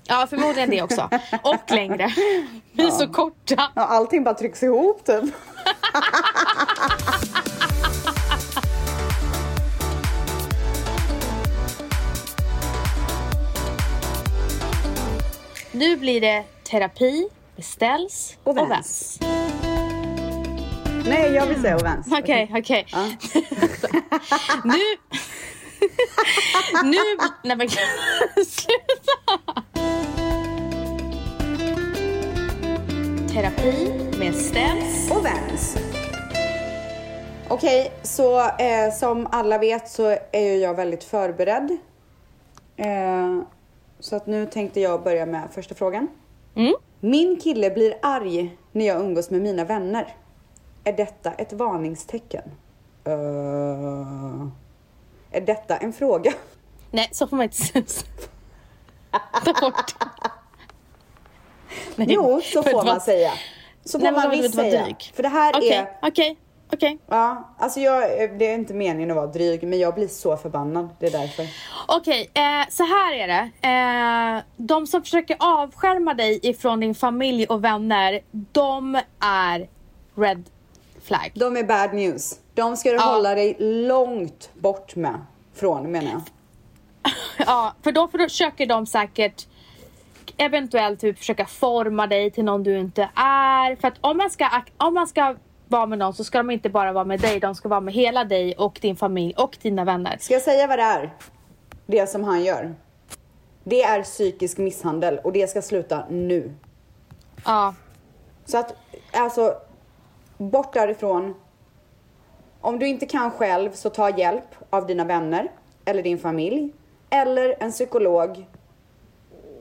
Ja, 0.09 0.27
förmodligen 0.31 0.71
det 0.71 0.83
också. 0.83 1.11
Och 1.43 1.71
längre. 1.71 2.15
Vi 2.73 2.87
är 2.87 2.91
så 2.91 3.09
korta. 3.09 3.73
Ja, 3.75 3.83
allting 3.83 4.25
bara 4.25 4.35
trycks 4.35 4.63
ihop 4.63 5.05
typ. 5.05 5.25
Nu 15.73 15.97
blir 15.97 16.21
det 16.21 16.45
terapi, 16.71 17.29
beställs 17.57 18.37
Och 18.45 18.59
och 18.59 18.71
väns. 18.71 19.19
Nej, 21.09 21.33
jag 21.33 21.47
vill 21.47 21.61
säga 21.61 21.77
ovens. 21.77 22.07
Okej, 22.13 22.53
okej. 22.55 22.87
nu... 24.65 24.79
nu... 26.85 26.99
Nej 27.45 27.57
men 27.57 27.69
sluta! 28.47 29.63
Terapi 33.33 33.93
med 34.19 34.35
Stems. 34.35 35.11
och 35.11 35.23
Vans. 35.23 35.77
Okej, 37.49 37.93
så 38.03 38.41
eh, 38.41 38.93
som 38.99 39.27
alla 39.31 39.59
vet 39.59 39.89
så 39.89 40.17
är 40.33 40.53
ju 40.53 40.57
jag 40.57 40.75
väldigt 40.75 41.05
förberedd. 41.05 41.77
Eh, 42.77 43.43
så 44.01 44.17
att 44.17 44.27
nu 44.27 44.47
tänkte 44.47 44.81
jag 44.81 45.03
börja 45.03 45.27
med 45.27 45.49
första 45.53 45.75
frågan. 45.75 46.09
Mm. 46.55 46.75
Min 47.01 47.41
kille 47.41 47.71
blir 47.71 47.95
arg 48.03 48.57
när 48.73 48.87
jag 48.87 49.01
umgås 49.01 49.31
med 49.31 49.43
mina 49.43 49.65
vänner. 49.65 50.15
Är 50.87 50.93
detta 50.93 51.33
ett 51.33 51.53
varningstecken? 51.53 52.43
Eh, 53.05 54.47
är 55.31 55.41
detta 55.41 55.77
en 55.77 55.93
fråga? 55.93 56.33
Nej, 56.91 57.09
så 57.13 57.27
får 57.27 57.37
man 57.37 57.45
inte. 57.45 57.83
Ta 59.45 59.53
bort. 59.61 59.95
Nej, 61.97 62.07
Jo, 62.11 62.41
så 62.45 62.63
får 62.63 62.85
man 62.85 63.01
säga. 63.01 63.33
Så 63.85 63.99
får 63.99 64.05
Nej, 64.05 64.13
man 64.13 64.31
visst 64.31 64.55
säga. 64.55 64.87
För 65.15 65.23
det 65.23 65.29
här 65.29 65.57
Okej, 65.57 65.73
är... 65.73 65.99
okej, 66.03 66.37
okej. 66.73 66.99
Ja, 67.07 67.55
alltså 67.59 67.81
jag, 67.81 68.03
det 68.39 68.51
är 68.51 68.55
inte 68.55 68.75
meningen 68.75 69.11
att 69.11 69.17
vara 69.17 69.27
dryg, 69.27 69.63
men 69.63 69.79
jag 69.79 69.95
blir 69.95 70.09
så 70.09 70.37
förbannad. 70.37 70.89
Det 70.99 71.07
är 71.07 71.11
därför. 71.11 71.47
Okej, 71.89 72.31
eh, 72.35 72.69
så 72.69 72.83
här 72.83 73.15
är 73.15 73.29
det. 73.29 73.51
Eh, 73.69 74.43
de 74.57 74.87
som 74.87 75.03
försöker 75.03 75.37
avskärma 75.41 76.15
dig 76.15 76.41
ifrån 76.43 76.81
din 76.81 76.95
familj 76.95 77.47
och 77.47 77.65
vänner, 77.65 78.21
de 78.31 79.01
är 79.21 79.69
red 80.17 80.45
flag. 81.07 81.33
De 81.35 81.57
är 81.57 81.65
bad 81.65 81.95
news. 81.95 82.41
De 82.55 82.77
ska 82.77 82.89
du 82.91 82.95
Ja. 82.97 83.03
hålla 83.03 83.35
dig 83.35 83.57
långt 83.89 84.51
bort 84.55 84.97
med. 84.97 85.21
Från 85.55 85.91
menar 85.93 86.11
jag. 86.11 86.23
Ja, 87.47 87.75
för 87.83 87.93
då 87.93 88.09
försöker 88.09 88.67
de 88.67 88.87
säkert 88.87 89.47
eventuellt 90.37 91.01
typ 91.01 91.19
försöka 91.19 91.47
forma 91.47 92.07
dig 92.07 92.31
till 92.31 92.45
någon 92.45 92.63
du 92.63 92.79
inte 92.79 93.03
är. 93.15 93.77
För 93.77 93.89
att 93.89 93.95
om 94.01 94.17
man 94.17 94.31
ska, 94.31 94.49
om 94.77 94.95
man 94.95 95.07
ska 95.07 95.37
vara 95.69 95.87
med 95.87 95.99
någon 95.99 96.15
så 96.15 96.25
ska 96.25 96.39
de 96.39 96.51
inte 96.51 96.69
bara 96.71 96.93
vara 96.93 97.05
med 97.05 97.21
dig, 97.21 97.41
de 97.41 97.55
ska 97.55 97.69
vara 97.69 97.81
med 97.81 97.95
hela 97.95 98.25
dig 98.25 98.55
och 98.55 98.79
din 98.83 98.97
familj 98.97 99.35
och 99.37 99.57
dina 99.63 99.85
vänner. 99.85 100.17
Ska 100.21 100.35
jag 100.35 100.43
säga 100.43 100.67
vad 100.67 100.79
det 100.79 100.83
är? 100.83 101.15
Det 101.87 102.07
som 102.11 102.25
han 102.25 102.45
gör. 102.45 102.75
Det 103.65 103.83
är 103.83 104.03
psykisk 104.03 104.59
misshandel 104.59 105.19
och 105.25 105.33
det 105.33 105.51
ska 105.51 105.63
sluta 105.63 106.05
nu. 106.11 106.53
Ja, 107.45 107.75
Så 108.45 108.59
att, 108.59 108.75
alltså, 109.13 109.55
bort 110.39 110.73
därifrån. 110.73 111.35
Om 112.61 112.79
du 112.79 112.87
inte 112.87 113.07
kan 113.07 113.31
själv 113.31 113.73
så 113.73 113.91
ta 113.91 114.19
hjälp 114.19 114.57
av 114.71 114.87
dina 114.87 115.05
vänner 115.05 115.49
eller 115.85 116.03
din 116.03 116.19
familj 116.19 116.73
eller 117.11 117.55
en 117.61 117.71
psykolog. 117.71 118.47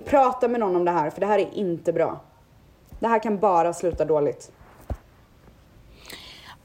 Prata 0.05 0.47
med 0.47 0.59
någon 0.59 0.75
om 0.75 0.85
det 0.85 0.91
här 0.91 1.09
för 1.09 1.21
det 1.21 1.27
här 1.27 1.39
är 1.39 1.53
inte 1.53 1.93
bra. 1.93 2.19
Det 2.99 3.07
här 3.07 3.19
kan 3.19 3.39
bara 3.39 3.73
sluta 3.73 4.05
dåligt. 4.05 4.51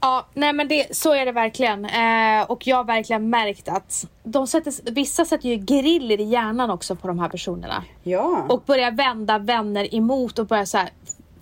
Ja, 0.03 0.25
nej 0.33 0.53
men 0.53 0.67
det, 0.67 0.95
så 0.95 1.13
är 1.13 1.25
det 1.25 1.31
verkligen. 1.31 1.85
Eh, 1.85 2.51
och 2.51 2.67
jag 2.67 2.77
har 2.77 2.83
verkligen 2.83 3.29
märkt 3.29 3.69
att 3.69 4.07
de 4.23 4.47
sätter, 4.47 4.91
vissa 4.91 5.25
sätter 5.25 5.49
ju 5.49 5.55
griller 5.55 6.19
i 6.19 6.23
hjärnan 6.23 6.69
också 6.69 6.95
på 6.95 7.07
de 7.07 7.19
här 7.19 7.29
personerna. 7.29 7.83
Ja. 8.03 8.45
Och 8.49 8.61
börjar 8.61 8.91
vända 8.91 9.37
vänner 9.37 9.95
emot 9.95 10.39
och 10.39 10.47
börjar 10.47 10.65
så 10.65 10.77
här, 10.77 10.89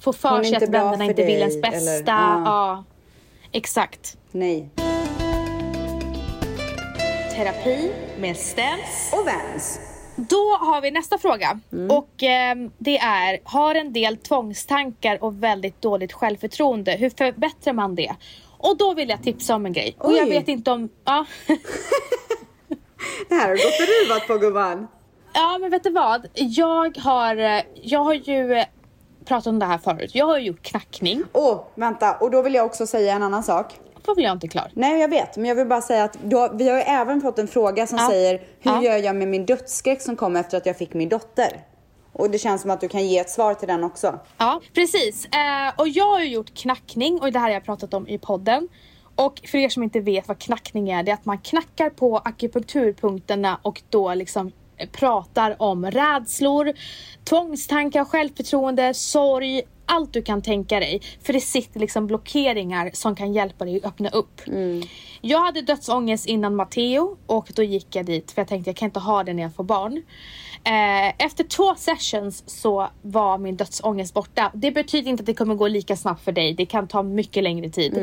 få 0.02 0.14
för 0.14 0.44
sig 0.44 0.56
att 0.56 0.70
vännerna 0.70 1.06
inte 1.06 1.26
vill 1.26 1.40
ens 1.40 1.62
bästa. 1.62 1.78
eller- 1.78 2.04
ja. 2.08 2.42
ja, 2.46 2.84
exakt. 3.52 4.18
Nej. 4.32 4.70
Terapi 7.36 7.92
med 8.20 8.38
Stems. 8.38 9.14
Och 9.14 9.26
Vans. 9.26 9.80
Då 10.16 10.58
har 10.60 10.82
vi 10.82 10.92
nästa 10.92 11.18
fråga. 11.18 11.60
Mm. 11.72 11.98
Och 11.98 12.24
ehm, 12.24 12.72
det 12.78 12.98
är, 12.98 13.40
har 13.44 13.76
en 13.76 13.94
del 13.94 14.18
tvångstankar 14.18 15.24
och 15.24 15.44
väldigt 15.44 15.82
dåligt 15.82 16.14
självförtroende. 16.14 16.92
Hur 16.92 17.10
förbättrar 17.10 17.74
man 17.74 17.96
det? 17.96 18.16
Och 18.58 18.78
då 18.78 18.94
vill 18.94 19.10
jag 19.10 19.24
tipsa 19.24 19.56
om 19.56 19.66
en 19.66 19.74
grej. 19.74 19.96
Och 19.98 20.14
jag 20.14 20.24
Oj. 20.24 20.30
vet 20.30 20.48
inte 20.48 20.72
om... 20.72 20.90
Ja. 21.06 21.26
Det 23.30 23.36
här 23.36 23.48
har 23.50 23.56
du 23.56 23.64
gått 23.64 23.80
och 23.80 24.08
ruvat 24.08 24.28
på 24.28 24.38
gumman. 24.38 24.88
Ja 25.34 25.58
men 25.62 25.72
vet 25.72 25.84
du 25.84 25.90
vad? 25.92 26.28
Jag 26.34 26.98
har, 26.98 27.36
eh, 27.38 27.62
jag 27.82 28.00
har 28.00 28.14
ju 28.14 28.54
eh, 28.54 28.66
pratat 29.30 29.48
om 29.48 29.60
det 29.60 29.66
här 29.66 29.78
förut. 29.78 30.12
Jag 30.16 30.26
har 30.26 30.38
ju 30.38 30.46
gjort 30.46 30.62
knackning. 30.62 31.24
Åh, 31.34 31.60
vänta. 31.76 32.14
Och 32.16 32.32
då 32.32 32.42
vill 32.42 32.54
jag 32.54 32.66
också 32.66 32.88
säga 32.88 33.14
en 33.14 33.24
annan 33.24 33.44
sak. 33.44 33.74
Varför 33.96 34.16
vill 34.16 34.26
jag 34.26 34.34
inte 34.36 34.48
klar? 34.48 34.72
Nej, 34.74 35.00
jag 35.02 35.08
vet. 35.10 35.36
Men 35.38 35.46
jag 35.46 35.56
vill 35.56 35.68
bara 35.68 35.82
säga 35.82 36.04
att 36.04 36.18
då, 36.24 36.50
vi 36.54 36.70
har 36.70 36.76
ju 36.76 36.82
även 36.84 37.22
fått 37.22 37.40
en 37.40 37.48
fråga 37.48 37.88
som 37.88 37.98
Ja. 37.98 38.10
säger 38.10 38.34
hur 38.60 38.72
Ja. 38.72 38.84
gör 38.84 38.98
jag 38.98 39.16
med 39.16 39.28
min 39.28 39.46
dödsskräck 39.46 40.02
som 40.02 40.16
kom 40.16 40.36
efter 40.36 40.58
att 40.58 40.66
jag 40.66 40.78
fick 40.78 40.94
min 40.94 41.10
dotter? 41.10 41.48
Och 42.14 42.30
det 42.30 42.40
känns 42.40 42.62
som 42.62 42.72
att 42.72 42.82
du 42.82 42.88
kan 42.88 43.08
ge 43.08 43.20
ett 43.20 43.30
svar 43.30 43.54
till 43.54 43.68
den 43.68 43.84
också. 43.84 44.20
Ja 44.38 44.62
precis. 44.76 45.26
Eh, 45.26 45.74
och 45.82 45.88
jag 45.88 46.06
har 46.06 46.20
ju 46.20 46.30
gjort 46.30 46.54
knackning 46.54 47.22
och 47.22 47.32
det 47.32 47.40
här 47.40 47.46
har 47.48 47.54
jag 47.54 47.66
pratat 47.66 47.94
om 47.94 48.08
i 48.08 48.18
podden. 48.18 48.68
Och 49.16 49.42
för 49.46 49.58
er 49.58 49.70
som 49.70 49.84
inte 49.84 50.00
vet 50.00 50.28
vad 50.28 50.40
knackning 50.40 50.90
är, 50.90 51.04
det 51.04 51.12
är 51.12 51.14
att 51.14 51.26
man 51.26 51.38
knackar 51.38 51.90
på 51.90 52.18
akupunkturpunkterna 52.18 53.60
och 53.62 53.82
då 53.90 54.14
liksom 54.14 54.52
pratar 54.92 55.62
om 55.62 55.86
rädslor, 55.86 56.74
tvångstankar, 57.24 58.06
självförtroende, 58.06 58.94
sorg, 58.94 59.62
allt 59.86 60.14
du 60.14 60.22
kan 60.22 60.42
tänka 60.42 60.80
dig. 60.80 61.02
För 61.24 61.34
det 61.34 61.40
sitter 61.40 61.80
liksom 61.80 62.08
blockeringar 62.08 62.92
som 62.94 63.16
kan 63.16 63.34
hjälpa 63.34 63.66
dig 63.66 63.78
att 63.78 63.86
öppna 63.86 64.10
upp. 64.10 64.42
Jag 65.22 65.40
hade 65.40 65.62
dödsångest 65.62 66.26
innan 66.26 66.56
Matteo 66.56 67.18
och 67.26 67.52
då 67.56 67.64
gick 67.64 67.96
jag 67.96 68.06
dit 68.06 68.32
för 68.32 68.42
jag 68.42 68.48
tänkte 68.48 68.70
jag 68.70 68.78
kan 68.78 68.86
inte 68.86 69.00
ha 69.00 69.24
det 69.24 69.34
när 69.34 69.44
jag 69.44 69.56
får 69.56 69.64
barn. 69.64 70.04
Eh, 70.64 71.26
efter 71.26 71.44
två 71.44 71.76
sessions 71.76 72.44
så 72.62 72.88
var 73.02 73.38
min 73.38 73.58
dödsångest 73.58 74.14
borta. 74.14 74.52
Det 74.54 74.72
betyder 74.72 75.12
inte 75.12 75.22
att 75.22 75.26
det 75.26 75.34
kommer 75.34 75.56
gå 75.56 75.68
lika 75.68 75.96
snabbt 75.96 76.24
för 76.24 76.32
dig. 76.32 76.54
Det 76.54 76.66
kan 76.66 76.88
ta 76.88 77.04
mycket 77.04 77.44
längre 77.44 77.70
tid. 77.70 77.94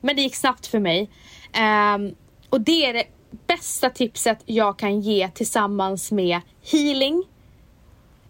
Men 0.00 0.16
det 0.16 0.22
gick 0.22 0.34
snabbt 0.34 0.66
för 0.66 0.78
mig. 0.78 1.10
Ehm, 1.52 2.14
och 2.50 2.60
det 2.60 2.86
är 2.86 2.92
det 2.92 3.04
bästa 3.46 3.90
tipset 3.90 4.38
jag 4.46 4.78
kan 4.78 5.00
ge 5.00 5.28
tillsammans 5.28 6.12
med 6.12 6.40
healing 6.62 7.24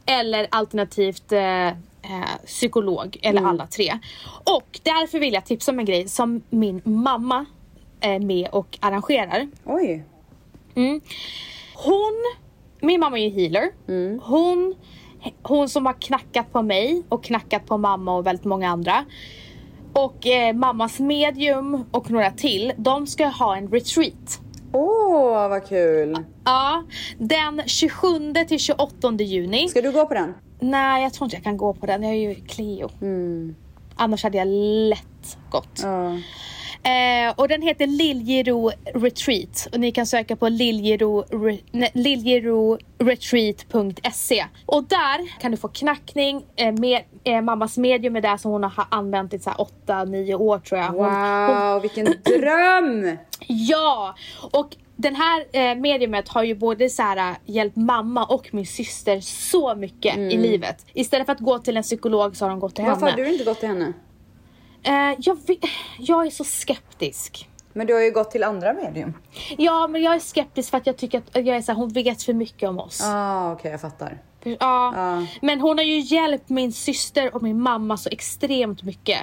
eller 0.07 0.47
alternativt 0.51 1.33
eh, 1.33 1.69
eh, 1.69 1.75
psykolog 2.47 3.19
eller 3.23 3.43
alla 3.43 3.67
tre. 3.67 3.99
Och 4.45 4.81
därför 4.83 5.19
vill 5.19 5.35
jag 5.35 5.47
tipsa 5.47 5.73
om 5.73 5.79
en 5.79 5.85
grej 5.85 6.09
som 6.09 6.43
min 6.51 6.81
mamma 6.85 7.47
är 8.01 8.19
med 8.19 8.49
och 8.53 8.79
arrangerar. 8.81 9.49
Oj. 9.64 10.05
Hon, 11.75 12.25
min 12.81 13.01
mamma 13.01 13.19
är 13.19 13.29
ju 13.29 13.31
healer. 13.31 13.71
Hon, 14.23 14.75
hon 15.43 15.69
som 15.69 15.87
har 15.87 15.93
knackat 15.93 16.53
på 16.53 16.62
mig 16.62 17.03
och 17.09 17.25
knackat 17.25 17.67
på 17.67 17.79
mamma 17.79 18.17
och 18.17 18.27
väldigt 18.27 18.45
många 18.45 18.71
andra. 18.71 19.05
Och 19.93 20.27
eh, 20.27 20.55
mammas 20.55 21.01
medium 21.01 21.85
och 21.90 22.11
några 22.11 22.31
till, 22.31 22.73
de 22.77 23.07
ska 23.07 23.27
ha 23.27 23.57
en 23.57 23.69
retreat. 23.69 24.40
Åh, 24.77 25.49
vad 25.49 25.67
kul. 25.67 26.17
Ja, 26.45 26.83
den 27.19 27.63
27 27.67 28.33
till 28.49 28.59
28 28.59 29.13
juni. 29.19 29.69
Ska 29.69 29.81
du 29.81 29.93
gå 29.93 30.07
på 30.07 30.15
den? 30.15 30.35
Nej, 30.61 31.03
jag 31.03 31.13
tror 31.13 31.27
inte 31.27 31.37
jag 31.37 31.45
kan 31.45 31.57
gå 31.57 31.75
på 31.75 31.87
den. 31.87 32.03
Jag 32.03 32.13
är 32.13 32.17
ju 32.17 32.35
Cleo. 32.35 32.91
Annars 33.97 34.23
hade 34.23 34.39
jag 34.39 34.49
lätt 34.89 35.39
gått. 35.51 35.81
Ja. 35.83 36.19
Eh, 36.85 37.33
och 37.37 37.49
den 37.49 37.62
heter 37.62 37.87
Liljero 37.87 38.70
Retreat. 38.94 39.68
Och 39.73 39.81
ni 39.81 39.92
kan 39.92 40.07
söka 40.07 40.37
på 40.37 40.49
liljero, 40.49 41.25
re, 41.31 41.59
nej, 41.70 41.90
liljeroretreat.se. 41.94 44.44
Och 44.66 44.85
där 44.85 45.40
kan 45.40 45.51
du 45.51 45.57
få 45.57 45.68
knackning. 45.68 46.44
Eh, 46.57 46.73
med, 46.73 47.03
eh, 47.25 47.40
mammas 47.40 47.79
medium 47.79 48.16
är 48.16 48.20
där 48.20 48.37
som 48.37 48.51
hon 48.51 48.64
har 48.64 48.87
använt 48.90 49.35
i 49.35 49.38
så 49.38 49.51
här 49.51 49.57
8-9 49.87 50.35
år 50.35 50.59
tror 50.59 50.81
jag. 50.81 50.88
Hon, 50.88 51.05
hon, 51.05 51.73
Wow, 51.73 51.83
vilken 51.83 52.05
dröm! 52.25 53.16
Ja! 53.49 54.14
Och 54.53 54.77
den 54.97 55.16
här 55.16 55.44
eh, 55.53 55.75
mediumet 55.77 56.29
har 56.29 56.42
ju 56.42 56.55
både 56.55 56.90
så 56.90 57.03
här, 57.03 57.16
äh, 57.16 57.33
hjälpt 57.47 57.77
mamma 57.77 58.25
och 58.25 58.49
min 58.53 58.66
syster 58.66 59.20
så 59.20 59.75
mycket 59.75 60.16
i 60.18 60.37
livet. 60.37 60.87
Istället 60.92 61.27
för 61.27 61.33
att 61.33 61.40
gå 61.40 61.59
till 61.59 61.77
en 61.77 61.83
psykolog 61.83 62.37
så 62.37 62.44
har 62.44 62.51
de 62.51 62.61
gått 62.61 62.75
till 62.75 62.85
Varför 62.85 63.01
har 63.01 63.11
henne. 63.11 63.23
du 63.23 63.33
inte 63.33 63.44
gått 63.44 63.61
till 63.61 63.68
henne? 63.68 63.92
Eh, 64.85 65.15
jag, 65.19 65.39
jag 65.99 66.27
är 66.27 66.31
så 66.31 66.45
skeptisk. 66.45 67.49
Men 67.73 67.87
du 67.87 67.95
har 67.95 68.01
ju 68.01 68.11
gått 68.11 68.31
till 68.31 68.45
andra 68.45 68.73
medium. 68.73 69.15
Ja, 69.59 69.87
men 69.89 70.03
jag 70.03 70.15
är 70.15 70.19
skeptisk 70.19 70.71
för 70.71 70.79
att 70.79 70.87
jag 70.87 70.97
tycker 70.97 71.19
att 71.19 71.47
jag 71.47 71.57
är 71.57 71.63
så 71.63 71.73
här, 71.73 71.79
hon 71.79 71.89
vet 71.89 72.23
för 72.23 72.33
mycket 72.33 72.69
om 72.69 72.79
oss. 72.79 73.01
Ah, 73.05 73.53
okej, 73.53 73.71
jag 73.71 73.81
fattar. 73.81 74.19
Ja. 74.45 74.57
Ja. 74.61 75.27
Men 75.43 75.61
hon 75.61 75.79
har 75.79 75.85
ju 75.85 75.99
hjälpt 75.99 76.49
min 76.49 76.73
syster 76.73 77.35
och 77.35 77.43
min 77.43 77.61
mamma 77.61 77.97
så 77.97 78.09
extremt 78.13 78.83
mycket. 78.83 79.19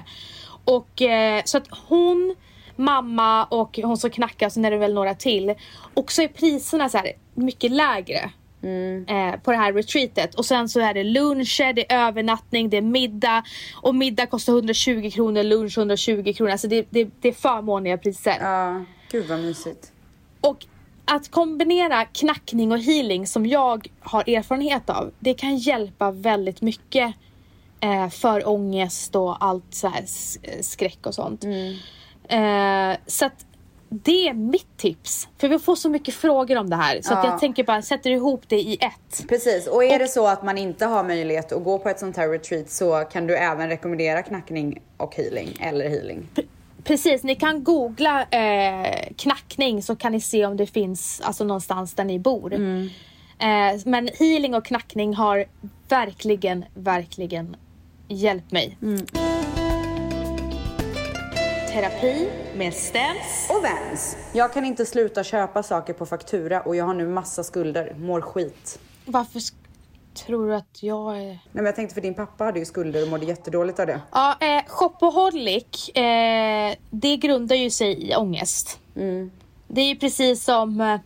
Och 0.65 1.01
eh, 1.01 1.41
så 1.45 1.57
att 1.57 1.67
hon, 1.87 2.35
mamma 2.75 3.45
och 3.45 3.79
hon 3.83 3.97
som 3.97 4.09
knackar, 4.09 4.49
sen 4.49 4.65
är 4.65 4.71
det 4.71 4.77
väl 4.77 4.93
några 4.93 5.15
till. 5.15 5.55
Och 5.93 6.11
så 6.11 6.21
är 6.21 6.27
priserna 6.27 6.89
så 6.89 6.97
här 6.97 7.11
mycket 7.33 7.71
lägre. 7.71 8.31
Eh, 8.63 9.39
på 9.43 9.51
det 9.51 9.57
här 9.57 9.73
retreatet. 9.73 10.35
Och 10.35 10.45
sen 10.45 10.69
så 10.69 10.79
är 10.79 10.93
det 10.93 11.03
luncher, 11.03 11.73
det 11.73 11.91
är 11.91 12.07
övernattning, 12.07 12.69
det 12.69 12.77
är 12.77 12.81
middag. 12.81 13.43
Och 13.75 13.95
middag 13.95 14.25
kostar 14.25 14.53
120 14.53 15.11
kronor, 15.13 15.43
lunch 15.43 15.77
120 15.77 16.33
kronor. 16.37 16.51
Alltså 16.51 16.67
det, 16.67 16.87
det, 16.89 17.09
det 17.21 17.27
är 17.27 17.33
förmånliga 17.33 17.97
priser. 17.97 18.37
Ja, 18.41 18.85
gud 19.11 19.27
vad 19.27 19.39
mysigt. 19.39 19.91
Och 20.41 20.65
att 21.05 21.31
kombinera 21.31 22.05
knackning 22.05 22.71
och 22.71 22.79
healing 22.79 23.27
som 23.27 23.45
jag 23.45 23.87
har 23.99 24.29
erfarenhet 24.29 24.89
av, 24.89 25.11
det 25.19 25.33
kan 25.33 25.57
hjälpa 25.57 26.11
väldigt 26.11 26.61
mycket 26.61 27.13
eh, 27.79 28.09
för 28.09 28.49
ångest 28.49 29.15
och 29.15 29.43
allt 29.45 29.73
så 29.73 29.87
här 29.87 30.05
skräck 30.61 31.07
och 31.07 31.15
sånt. 31.15 31.43
Eh, 32.27 32.97
så 33.07 33.25
att 33.25 33.45
det 33.93 34.27
är 34.27 34.33
mitt 34.33 34.77
tips. 34.77 35.27
För 35.37 35.47
vi 35.47 35.59
får 35.59 35.75
så 35.75 35.89
mycket 35.89 36.13
frågor 36.13 36.57
om 36.57 36.69
det 36.69 36.75
här. 36.75 37.01
Så 37.01 37.13
att 37.13 37.23
Ja. 37.23 37.29
jag 37.31 37.39
tänker 37.39 37.63
bara 37.63 37.81
sätter 37.81 38.09
ihop 38.09 38.41
det 38.47 38.59
i 38.59 38.73
ett. 38.81 39.27
Precis, 39.29 39.67
och 39.67 39.83
är 39.83 39.99
det 39.99 40.07
så 40.07 40.27
att 40.27 40.43
man 40.43 40.57
inte 40.57 40.85
har 40.85 41.03
möjlighet 41.03 41.51
att 41.51 41.63
gå 41.63 41.79
på 41.79 41.89
ett 41.89 41.99
sånt 41.99 42.17
här 42.17 42.29
retreat 42.29 42.69
så 42.69 43.03
kan 43.11 43.27
du 43.27 43.35
även 43.37 43.69
rekommendera 43.69 44.23
knackning 44.23 44.81
och 44.97 45.15
healing 45.15 45.57
eller 45.59 45.89
healing. 45.89 46.27
Precis, 46.83 47.23
ni 47.23 47.35
kan 47.35 47.63
googla 47.63 48.21
eh, 48.23 49.09
knackning 49.17 49.83
så 49.83 49.95
kan 49.95 50.11
ni 50.11 50.21
se 50.21 50.45
om 50.45 50.57
det 50.57 50.67
finns 50.67 51.21
alltså, 51.23 51.43
någonstans 51.43 51.93
där 51.93 52.03
ni 52.03 52.19
bor. 52.19 52.53
Eh, 52.53 53.79
men 53.85 54.09
healing 54.19 54.55
och 54.55 54.65
knackning 54.65 55.13
har 55.13 55.45
verkligen, 55.89 56.65
verkligen 56.73 57.55
hjälpt 58.07 58.51
mig. 58.51 58.77
Terapi 61.73 62.29
med 62.55 62.73
Stens. 62.73 63.49
Och 63.49 63.63
Vans. 63.63 64.17
Jag 64.33 64.53
kan 64.53 64.65
inte 64.65 64.85
sluta 64.85 65.23
köpa 65.23 65.63
saker 65.63 65.93
på 65.93 66.05
faktura 66.05 66.61
och 66.61 66.75
jag 66.75 66.85
har 66.85 66.93
nu 66.93 67.07
massa 67.07 67.43
skulder, 67.43 67.95
mår 67.97 68.21
skit. 68.21 68.79
Varför 69.05 69.39
sk- 69.39 69.53
tror 70.13 70.47
du 70.47 70.55
att 70.55 70.83
jag 70.83 71.17
är... 71.17 71.23
Nej 71.25 71.39
men 71.51 71.65
jag 71.65 71.75
tänkte 71.75 71.93
för 71.93 72.01
din 72.01 72.13
pappa 72.13 72.43
hade 72.43 72.59
ju 72.59 72.65
skulder 72.65 73.01
och 73.03 73.07
mådde 73.07 73.25
jättedåligt 73.25 73.79
av 73.79 73.87
det. 73.87 74.01
Ja, 74.11 74.37
eh, 74.41 74.63
shopaholic, 74.67 75.89
eh, 75.89 76.75
det 76.89 77.17
grundar 77.17 77.55
ju 77.55 77.69
sig 77.69 78.09
i 78.11 78.15
ångest. 78.15 78.79
Det 79.67 79.81
är 79.81 79.85
ju 79.87 79.95
precis 79.95 80.43
som 80.43 80.81
eh, 80.81 80.99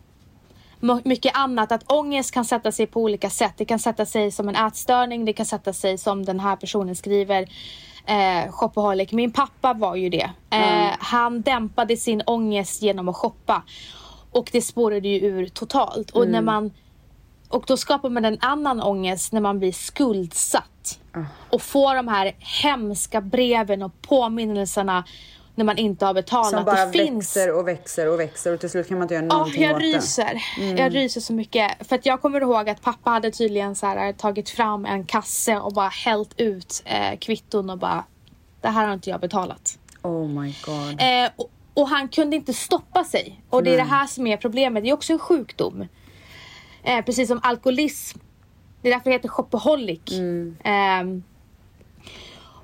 mycket 1.04 1.36
annat, 1.36 1.72
att 1.72 1.92
ångest 1.92 2.30
kan 2.34 2.44
sätta 2.44 2.72
sig 2.72 2.86
på 2.86 3.00
olika 3.02 3.30
sätt. 3.30 3.52
Det 3.56 3.64
kan 3.64 3.78
sätta 3.78 4.06
sig 4.06 4.30
som 4.30 4.48
en 4.48 4.56
ätstörning, 4.56 5.24
det 5.24 5.32
kan 5.32 5.46
sätta 5.46 5.72
sig 5.72 5.98
som 5.98 6.24
den 6.24 6.40
här 6.40 6.56
personen 6.56 6.96
skriver, 6.96 7.48
eh, 8.06 8.52
shopaholic. 8.52 9.12
Min 9.12 9.32
pappa 9.32 9.72
var 9.72 9.96
ju 9.96 10.08
det. 10.08 10.30
Eh, 10.50 10.96
Han 10.98 11.42
dämpade 11.42 11.96
sin 11.96 12.22
ångest 12.26 12.82
genom 12.82 13.08
att 13.08 13.16
shoppa. 13.16 13.62
Och 14.30 14.48
det 14.52 14.62
spårade 14.62 15.08
ju 15.08 15.26
ur 15.26 15.48
totalt. 15.48 16.10
Och 16.10 16.28
när 16.28 16.40
man 16.42 16.70
och 17.48 17.64
då 17.66 17.76
skapar 17.76 18.08
man 18.10 18.24
en 18.24 18.38
annan 18.40 18.82
ångest 18.82 19.32
när 19.32 19.40
man 19.40 19.58
blir 19.58 19.72
skuldsatt. 19.72 20.98
Och 21.50 21.62
får 21.62 21.94
de 21.94 22.08
här 22.08 22.32
hemska 22.62 23.20
breven 23.20 23.82
och 23.82 24.02
påminnelserna 24.02 25.04
när 25.56 25.64
man 25.64 25.78
inte 25.78 26.06
har 26.06 26.14
betalat. 26.14 26.50
Som 26.50 26.64
bara 26.64 26.86
det 26.86 26.92
finns... 26.92 27.36
växer 27.36 27.54
och 27.54 27.68
växer 27.68 28.08
och 28.08 28.20
växer 28.20 28.54
och 28.54 28.60
till 28.60 28.70
slut 28.70 28.88
kan 28.88 28.98
man 28.98 29.04
inte 29.04 29.14
göra 29.14 29.24
Ja, 29.24 29.36
någonting 29.36 29.62
jag 29.62 29.76
åt 29.76 29.82
ryser. 29.82 30.42
Jag 30.76 30.94
ryser 30.94 31.20
så 31.20 31.32
mycket. 31.32 31.88
För 31.88 31.96
att 31.96 32.06
jag 32.06 32.22
kommer 32.22 32.40
ihåg 32.40 32.68
att 32.68 32.82
pappa 32.82 33.10
hade 33.10 33.30
tydligen 33.30 33.74
så 33.74 33.86
här, 33.86 34.12
tagit 34.12 34.50
fram 34.50 34.84
en 34.84 35.04
kasse 35.04 35.56
och 35.56 35.72
bara 35.72 35.88
hällt 35.88 36.40
ut 36.40 36.82
eh, 36.84 37.18
kvitton 37.18 37.70
och 37.70 37.78
bara 37.78 38.04
det 38.60 38.68
här 38.68 38.86
har 38.86 38.94
inte 38.94 39.10
jag 39.10 39.20
betalat. 39.20 39.78
Oh 40.02 40.28
my 40.28 40.54
god. 40.64 41.00
Eh, 41.00 41.30
och, 41.36 41.50
och 41.74 41.88
han 41.88 42.08
kunde 42.08 42.36
inte 42.36 42.52
stoppa 42.52 43.04
sig. 43.04 43.40
Och 43.50 43.62
det 43.62 43.72
är 43.72 43.76
det 43.76 43.82
här 43.82 44.06
som 44.06 44.26
är 44.26 44.36
problemet. 44.36 44.82
Det 44.82 44.90
är 44.90 44.94
också 44.94 45.12
en 45.12 45.18
sjukdom. 45.18 45.86
Eh, 46.82 47.04
precis 47.04 47.28
som 47.28 47.40
alkoholism. 47.42 48.18
Det 48.82 48.88
är 48.88 48.92
därför 48.92 49.10
det 49.10 49.16
heter 49.16 49.28
shopaholic. 49.28 50.12
Ehm, 50.64 51.22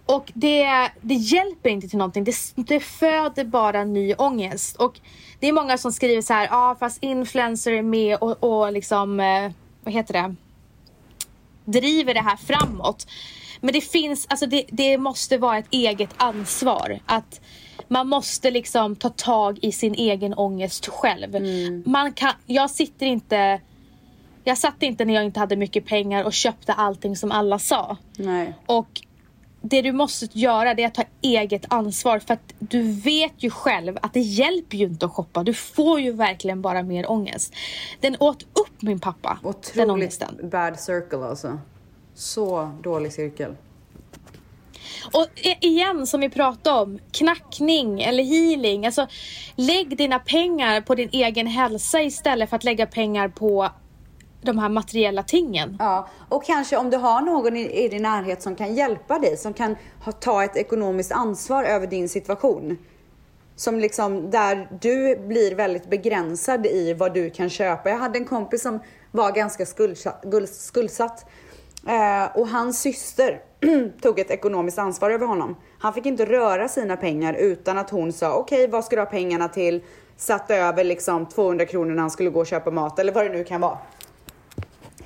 och 0.06 0.32
det, 0.34 0.90
det 1.00 1.14
hjälper 1.14 1.70
inte 1.70 1.88
till 1.88 1.98
någonting. 1.98 2.24
Det, 2.24 2.34
det 2.56 2.80
föder 2.80 3.44
bara 3.44 3.84
ny 3.84 4.14
ångest. 4.14 4.76
Och 4.76 5.00
det 5.40 5.48
är 5.48 5.52
många 5.52 5.78
som 5.78 5.92
skriver 5.92 6.22
så 6.22 6.32
här, 6.32 6.44
ja 6.50 6.70
ah, 6.70 6.74
fast 6.74 7.02
influencer 7.02 7.72
är 7.72 7.82
med 7.82 8.16
och, 8.16 8.44
och 8.44 8.72
liksom, 8.72 9.20
eh, 9.20 9.50
vad 9.84 9.94
heter 9.94 10.12
det? 10.12 10.34
driver 11.64 12.14
det 12.14 12.20
här 12.20 12.36
framåt. 12.36 13.06
Men 13.60 13.72
det 13.72 13.80
finns, 13.80 14.26
alltså 14.28 14.46
det, 14.46 14.64
det 14.68 14.98
måste 14.98 15.38
vara 15.38 15.58
ett 15.58 15.68
eget 15.70 16.10
ansvar. 16.16 16.98
Att 17.06 17.40
man 17.88 18.08
måste 18.08 18.50
liksom 18.50 18.96
ta 18.96 19.08
tag 19.08 19.58
i 19.62 19.72
sin 19.72 19.94
egen 19.94 20.34
ångest 20.34 20.86
själv. 20.86 21.36
Man 21.86 22.12
kan, 22.12 22.32
jag 22.46 22.70
sitter 22.70 23.06
inte, 23.06 23.60
jag 24.44 24.58
satt 24.58 24.82
inte 24.82 25.04
när 25.04 25.14
jag 25.14 25.24
inte 25.24 25.40
hade 25.40 25.56
mycket 25.56 25.86
pengar 25.86 26.24
och 26.24 26.32
köpte 26.32 26.72
allting 26.72 27.16
som 27.16 27.32
alla 27.32 27.58
sa. 27.58 27.96
Nej. 28.16 28.54
Och 28.66 29.00
det 29.62 29.82
du 29.82 29.92
måste 29.92 30.28
göra 30.32 30.74
det 30.74 30.82
är 30.82 30.86
att 30.86 30.94
ta 30.94 31.04
eget 31.20 31.64
ansvar 31.68 32.18
för 32.18 32.34
att 32.34 32.54
du 32.58 32.92
vet 32.92 33.32
ju 33.36 33.50
själv 33.50 33.98
att 34.02 34.14
det 34.14 34.20
hjälper 34.20 34.76
ju 34.76 34.84
inte 34.84 35.06
att 35.06 35.12
shoppa. 35.12 35.42
Du 35.42 35.54
får 35.54 36.00
ju 36.00 36.12
verkligen 36.12 36.62
bara 36.62 36.82
mer 36.82 37.10
ångest. 37.10 37.54
Den 38.00 38.16
åt 38.20 38.42
upp 38.42 38.82
min 38.82 39.00
pappa, 39.00 39.38
den 39.42 39.50
Otroligt 39.50 39.90
ångesten. 39.90 40.50
bad 40.50 40.80
circle 40.80 41.24
alltså. 41.24 41.58
Så 42.14 42.72
dålig 42.82 43.12
cirkel. 43.12 43.56
Och 45.12 45.26
igen 45.60 46.06
som 46.06 46.20
vi 46.20 46.28
pratade 46.28 46.80
om, 46.80 46.98
knackning 47.12 48.02
eller 48.02 48.24
healing. 48.24 48.86
Alltså, 48.86 49.06
lägg 49.56 49.96
dina 49.96 50.18
pengar 50.18 50.80
på 50.80 50.94
din 50.94 51.08
egen 51.12 51.46
hälsa 51.46 52.02
istället 52.02 52.50
för 52.50 52.56
att 52.56 52.64
lägga 52.64 52.86
pengar 52.86 53.28
på 53.28 53.70
de 54.42 54.58
här 54.58 54.68
materiella 54.68 55.22
tingen. 55.22 55.76
Ja, 55.78 56.08
och 56.28 56.44
kanske 56.44 56.76
om 56.76 56.90
du 56.90 56.96
har 56.96 57.20
någon 57.20 57.56
i, 57.56 57.84
i 57.84 57.88
din 57.88 58.02
närhet 58.02 58.42
som 58.42 58.56
kan 58.56 58.74
hjälpa 58.74 59.18
dig, 59.18 59.36
som 59.36 59.52
kan 59.52 59.76
ha, 60.04 60.12
ta 60.12 60.44
ett 60.44 60.56
ekonomiskt 60.56 61.12
ansvar 61.12 61.64
över 61.64 61.86
din 61.86 62.08
situation. 62.08 62.78
Som 63.56 63.78
liksom, 63.78 64.30
där 64.30 64.68
du 64.80 65.16
blir 65.16 65.54
väldigt 65.54 65.90
begränsad 65.90 66.66
i 66.66 66.94
vad 66.94 67.14
du 67.14 67.30
kan 67.30 67.50
köpa. 67.50 67.90
Jag 67.90 67.96
hade 67.96 68.18
en 68.18 68.24
kompis 68.24 68.62
som 68.62 68.80
var 69.10 69.32
ganska 69.32 69.66
skuldsatt, 69.66 70.24
skuldsatt. 70.50 71.26
Eh, 71.88 72.40
och 72.40 72.48
hans 72.48 72.80
syster 72.80 73.40
tog 74.02 74.18
ett 74.18 74.30
ekonomiskt 74.30 74.78
ansvar 74.78 75.10
över 75.10 75.26
honom. 75.26 75.56
Han 75.78 75.92
fick 75.92 76.06
inte 76.06 76.24
röra 76.24 76.68
sina 76.68 76.96
pengar 76.96 77.34
utan 77.34 77.78
att 77.78 77.90
hon 77.90 78.12
sa 78.12 78.34
okej, 78.34 78.68
vad 78.68 78.84
ska 78.84 78.96
du 78.96 79.02
ha 79.02 79.06
pengarna 79.06 79.48
till? 79.48 79.82
Satte 80.16 80.56
över 80.56 80.84
liksom 80.84 81.26
200 81.26 81.66
kronor 81.66 81.94
när 81.94 82.00
han 82.00 82.10
skulle 82.10 82.30
gå 82.30 82.40
och 82.40 82.46
köpa 82.46 82.70
mat 82.70 82.98
eller 82.98 83.12
vad 83.12 83.24
det 83.24 83.32
nu 83.32 83.44
kan 83.44 83.60
vara. 83.60 83.78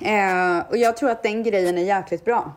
Eh, 0.01 0.69
och 0.69 0.77
jag 0.77 0.97
tror 0.97 1.09
att 1.09 1.23
den 1.23 1.43
grejen 1.43 1.77
är 1.77 1.83
jäkligt 1.83 2.25
bra. 2.25 2.53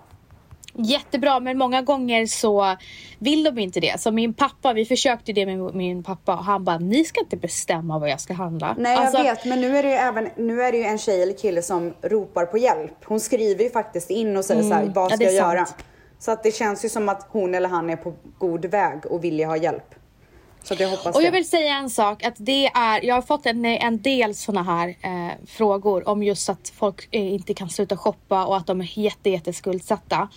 Jättebra, 0.75 1.41
men 1.41 1.59
många 1.59 1.83
gånger 1.83 2.27
så 2.27 2.77
vill 3.19 3.45
de 3.45 3.59
inte 3.59 3.81
det. 3.81 4.01
Så 4.01 4.11
min 4.11 4.35
pappa, 4.35 4.73
vi 4.73 4.85
försökte 4.85 5.33
det 5.33 5.47
med 5.47 5.75
min 5.75 6.03
pappa 6.03 6.33
och 6.37 6.45
han 6.45 6.65
bara, 6.65 6.79
ni 6.79 7.05
ska 7.05 7.21
inte 7.21 7.37
bestämma 7.37 7.99
vad 7.99 8.11
jag 8.11 8.21
ska 8.21 8.35
handla. 8.35 8.75
Nej 8.79 8.93
jag 8.97 9.03
Alltså, 9.07 9.23
vet, 9.23 9.45
men 9.45 9.61
nu 9.61 9.77
är 9.77 9.83
det 9.83 9.89
ju 9.89 9.95
även, 9.95 10.29
nu 10.37 10.63
är 10.63 10.73
det 10.73 10.79
ju 10.79 10.85
en 10.85 10.99
tjej 10.99 11.23
eller 11.23 11.33
kille 11.39 11.63
som 11.63 11.95
ropar 12.03 12.47
på 12.47 12.59
hjälp. 12.59 12.93
Hon 13.05 13.21
skriver 13.21 13.65
ju 13.65 13.71
faktiskt 13.71 14.11
in 14.11 14.37
och 14.37 14.45
säger 14.45 14.63
så 14.63 14.75
här, 14.75 14.85
vad 14.95 14.97
Mm. 14.97 15.11
ja, 15.11 15.17
ska 15.17 15.25
är 15.25 15.31
jag 15.31 15.35
göra? 15.55 15.65
sant. 15.67 15.85
Så 16.19 16.31
att 16.33 16.43
det 16.43 16.55
känns 16.55 16.85
ju 16.85 16.89
som 16.89 17.09
att 17.09 17.27
hon 17.31 17.55
eller 17.55 17.69
han 17.69 17.91
är 17.91 17.97
på 17.97 18.15
god 18.39 18.65
väg 18.65 19.07
och 19.07 19.25
vill 19.25 19.45
ha 19.45 19.57
hjälp. 19.57 19.95
Så 20.63 20.75
jag 20.79 20.89
hoppas 20.89 21.17
Och 21.17 21.23
jag 21.23 21.33
det. 21.33 21.37
vill 21.37 21.49
säga 21.49 21.75
en 21.77 21.91
sak, 21.91 22.23
att 22.25 22.35
det 22.39 22.67
är, 22.67 23.05
jag 23.05 23.15
har 23.15 23.23
fått 23.23 23.47
en, 23.47 23.65
en 23.65 24.03
del 24.03 24.35
såna 24.35 24.63
här 24.63 24.89
eh, 24.89 25.33
frågor 25.47 26.09
om 26.09 26.23
just 26.23 26.49
att 26.49 26.73
folk 26.77 27.09
eh, 27.11 27.33
inte 27.35 27.55
kan 27.55 27.69
sluta 27.71 27.97
shoppa 27.97 28.45
och 28.47 28.57
att 28.57 28.67
de 28.67 28.81
är 28.81 28.99
jätte, 28.99 29.31
jätteskuldsatta. 29.31 30.29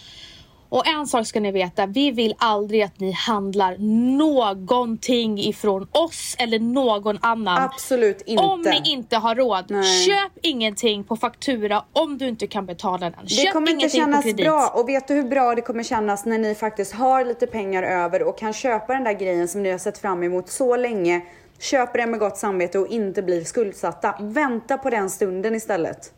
Och 0.73 0.87
en 0.87 1.07
sak 1.07 1.27
ska 1.27 1.39
ni 1.39 1.51
veta, 1.51 1.85
vi 1.85 2.11
vill 2.11 2.35
aldrig 2.37 2.81
att 2.81 2.99
ni 2.99 3.11
handlar 3.11 3.77
någonting 4.17 5.39
ifrån 5.39 5.87
oss 5.91 6.35
eller 6.39 6.59
någon 6.59 7.19
annan. 7.21 7.61
Absolut 7.61 8.21
inte. 8.21 8.43
Om 8.43 8.61
ni 8.61 8.81
inte 8.85 9.17
har 9.17 9.35
råd, 9.35 9.65
Nej. 9.67 10.05
köp 10.05 10.31
ingenting 10.41 11.03
på 11.03 11.15
faktura 11.15 11.83
om 11.93 12.17
du 12.17 12.27
inte 12.27 12.47
kan 12.47 12.65
betala 12.65 13.09
den. 13.09 13.19
Det 13.23 13.29
Köp 13.29 13.53
kommer 13.53 13.71
inte 13.71 13.89
kännas 13.89 14.35
bra 14.35 14.71
och 14.75 14.89
vet 14.89 15.07
du 15.07 15.13
hur 15.13 15.23
bra 15.23 15.55
det 15.55 15.61
kommer 15.61 15.83
kännas 15.83 16.25
när 16.25 16.37
ni 16.37 16.55
faktiskt 16.55 16.93
har 16.93 17.25
lite 17.25 17.47
pengar 17.47 17.83
över 17.83 18.23
och 18.23 18.37
kan 18.37 18.53
köpa 18.53 18.93
den 18.93 19.03
där 19.03 19.13
grejen 19.13 19.47
som 19.47 19.63
ni 19.63 19.71
har 19.71 19.77
sett 19.77 19.97
fram 19.97 20.23
emot 20.23 20.49
så 20.49 20.75
länge. 20.75 21.21
Köper 21.59 21.99
den 21.99 22.11
med 22.11 22.19
gott 22.19 22.37
samvete 22.37 22.79
och 22.79 22.87
inte 22.87 23.21
blir 23.21 23.43
skuldsatta. 23.43 24.15
Vänta 24.19 24.77
på 24.77 24.89
den 24.89 25.09
stunden 25.09 25.55
istället. 25.55 26.13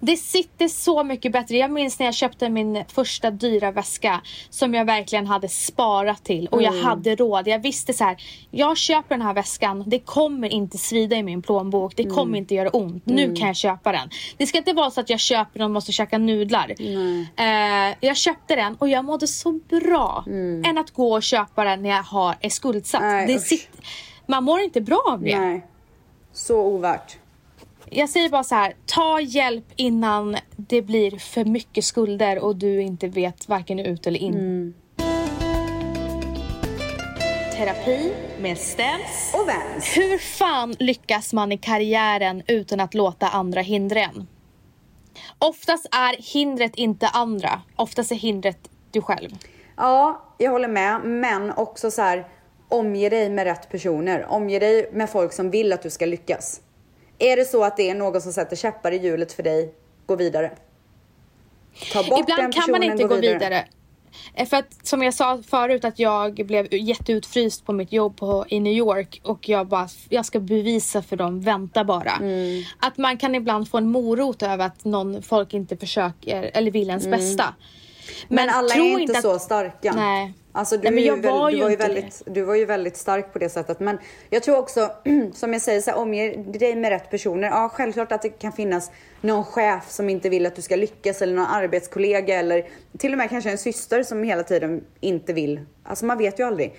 Det 0.00 0.16
sitter 0.16 0.68
så 0.68 1.04
mycket 1.04 1.32
bättre. 1.32 1.56
Jag 1.56 1.70
minns 1.70 1.98
när 1.98 2.06
jag 2.06 2.14
köpte 2.14 2.48
min 2.48 2.84
första 2.88 3.30
dyra 3.30 3.70
väska 3.70 4.20
som 4.50 4.74
jag 4.74 4.84
verkligen 4.84 5.26
hade 5.26 5.48
sparat 5.48 6.24
till 6.24 6.46
och 6.46 6.62
Mm. 6.62 6.74
jag 6.74 6.82
hade 6.82 7.14
råd. 7.16 7.48
Jag 7.48 7.58
visste 7.58 7.92
så 7.92 8.04
här, 8.04 8.16
jag 8.50 8.76
köper 8.76 9.08
den 9.14 9.22
här 9.26 9.34
väskan, 9.34 9.84
det 9.86 9.98
kommer 9.98 10.48
inte 10.48 10.78
svida 10.78 11.16
i 11.16 11.22
min 11.22 11.42
plånbok, 11.42 11.96
det 11.96 12.02
Mm. 12.02 12.14
kommer 12.14 12.38
inte 12.38 12.54
göra 12.54 12.68
ont. 12.70 13.06
Nu 13.06 13.34
kan 13.36 13.46
jag 13.46 13.56
köpa 13.56 13.92
den. 13.92 14.08
Det 14.36 14.46
ska 14.46 14.58
inte 14.58 14.72
vara 14.72 14.90
så 14.90 15.00
att 15.00 15.10
jag 15.10 15.20
köper 15.20 15.58
den 15.58 15.64
och 15.64 15.70
måste 15.70 15.92
käka 15.92 16.18
nudlar. 16.18 16.74
Eh, 17.36 17.96
jag 18.00 18.16
köpte 18.16 18.56
den 18.56 18.74
och 18.76 18.88
jag 18.88 19.04
mådde 19.04 19.26
så 19.26 19.52
bra 19.52 20.24
än 20.66 20.78
att 20.78 20.90
gå 20.90 21.12
och 21.12 21.22
köpa 21.22 21.64
den 21.64 21.82
när 21.82 21.90
jag 21.90 22.02
har, 22.02 22.34
är 22.40 22.48
skuldsatt. 22.48 23.02
Mm. 23.02 23.26
Nej, 23.26 23.38
sitter, 23.38 23.80
man 24.26 24.44
mår 24.44 24.60
inte 24.60 24.80
bra 24.80 25.02
av 25.12 25.22
det. 25.22 25.38
Nej. 25.38 25.66
Så 26.32 26.60
ovärt. 26.60 27.16
Jag 27.92 28.08
säger 28.08 28.28
bara 28.28 28.44
så 28.44 28.54
här, 28.54 28.74
ta 28.86 29.20
hjälp 29.20 29.64
innan 29.76 30.36
det 30.56 30.82
blir 30.82 31.18
för 31.18 31.44
mycket 31.44 31.84
skulder 31.84 32.38
och 32.38 32.56
du 32.56 32.82
inte 32.82 33.08
vet 33.08 33.48
varken 33.48 33.78
ut 33.78 34.06
eller 34.06 34.20
in. 34.20 34.74
Terapi 37.56 38.12
med 38.40 38.58
Stens. 38.58 39.34
Och 39.34 39.46
Vans. 39.46 39.96
Hur 39.96 40.18
fan 40.18 40.74
lyckas 40.78 41.32
man 41.32 41.52
i 41.52 41.58
karriären 41.58 42.42
utan 42.46 42.80
att 42.80 42.94
låta 42.94 43.28
andra 43.28 43.60
hindra 43.60 44.00
en? 44.00 44.26
Oftast 45.38 45.86
är 45.90 46.32
hindret 46.32 46.74
inte 46.74 47.08
andra. 47.08 47.62
Oftast 47.76 48.12
är 48.12 48.16
hindret 48.16 48.70
du 48.90 49.02
själv. 49.02 49.30
Ja, 49.76 50.22
jag 50.38 50.50
håller 50.50 50.68
med. 50.68 51.00
Men 51.04 51.50
också 51.50 51.90
så 51.90 52.02
här, 52.02 52.28
omge 52.68 53.08
dig 53.08 53.30
med 53.30 53.44
rätt 53.44 53.70
personer. 53.70 54.26
Omge 54.28 54.58
dig 54.58 54.90
med 54.92 55.10
folk 55.10 55.32
som 55.32 55.50
vill 55.50 55.72
att 55.72 55.82
du 55.82 55.90
ska 55.90 56.06
lyckas. 56.06 56.60
Är 57.20 57.36
det 57.36 57.44
så 57.44 57.64
att 57.64 57.76
det 57.76 57.90
är 57.90 57.94
någon 57.94 58.20
som 58.20 58.32
sätter 58.32 58.56
käppar 58.56 58.92
i 58.92 58.96
hjulet 58.96 59.32
för 59.32 59.42
dig, 59.42 59.74
gå 60.06 60.16
vidare. 60.16 60.50
Ta 61.92 62.02
bort 62.02 62.08
den 62.10 62.18
Ibland 62.20 62.54
kan 62.54 62.70
man 62.70 62.80
personen, 62.80 62.82
inte 63.00 63.04
gå 63.04 63.20
vidare. 63.20 63.64
Eh, 64.34 64.46
För 64.48 64.56
att 64.56 64.86
som 64.86 65.02
jag 65.02 65.14
sa 65.14 65.42
förut 65.50 65.84
att 65.84 65.98
jag 65.98 66.34
blev 66.34 66.74
jätteutfryst 66.74 67.66
på 67.66 67.72
mitt 67.72 67.92
jobb 67.92 68.16
på, 68.16 68.44
i 68.48 68.60
New 68.60 68.72
York 68.72 69.20
och 69.24 69.48
jag 69.48 69.66
bara, 69.66 69.88
jag 70.08 70.26
ska 70.26 70.40
bevisa 70.40 71.02
för 71.02 71.16
dem, 71.16 71.40
vänta 71.40 71.84
bara. 71.84 72.12
Mm. 72.12 72.62
Att 72.80 72.98
man 72.98 73.16
kan 73.16 73.34
ibland 73.34 73.68
få 73.70 73.78
en 73.78 73.90
morot 73.90 74.42
över 74.42 74.66
att 74.66 74.84
någon, 74.84 75.22
folk 75.22 75.54
inte 75.54 75.76
försöker 75.76 76.50
eller 76.54 76.70
vill 76.70 76.88
ens 76.88 77.06
bästa. 77.06 77.54
Men, 78.28 78.48
alla 78.48 78.68
tro 78.68 78.84
är 78.84 78.98
inte, 78.98 79.12
att- 79.18 79.22
så 79.22 79.38
starka. 79.38 79.92
Nej. 79.92 80.34
Alltså 80.52 80.76
du, 80.76 80.90
Nej, 80.90 81.00
ju 81.00 81.06
jag 81.06 81.16
var 81.16 81.50
du, 81.50 81.56
ju 81.56 81.62
var 81.62 81.70
ju 81.70 81.76
väldigt, 81.76 82.22
du 82.26 82.42
var 82.42 82.54
ju 82.54 82.64
väldigt 82.64 82.96
stark 82.96 83.32
på 83.32 83.38
det 83.38 83.48
sättet. 83.48 83.80
Men 83.80 83.98
jag 84.30 84.42
tror 84.42 84.58
också, 84.58 84.90
som 85.34 85.52
jag 85.52 85.62
säger, 85.62 85.80
så 85.80 85.90
här, 85.90 85.98
omge 85.98 86.36
dig 86.36 86.76
med 86.76 86.90
rätt 86.90 87.10
personer. 87.10 87.48
Ja, 87.48 87.70
självklart 87.74 88.12
att 88.12 88.22
det 88.22 88.28
kan 88.28 88.52
finnas 88.52 88.90
någon 89.20 89.44
chef 89.44 89.90
som 89.90 90.08
inte 90.08 90.28
vill 90.28 90.46
att 90.46 90.56
du 90.56 90.62
ska 90.62 90.76
lyckas 90.76 91.22
eller 91.22 91.34
någon 91.34 91.46
arbetskollega 91.46 92.38
eller 92.38 92.68
till 92.98 93.12
och 93.12 93.18
med 93.18 93.30
kanske 93.30 93.50
en 93.50 93.58
syster 93.58 94.02
som 94.02 94.22
hela 94.22 94.42
tiden 94.42 94.84
inte 95.00 95.32
vill. 95.32 95.60
Alltså 95.82 96.04
man 96.04 96.18
vet 96.18 96.40
ju 96.40 96.46
aldrig. 96.46 96.74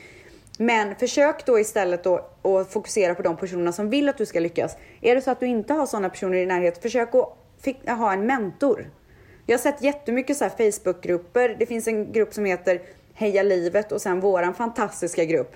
Men 0.57 0.95
försök 0.95 1.45
då 1.45 1.59
istället 1.59 2.03
då 2.03 2.15
att 2.43 2.73
fokusera 2.73 3.15
på 3.15 3.21
de 3.21 3.37
personerna 3.37 3.71
som 3.71 3.89
vill 3.89 4.09
att 4.09 4.17
du 4.17 4.25
ska 4.25 4.39
lyckas. 4.39 4.77
Är 5.01 5.15
det 5.15 5.21
så 5.21 5.31
att 5.31 5.39
du 5.39 5.45
inte 5.45 5.73
har 5.73 5.85
sådana 5.85 6.09
personer 6.09 6.37
i 6.37 6.45
närheten, 6.45 6.81
försök 6.81 7.09
att 7.15 7.97
ha 7.97 8.13
en 8.13 8.25
mentor. 8.25 8.89
Jag 9.45 9.57
har 9.57 9.61
sett 9.61 9.83
jättemycket 9.83 10.37
så 10.37 10.43
här 10.43 10.71
Facebookgrupper. 10.71 11.55
Det 11.59 11.65
finns 11.65 11.87
en 11.87 12.11
grupp 12.11 12.33
som 12.33 12.45
heter 12.45 12.81
Heja 13.21 13.43
livet 13.43 13.91
och 13.91 14.01
sen 14.01 14.19
våran 14.19 14.53
fantastiska 14.53 15.25
grupp. 15.25 15.55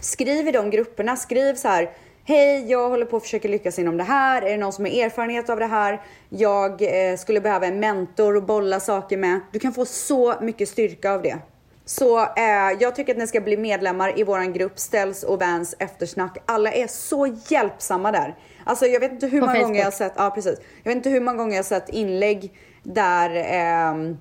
Skriv 0.00 0.48
i 0.48 0.52
de 0.52 0.70
grupperna, 0.70 1.16
skriv 1.16 1.54
så 1.54 1.68
här. 1.68 1.90
Hej, 2.24 2.70
jag 2.70 2.88
håller 2.88 3.06
på 3.06 3.16
att 3.16 3.22
försöka 3.22 3.48
lyckas 3.48 3.78
inom 3.78 3.96
det 3.96 4.04
här. 4.04 4.42
Är 4.42 4.50
det 4.50 4.56
någon 4.56 4.72
som 4.72 4.84
har 4.84 4.92
erfarenhet 4.92 5.50
av 5.50 5.58
det 5.58 5.66
här? 5.66 6.02
Jag 6.28 6.82
eh, 6.82 7.16
skulle 7.16 7.40
behöva 7.40 7.66
en 7.66 7.80
mentor 7.80 8.36
att 8.36 8.46
bolla 8.46 8.80
saker 8.80 9.16
med. 9.16 9.40
Du 9.52 9.58
kan 9.58 9.72
få 9.72 9.84
så 9.84 10.34
mycket 10.40 10.68
styrka 10.68 11.12
av 11.12 11.22
det. 11.22 11.38
Så 11.84 12.18
eh, 12.20 12.72
jag 12.80 12.94
tycker 12.94 13.12
att 13.12 13.18
ni 13.18 13.26
ska 13.26 13.40
bli 13.40 13.56
medlemmar 13.56 14.18
i 14.20 14.22
våran 14.22 14.52
grupp 14.52 14.78
Ställs 14.78 15.22
och 15.22 15.40
Vans 15.40 15.74
eftersnack. 15.78 16.36
Alla 16.46 16.72
är 16.72 16.86
så 16.86 17.36
hjälpsamma 17.48 18.12
där. 18.12 18.34
Alltså 18.64 18.86
jag 18.86 19.00
vet 19.00 19.12
inte 19.12 19.26
hur 19.26 19.40
På 19.40 19.46
många 19.46 19.62
gånger 19.62 19.78
jag 19.78 19.86
har 19.86 19.90
Facebook. 19.90 20.10
sett, 20.10 20.12
ja 20.16 20.30
precis. 20.30 20.58
Jag 20.82 20.90
vet 20.90 20.96
inte 20.96 21.10
hur 21.10 21.20
många 21.20 21.36
gånger 21.36 21.52
jag 21.52 21.62
har 21.62 21.64
sett 21.64 21.88
inlägg 21.88 22.52
där 22.82 23.30
ehm, 23.46 24.16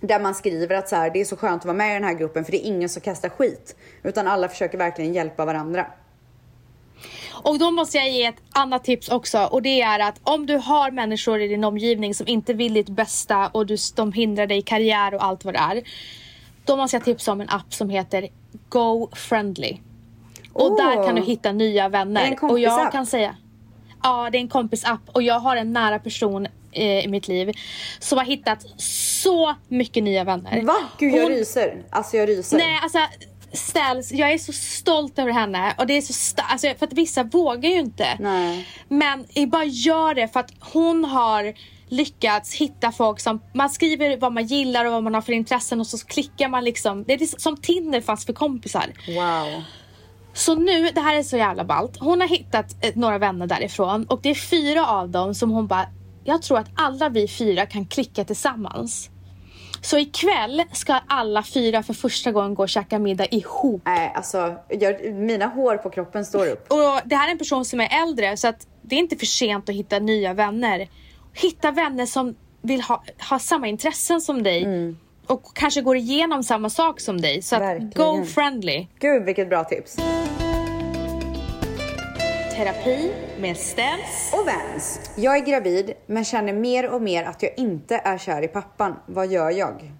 där 0.00 0.20
man 0.20 0.34
skriver 0.34 0.76
att 0.76 0.88
så 0.88 0.96
här, 0.96 1.10
det 1.10 1.20
är 1.20 1.24
så 1.24 1.36
skönt 1.36 1.62
att 1.62 1.66
vara 1.66 1.76
med 1.76 1.90
i 1.90 1.94
den 1.94 2.04
här 2.04 2.14
gruppen 2.14 2.44
för 2.44 2.52
det 2.52 2.66
är 2.66 2.68
ingen 2.68 2.88
som 2.88 3.02
kastar 3.02 3.28
skit. 3.28 3.76
Utan 4.02 4.26
alla 4.26 4.48
försöker 4.48 4.78
verkligen 4.78 5.14
hjälpa 5.14 5.44
varandra. 5.44 5.86
Och 7.42 7.58
då 7.58 7.70
måste 7.70 7.98
jag 7.98 8.10
ge 8.10 8.24
ett 8.24 8.42
annat 8.50 8.84
tips 8.84 9.08
också 9.08 9.44
och 9.44 9.62
det 9.62 9.80
är 9.80 9.98
att 10.00 10.20
om 10.22 10.46
du 10.46 10.56
har 10.56 10.90
människor 10.90 11.40
i 11.40 11.48
din 11.48 11.64
omgivning 11.64 12.14
som 12.14 12.28
inte 12.28 12.52
vill 12.52 12.74
ditt 12.74 12.88
bästa 12.88 13.48
och 13.48 13.66
du, 13.66 13.76
de 13.96 14.12
hindrar 14.12 14.46
dig 14.46 14.58
i 14.58 14.62
karriär 14.62 15.14
och 15.14 15.24
allt 15.24 15.44
vad 15.44 15.54
det 15.54 15.58
är. 15.58 15.82
Då 16.64 16.76
måste 16.76 16.96
jag 16.96 17.04
tipsa 17.04 17.32
om 17.32 17.40
en 17.40 17.48
app 17.48 17.74
som 17.74 17.90
heter 17.90 18.28
Go 18.68 19.08
Friendly. 19.12 19.78
Och 20.52 20.70
Åh. 20.70 20.76
där 20.76 21.06
kan 21.06 21.14
du 21.14 21.22
hitta 21.22 21.52
nya 21.52 21.88
vänner. 21.88 22.20
Är 22.20 22.30
det 22.30 22.36
en 22.42 22.50
och 22.50 22.58
jag 22.58 22.92
kan 22.92 23.06
säga 23.06 23.34
Ja, 24.02 24.28
det 24.32 24.38
är 24.38 24.40
en 24.40 24.48
kompisapp 24.48 25.00
och 25.12 25.22
jag 25.22 25.38
har 25.40 25.56
en 25.56 25.72
nära 25.72 25.98
person 25.98 26.46
i 26.78 27.08
mitt 27.08 27.28
liv 27.28 27.52
som 27.98 28.18
har 28.18 28.24
hittat 28.24 28.66
så 29.22 29.54
mycket 29.68 30.04
nya 30.04 30.24
vänner. 30.24 30.62
Va? 30.62 30.76
Gud 30.98 31.14
jag 31.14 31.22
Hon- 31.22 31.32
ryser. 31.32 31.82
Alltså 31.90 32.16
jag 32.16 32.28
ryser. 32.28 32.58
Nej, 32.58 32.80
alltså 32.82 32.98
ställs. 33.52 34.12
Jag 34.12 34.32
är 34.32 34.38
så 34.38 34.52
stolt 34.52 35.18
över 35.18 35.32
henne 35.32 35.74
och 35.78 35.86
det 35.86 35.96
är 35.96 36.00
så 36.02 36.12
sta- 36.12 36.42
alltså, 36.48 36.74
för 36.78 36.86
att 36.86 36.92
vissa 36.92 37.22
vågar 37.22 37.70
ju 37.70 37.78
inte. 37.78 38.16
Nej. 38.20 38.68
Men 38.88 39.26
jag 39.34 39.48
bara 39.48 39.64
gör 39.64 40.14
det 40.14 40.28
för 40.28 40.40
att 40.40 40.50
hon 40.60 41.04
har 41.04 41.54
lyckats 41.88 42.54
hitta 42.54 42.92
folk 42.92 43.20
som 43.20 43.40
man 43.54 43.70
skriver 43.70 44.16
vad 44.16 44.32
man 44.32 44.46
gillar 44.46 44.84
och 44.84 44.92
vad 44.92 45.02
man 45.02 45.14
har 45.14 45.20
för 45.20 45.32
intressen 45.32 45.80
och 45.80 45.86
så 45.86 45.98
klickar 45.98 46.48
man 46.48 46.64
liksom. 46.64 47.04
Det 47.04 47.12
är 47.12 47.40
som 47.40 47.56
Tinder 47.56 48.00
fast 48.00 48.26
för 48.26 48.32
kompisar. 48.32 48.86
Wow. 49.08 49.62
Så 50.34 50.54
nu, 50.54 50.90
det 50.90 51.00
här 51.00 51.14
är 51.14 51.22
så 51.22 51.36
jävla 51.36 51.64
ballt. 51.64 51.96
Hon 52.00 52.20
har 52.20 52.28
hittat 52.28 52.84
eh, 52.84 52.92
några 52.94 53.18
vänner 53.18 53.46
därifrån 53.46 54.04
och 54.04 54.20
det 54.22 54.30
är 54.30 54.34
fyra 54.34 54.86
av 54.86 55.08
dem 55.08 55.34
som 55.34 55.50
hon 55.50 55.66
bara, 55.66 55.86
jag 56.28 56.42
tror 56.42 56.58
att 56.58 56.70
alla 56.74 57.08
vi 57.08 57.28
fyra 57.28 57.66
kan 57.66 57.84
klicka 57.84 58.24
tillsammans. 58.24 59.10
Så 59.80 59.98
ikväll 59.98 60.62
ska 60.72 61.00
alla 61.06 61.42
fyra 61.42 61.82
för 61.82 61.94
första 61.94 62.32
gången 62.32 62.54
gå 62.54 62.62
och 62.62 62.68
käka 62.68 62.98
middag 62.98 63.26
ihop. 63.26 63.82
Nej, 63.84 64.12
alltså 64.14 64.54
jag, 64.68 65.14
mina 65.14 65.46
hår 65.46 65.76
på 65.76 65.90
kroppen 65.90 66.24
står 66.24 66.46
upp. 66.46 66.72
Och 66.72 67.00
det 67.04 67.16
här 67.16 67.28
är 67.28 67.32
en 67.32 67.38
person 67.38 67.64
som 67.64 67.80
är 67.80 68.02
äldre 68.02 68.36
så 68.36 68.48
att 68.48 68.66
det 68.82 68.94
är 68.94 68.98
inte 68.98 69.16
för 69.16 69.26
sent 69.26 69.68
att 69.68 69.74
hitta 69.74 69.98
nya 69.98 70.34
vänner. 70.34 70.88
Hitta 71.34 71.70
vänner 71.70 72.06
som 72.06 72.36
vill 72.62 72.80
ha, 72.80 73.04
ha 73.30 73.38
samma 73.38 73.68
intressen 73.68 74.20
som 74.20 74.42
dig. 74.42 74.94
Och 75.26 75.56
kanske 75.56 75.82
går 75.82 75.96
igenom 75.96 76.42
samma 76.42 76.70
sak 76.70 77.00
som 77.00 77.20
dig. 77.20 77.42
Så 77.42 77.56
att 77.56 77.94
go 77.94 78.24
friendly. 78.24 78.86
Gud 78.98 79.24
vilket 79.24 79.48
bra 79.48 79.64
tips. 79.64 79.96
Terapi 82.58 83.12
med 83.40 83.56
Stens. 83.56 84.32
Och 84.32 84.46
Vans. 84.46 85.10
Jag 85.16 85.36
är 85.36 85.40
gravid 85.40 85.92
men 86.06 86.24
känner 86.24 86.52
mer 86.52 86.90
och 86.90 87.02
mer 87.02 87.24
att 87.24 87.42
jag 87.42 87.52
inte 87.56 88.00
är 88.04 88.18
kär 88.18 88.42
i 88.42 88.48
pappan. 88.48 88.96
Vad 89.06 89.26
gör 89.26 89.50
jag? 89.50 89.92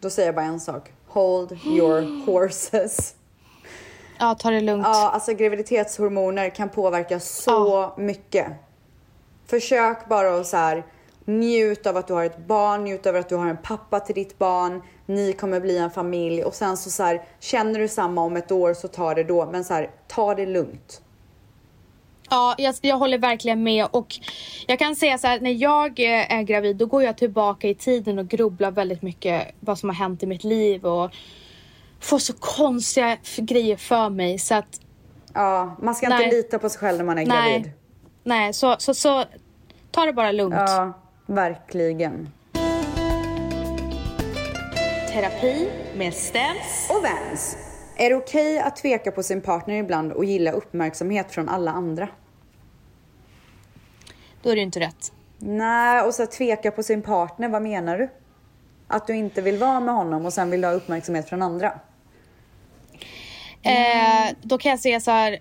Då 0.00 0.10
säger 0.10 0.28
jag 0.28 0.34
bara 0.34 0.44
en 0.44 0.60
sak. 0.60 0.92
Hold 1.06 1.52
your 1.66 2.26
horses. 2.26 3.14
Ja, 4.18 4.34
ta 4.34 4.50
det 4.50 4.60
lugnt. 4.60 4.86
Ja, 4.86 5.10
alltså 5.10 5.32
graviditetshormoner 5.32 6.50
kan 6.50 6.68
påverka 6.68 7.20
så 7.20 7.92
mycket. 7.96 8.46
Försök 9.46 10.08
bara 10.08 10.34
att 10.34 10.46
så 10.46 10.56
här 10.56 10.84
njut 11.24 11.86
av 11.86 11.96
att 11.96 12.06
du 12.06 12.12
har 12.12 12.24
ett 12.24 12.46
barn, 12.46 12.84
njut 12.84 13.06
av 13.06 13.16
att 13.16 13.28
du 13.28 13.36
har 13.36 13.46
en 13.46 13.58
pappa 13.62 14.00
till 14.00 14.14
ditt 14.14 14.38
barn. 14.38 14.82
Ni 15.06 15.32
kommer 15.32 15.60
bli 15.60 15.78
en 15.78 15.90
familj 15.90 16.44
och 16.44 16.54
sen 16.54 16.76
så, 16.76 16.90
så 16.90 17.02
här 17.02 17.24
känner 17.40 17.80
du 17.80 17.88
samma 17.88 18.22
om 18.22 18.36
ett 18.36 18.52
år 18.52 18.74
så 18.74 18.88
ta 18.88 19.14
det 19.14 19.24
då. 19.24 19.46
Men 19.46 19.64
så 19.64 19.74
här, 19.74 19.90
ta 20.06 20.34
det 20.34 20.46
lugnt. 20.46 21.02
Ja, 22.30 22.54
jag, 22.58 22.74
jag 22.80 22.96
håller 22.96 23.18
verkligen 23.18 23.62
med 23.62 23.86
och 23.90 24.14
jag 24.66 24.78
kan 24.78 24.96
säga 24.96 25.18
så 25.18 25.26
här, 25.26 25.40
när 25.40 25.50
jag 25.50 26.00
eh, 26.00 26.32
är 26.32 26.42
gravid 26.42 26.76
då 26.76 26.86
går 26.86 27.02
jag 27.02 27.16
tillbaka 27.16 27.68
i 27.68 27.74
tiden 27.74 28.18
och 28.18 28.28
grubblar 28.28 28.70
väldigt 28.70 29.02
mycket 29.02 29.54
vad 29.60 29.78
som 29.78 29.88
har 29.88 29.96
hänt 29.96 30.22
i 30.22 30.26
mitt 30.26 30.44
liv 30.44 30.86
och 30.86 31.10
får 32.00 32.18
så 32.18 32.32
konstiga 32.32 33.16
grejer 33.36 33.76
för 33.76 34.10
mig 34.10 34.38
så 34.38 34.54
att 34.54 34.80
Ja, 35.34 35.76
man 35.82 35.94
ska 35.94 36.06
inte 36.06 36.18
Nej. 36.18 36.30
lita 36.30 36.58
på 36.58 36.68
sig 36.68 36.78
själv 36.80 36.98
när 36.98 37.04
man 37.04 37.18
är 37.18 37.22
gravid. 37.24 37.62
nej, 37.62 37.72
nej 38.22 38.52
så, 38.52 38.76
så, 38.78 38.94
så 38.94 39.24
ta 39.90 40.04
det 40.06 40.12
bara 40.12 40.32
lugnt. 40.32 40.54
Ja, 40.56 40.92
verkligen. 41.26 42.28
Terapi 45.12 45.68
med 45.96 46.14
Stens. 46.14 46.90
Och 46.90 47.02
Vans. 47.02 47.56
Är 48.00 48.10
det 48.10 48.16
okej 48.16 48.58
att 48.58 48.76
tveka 48.76 49.10
på 49.12 49.22
sin 49.22 49.40
partner 49.40 49.74
ibland 49.74 50.12
och 50.12 50.24
gilla 50.24 50.52
uppmärksamhet 50.52 51.32
från 51.32 51.48
alla 51.48 51.70
andra? 51.70 52.08
Då 54.42 54.50
är 54.50 54.56
det 54.56 54.62
inte 54.62 54.80
rätt. 54.80 55.12
Nej, 55.38 56.02
och 56.02 56.14
så 56.14 56.26
tveka 56.26 56.70
på 56.70 56.82
sin 56.82 57.02
partner, 57.02 57.48
vad 57.48 57.62
menar 57.62 57.98
du? 57.98 58.08
Att 58.88 59.06
du 59.06 59.16
inte 59.16 59.42
vill 59.42 59.58
vara 59.58 59.80
med 59.80 59.94
honom 59.94 60.26
och 60.26 60.32
sen 60.32 60.50
vill 60.50 60.64
ha 60.64 60.72
uppmärksamhet 60.72 61.28
från 61.28 61.42
andra? 61.42 61.72
Eh, 63.62 64.34
då 64.42 64.58
kan 64.58 64.70
jag 64.70 64.80
säga 64.80 65.00
så 65.00 65.10
här. 65.10 65.38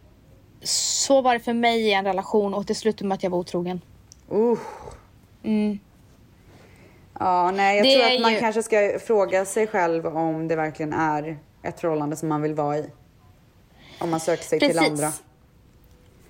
Så 0.63 1.21
var 1.21 1.33
det 1.33 1.39
för 1.39 1.53
mig 1.53 1.81
i 1.81 1.93
en 1.93 2.05
relation 2.05 2.53
och 2.53 2.65
det 2.65 2.75
slutade 2.75 3.07
med 3.07 3.15
att 3.15 3.23
jag 3.23 3.29
var 3.29 3.37
otrogen. 3.37 3.81
Uh. 4.31 4.57
Ja, 7.19 7.51
nej, 7.51 7.77
jag 7.77 7.85
Det 7.85 7.95
tror 7.95 8.15
att 8.15 8.21
man 8.21 8.33
ju- 8.33 8.39
kanske 8.39 8.63
ska 8.63 8.99
fråga 9.05 9.45
sig 9.45 9.67
själv 9.67 10.07
om 10.07 10.47
det 10.47 10.55
verkligen 10.55 10.93
är 10.93 11.37
ett 11.63 11.79
förhållande 11.79 12.15
som 12.15 12.29
man 12.29 12.41
vill 12.41 12.53
vara 12.53 12.77
i. 12.77 12.89
Om 13.99 14.09
man 14.09 14.19
söker 14.19 14.43
sig 14.43 14.59
till 14.59 14.67
Precis. 14.67 14.89
andra. 14.89 15.11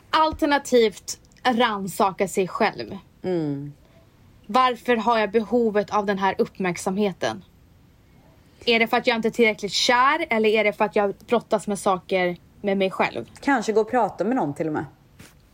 Alternativt 0.09 1.19
rannsaka 1.43 2.27
sig 2.27 2.47
själv. 2.47 2.97
Mm. 3.23 3.73
Varför 4.47 4.95
har 4.95 5.19
jag 5.19 5.31
behovet 5.31 5.89
av 5.89 6.05
den 6.05 6.17
här 6.17 6.35
uppmärksamheten? 6.37 7.43
Är 8.65 8.79
det 8.79 8.87
för 8.87 8.97
att 8.97 9.07
jag 9.07 9.15
inte 9.15 9.27
är 9.27 9.31
tillräckligt 9.31 9.71
kär 9.71 10.25
eller 10.29 10.49
är 10.49 10.63
det 10.63 10.73
för 10.73 10.85
att 10.85 10.95
jag 10.95 11.15
brottas 11.15 11.67
med 11.67 11.79
saker 11.79 12.37
med 12.61 12.77
mig 12.77 12.91
själv? 12.91 13.25
Kanske 13.41 13.73
gå 13.73 13.81
och 13.81 13.91
prata 13.91 14.23
med 14.23 14.35
någon 14.35 14.53
till 14.53 14.67
och 14.67 14.73
med. 14.73 14.85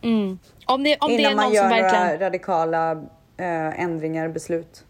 Mm. 0.02 0.38
Om 0.66 0.82
det, 0.82 0.96
om 1.00 1.10
det 1.10 1.14
är 1.14 1.18
Innan 1.18 1.36
man 1.36 1.44
någon 1.44 1.54
gör 1.54 1.62
som 1.62 1.70
några 1.70 1.82
verkligen... 1.82 2.18
radikala 2.18 2.92
eh, 3.36 3.80
ändringar, 3.80 4.28
beslut. 4.28 4.84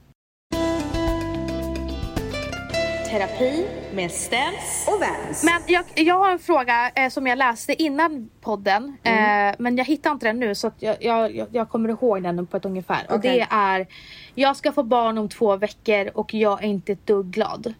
Terapi 3.18 3.66
med 3.94 4.10
Stens. 4.10 4.88
Och 4.88 5.00
Vans. 5.00 5.44
Men 5.44 5.62
jag, 5.66 5.84
jag 5.94 6.18
har 6.18 6.30
en 6.30 6.38
fråga 6.38 6.90
eh, 6.94 7.08
som 7.08 7.26
jag 7.26 7.38
läste 7.38 7.82
innan 7.82 8.30
podden. 8.40 8.96
Mm. 9.02 9.48
Eh, 9.50 9.54
men 9.58 9.76
jag 9.76 9.84
hittar 9.84 10.10
inte 10.10 10.26
den 10.26 10.40
nu 10.40 10.54
så 10.54 10.66
att 10.66 10.74
jag, 10.82 10.96
jag, 11.00 11.46
jag- 11.52 11.68
kommer 11.68 11.88
ihåg 11.88 12.22
den 12.22 12.46
på 12.46 12.56
ett 12.56 12.64
ungefär. 12.64 13.06
Och 13.08 13.16
Okej. 13.16 13.38
det 13.38 13.46
är 13.54 13.86
Jag 14.34 14.56
ska 14.56 14.72
få 14.72 14.82
barn 14.82 15.18
om 15.18 15.28
två 15.28 15.56
veckor 15.56 16.10
och 16.14 16.34
jag 16.34 16.64
är 16.64 16.68
inte 16.68 16.92
ett 16.92 17.06
dugg 17.06 17.26
glad. 17.26 17.74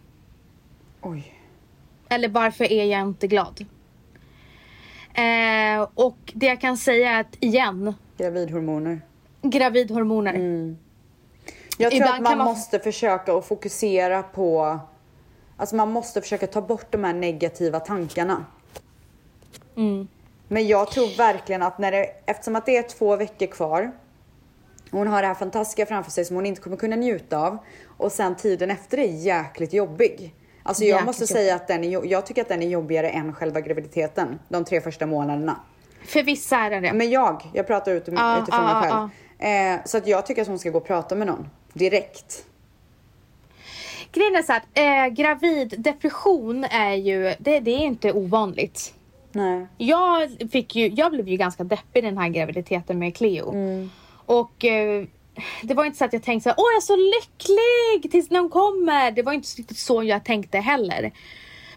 Oj. 1.01 1.33
Eller 2.09 2.27
varför 2.29 2.71
är 2.71 2.85
jag 2.85 3.01
inte 3.01 3.27
glad? 3.27 3.65
Eh, 5.13 5.87
och 5.95 6.17
det 6.33 6.45
jag 6.45 6.61
kan 6.61 6.77
säga 6.77 7.11
är 7.11 7.21
att 7.21 7.35
igen, 7.39 7.93
Gravidhormoner. 8.17 9.01
gravidhormoner. 9.41 10.33
Jag 11.77 11.91
tror 11.91 12.01
Ibland 12.01 12.15
att 12.15 12.21
man, 12.21 12.37
man- 12.37 12.47
måste 12.47 12.79
försöka 12.79 13.33
att 13.33 13.45
fokusera 13.47 14.23
på... 14.23 14.79
Alltså 15.57 15.75
man 15.75 15.91
måste 15.91 16.21
försöka 16.21 16.47
ta 16.47 16.61
bort 16.61 16.91
de 16.91 17.03
här 17.03 17.13
negativa 17.13 17.79
tankarna. 17.79 18.45
Mm. 19.77 20.07
Men 20.47 20.67
jag 20.67 20.91
tror 20.91 21.17
verkligen 21.17 21.61
att 21.61 21.79
när 21.79 21.91
det, 21.91 22.09
eftersom 22.25 22.55
att 22.55 22.65
det 22.65 22.77
är 22.77 22.83
två 22.83 23.15
veckor 23.15 23.47
kvar. 23.47 23.91
Hon 24.91 25.07
har 25.07 25.21
det 25.21 25.27
här 25.27 25.35
fantastiska 25.35 25.85
framför 25.85 26.11
sig 26.11 26.25
som 26.25 26.35
hon 26.35 26.45
inte 26.45 26.61
kommer 26.61 26.77
kunna 26.77 26.95
njuta 26.95 27.39
av. 27.39 27.57
Och 27.97 28.11
sen 28.11 28.35
tiden 28.35 28.71
efter 28.71 28.97
är 28.97 29.03
jäkligt 29.03 29.73
jobbig. 29.73 30.33
Alltså 30.63 30.83
jag 30.83 30.89
Jäkligt 30.89 31.05
måste 31.05 31.27
säga 31.27 31.55
att 31.55 31.67
den 31.67 31.83
är, 31.83 32.05
jag 32.05 32.25
tycker 32.25 32.41
att 32.41 32.47
den 32.47 32.63
är 32.63 32.67
jobbigare 32.67 33.09
än 33.09 33.33
själva 33.33 33.61
graviditeten. 33.61 34.39
De 34.49 34.65
tre 34.65 34.81
första 34.81 35.05
månaderna. 35.05 35.59
För 36.05 36.23
vissa 36.23 36.57
är 36.57 36.69
det 36.69 36.79
det. 36.79 36.93
Men 36.93 37.09
jag, 37.09 37.49
jag 37.53 37.67
pratar 37.67 37.91
ut, 37.91 38.07
Ja, 38.07 38.41
utifrån 38.41 38.65
ja, 38.65 38.81
mig 38.81 38.91
själv. 38.91 39.09
Eh, 39.39 39.85
så 39.85 39.97
att 39.97 40.07
jag 40.07 40.25
tycker 40.25 40.41
att 40.41 40.47
hon 40.47 40.59
ska 40.59 40.69
gå 40.69 40.77
och 40.77 40.87
prata 40.87 41.15
med 41.15 41.27
någon. 41.27 41.49
Direkt. 41.73 42.45
Grejen 44.15 44.35
är 44.35 44.41
så 44.41 44.53
att 44.53 44.63
eh, 44.73 45.13
graviddepression 45.13 46.63
är 46.63 46.93
ju, 46.93 47.33
det, 47.39 47.59
det 47.59 47.71
är 47.71 47.79
inte 47.79 48.11
ovanligt. 48.11 48.93
Nej. 49.31 49.67
Jag, 49.77 50.29
fick 50.51 50.75
ju, 50.75 50.87
jag 50.87 51.11
blev 51.11 51.27
ju 51.27 51.37
ganska 51.37 51.63
deppig 51.63 52.03
den 52.03 52.17
här 52.17 52.29
graviditeten 52.29 52.99
med 52.99 53.15
Cleo. 53.15 53.55
Och 54.25 54.65
eh, 54.65 55.05
det 55.61 55.73
var 55.73 55.85
inte 55.85 55.97
så 55.97 56.05
att 56.05 56.13
jag 56.13 56.23
tänkte 56.23 56.43
så 56.43 56.49
här, 56.49 56.55
åh 56.57 56.65
jag 56.71 56.77
är 56.77 56.81
så 56.81 56.95
lycklig 56.95 58.11
tills 58.11 58.29
någon 58.29 58.49
kommer. 58.49 59.11
Det 59.11 59.21
var 59.21 59.33
inte 59.33 59.47
riktigt 59.57 59.77
så 59.77 60.03
jag 60.03 60.23
tänkte 60.23 60.57
heller. 60.57 61.11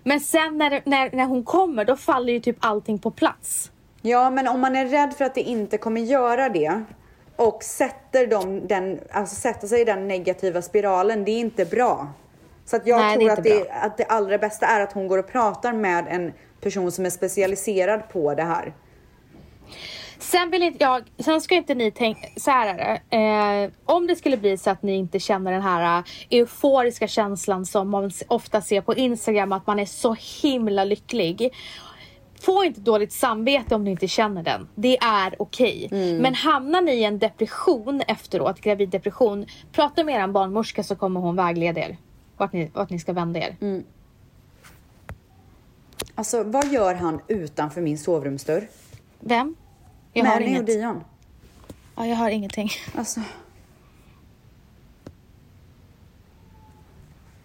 Men 0.03 0.21
sen 0.21 0.59
när, 0.59 0.83
när, 0.85 1.17
när 1.17 1.25
hon 1.25 1.45
kommer 1.45 1.85
då 1.85 1.97
faller 1.97 2.33
ju 2.33 2.41
typ 2.41 2.57
allting 2.61 2.99
på 2.99 3.11
plats. 3.11 3.71
Ja, 4.03 4.31
men 4.31 4.49
om 4.49 4.61
man 4.61 4.77
är 4.77 4.87
rädd 4.87 5.15
för 5.15 5.25
att 5.25 5.35
det 5.35 5.41
inte 5.41 5.79
kommer 5.79 6.01
göra 6.01 6.49
det 6.49 6.83
och 7.37 7.63
sätter, 7.63 8.27
dem, 8.27 8.67
den, 8.67 9.01
alltså 9.11 9.35
sätter 9.35 9.67
sig 9.67 9.81
i 9.81 9.85
den 9.85 10.09
negativa 10.09 10.63
spiralen, 10.63 11.25
det 11.25 11.31
är 11.31 11.41
inte 11.41 11.65
bra. 11.65 12.09
Så 12.69 12.77
att 12.77 12.87
jag 12.87 12.99
Nej, 12.99 13.19
det 13.19 13.35
tror 13.35 13.39
inte 13.39 13.61
att 13.61 13.67
det, 13.67 13.73
att 13.73 13.97
det 13.97 14.05
allra 14.05 14.39
bästa 14.39 14.67
är 14.67 14.81
att 14.81 14.93
hon 14.93 15.09
går 15.09 15.19
och 15.19 15.29
pratar 15.29 15.73
med 15.73 16.07
en 16.09 16.33
person 16.61 16.93
som 16.93 17.07
är 17.07 17.11
specialiserad 17.11 18.09
på 18.09 18.35
det 18.35 18.43
här. 18.43 18.73
Sen 20.19 20.51
vill 20.51 20.63
inte 20.63 20.85
jag, 20.85 21.03
sen 21.19 21.41
ska 21.41 21.55
inte 21.55 21.75
ni 21.75 21.91
tänka, 21.91 22.29
så 22.37 22.51
här 22.51 22.75
är 22.75 23.01
det. 23.11 23.17
Eh, 23.65 23.71
om 23.85 24.07
det 24.07 24.17
skulle 24.17 24.37
bli 24.37 24.57
så 24.57 24.71
att 24.71 24.83
ni 24.83 24.95
inte 24.95 25.19
känner 25.19 25.53
den 25.53 25.63
här 25.63 25.99
eh, 25.99 26.05
euforiska 26.31 27.09
känslan 27.09 27.67
som 27.67 27.91
man 27.91 28.11
ofta 28.29 28.61
ser 28.61 28.81
på 28.81 28.95
Instagram, 28.95 29.53
att 29.53 29.67
man 29.67 29.79
är 29.79 29.87
så 29.87 30.17
himla 30.43 30.85
lycklig. 30.85 31.55
Få 32.41 32.65
inte 32.65 32.81
dåligt 32.81 33.13
samvete 33.13 33.75
om 33.75 33.85
ni 33.85 33.91
inte 33.91 34.09
känner 34.09 34.43
den. 34.43 34.69
Det 34.75 34.99
är 34.99 35.35
okej. 35.39 35.89
Men 36.21 36.35
hamnar 36.35 36.81
ni 36.81 36.93
i 36.93 37.05
en 37.05 37.19
depression 37.19 38.03
efteråt, 38.07 38.61
graviddepression, 38.61 39.47
prata 39.73 40.05
med 40.05 40.23
er 40.23 40.27
barnmorska 40.27 40.83
så 40.83 40.97
kommer 40.97 41.21
hon 41.21 41.37
vägleda 41.37 41.81
er. 41.81 41.97
Vart 42.39 42.53
ni, 42.53 42.71
vart 42.75 42.91
ni 42.91 42.99
ska 42.99 43.13
vända 43.13 43.41
er. 43.41 43.57
Alltså, 46.15 46.43
vad 46.43 46.73
gör 46.73 46.95
han 46.95 47.21
utanför 47.29 47.81
min 47.81 47.99
sovrumsdörr? 47.99 48.69
Vem? 49.21 49.55
Jag 50.13 50.25
har 50.25 50.33
Manny 50.35 50.45
och 50.45 50.49
inget. 50.51 50.67
Dion. 50.67 51.05
Ja, 51.97 52.07
jag 52.07 52.17
har 52.17 52.31
ingenting. 52.31 52.71
Alltså. 52.95 53.21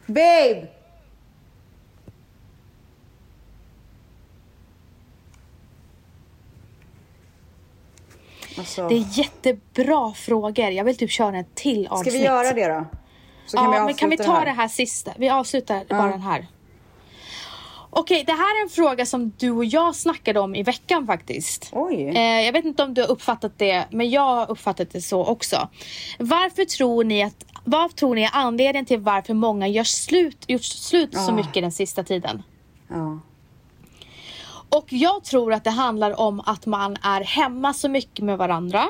Babe! 0.06 0.68
Alltså, 8.58 8.88
Det 8.88 8.96
är 8.96 9.18
jättebra 9.20 10.14
frågor. 10.14 10.70
Jag 10.70 10.84
vill 10.84 10.98
typ 10.98 11.10
köra 11.12 11.38
en 11.38 11.46
till 11.54 11.86
ska 11.86 11.96
avsnitt. 11.96 12.14
vi 12.14 12.24
göra 12.24 12.54
det 12.54 12.68
då? 12.68 12.86
Så 13.46 13.58
ja, 13.58 13.72
vi 13.72 13.80
men 13.86 13.94
kan 13.94 14.10
vi 14.10 14.18
ta 14.18 14.40
det 14.46 14.52
här 14.52 14.68
sista? 14.68 15.12
Vi 15.18 15.30
avslutar 15.30 15.84
bara 15.90 16.08
den 16.12 16.22
här. 16.22 16.48
Okej, 17.96 18.24
det 18.28 18.32
här 18.32 18.60
är 18.60 18.64
en 18.64 18.70
fråga 18.70 19.06
som 19.06 19.32
du 19.38 19.52
och 19.52 19.66
jag 19.66 19.96
snackade 19.96 20.40
om 20.40 20.56
i 20.56 20.64
veckan 20.64 21.08
faktiskt. 21.08 21.70
Oj. 21.72 22.08
Eh, 22.16 22.42
jag 22.42 22.54
vet 22.54 22.66
inte 22.66 22.84
om 22.84 22.94
du 22.94 23.02
har 23.02 23.10
uppfattat 23.12 23.52
det, 23.58 23.86
men 23.92 24.10
jag 24.10 24.22
har 24.36 24.52
uppfattat 24.52 24.92
det 24.92 25.02
så 25.02 25.26
också. 25.26 25.70
Varför 26.20 26.66
tror 26.66 27.04
ni 27.04 27.24
att, 27.24 27.46
vad 27.64 27.96
tror 27.96 28.16
ni 28.16 28.24
är 28.24 28.30
anledningen 28.34 28.86
till 28.86 29.00
varför 29.00 29.34
många 29.34 29.68
gör 29.68 29.84
slut, 29.84 30.46
gjort 30.48 30.64
slut 30.64 31.14
så 31.18 31.32
Ah. 31.32 31.36
mycket 31.36 31.64
den 31.64 31.72
sista 31.72 32.04
tiden? 32.04 32.44
Ja. 32.90 33.20
Och 34.70 34.86
jag 34.90 35.24
tror 35.24 35.54
att 35.54 35.64
det 35.64 35.70
handlar 35.70 36.20
om 36.20 36.40
att 36.46 36.66
man 36.66 36.98
är 37.04 37.22
hemma 37.22 37.74
så 37.74 37.90
mycket 37.90 38.26
med 38.26 38.38
varandra. 38.38 38.84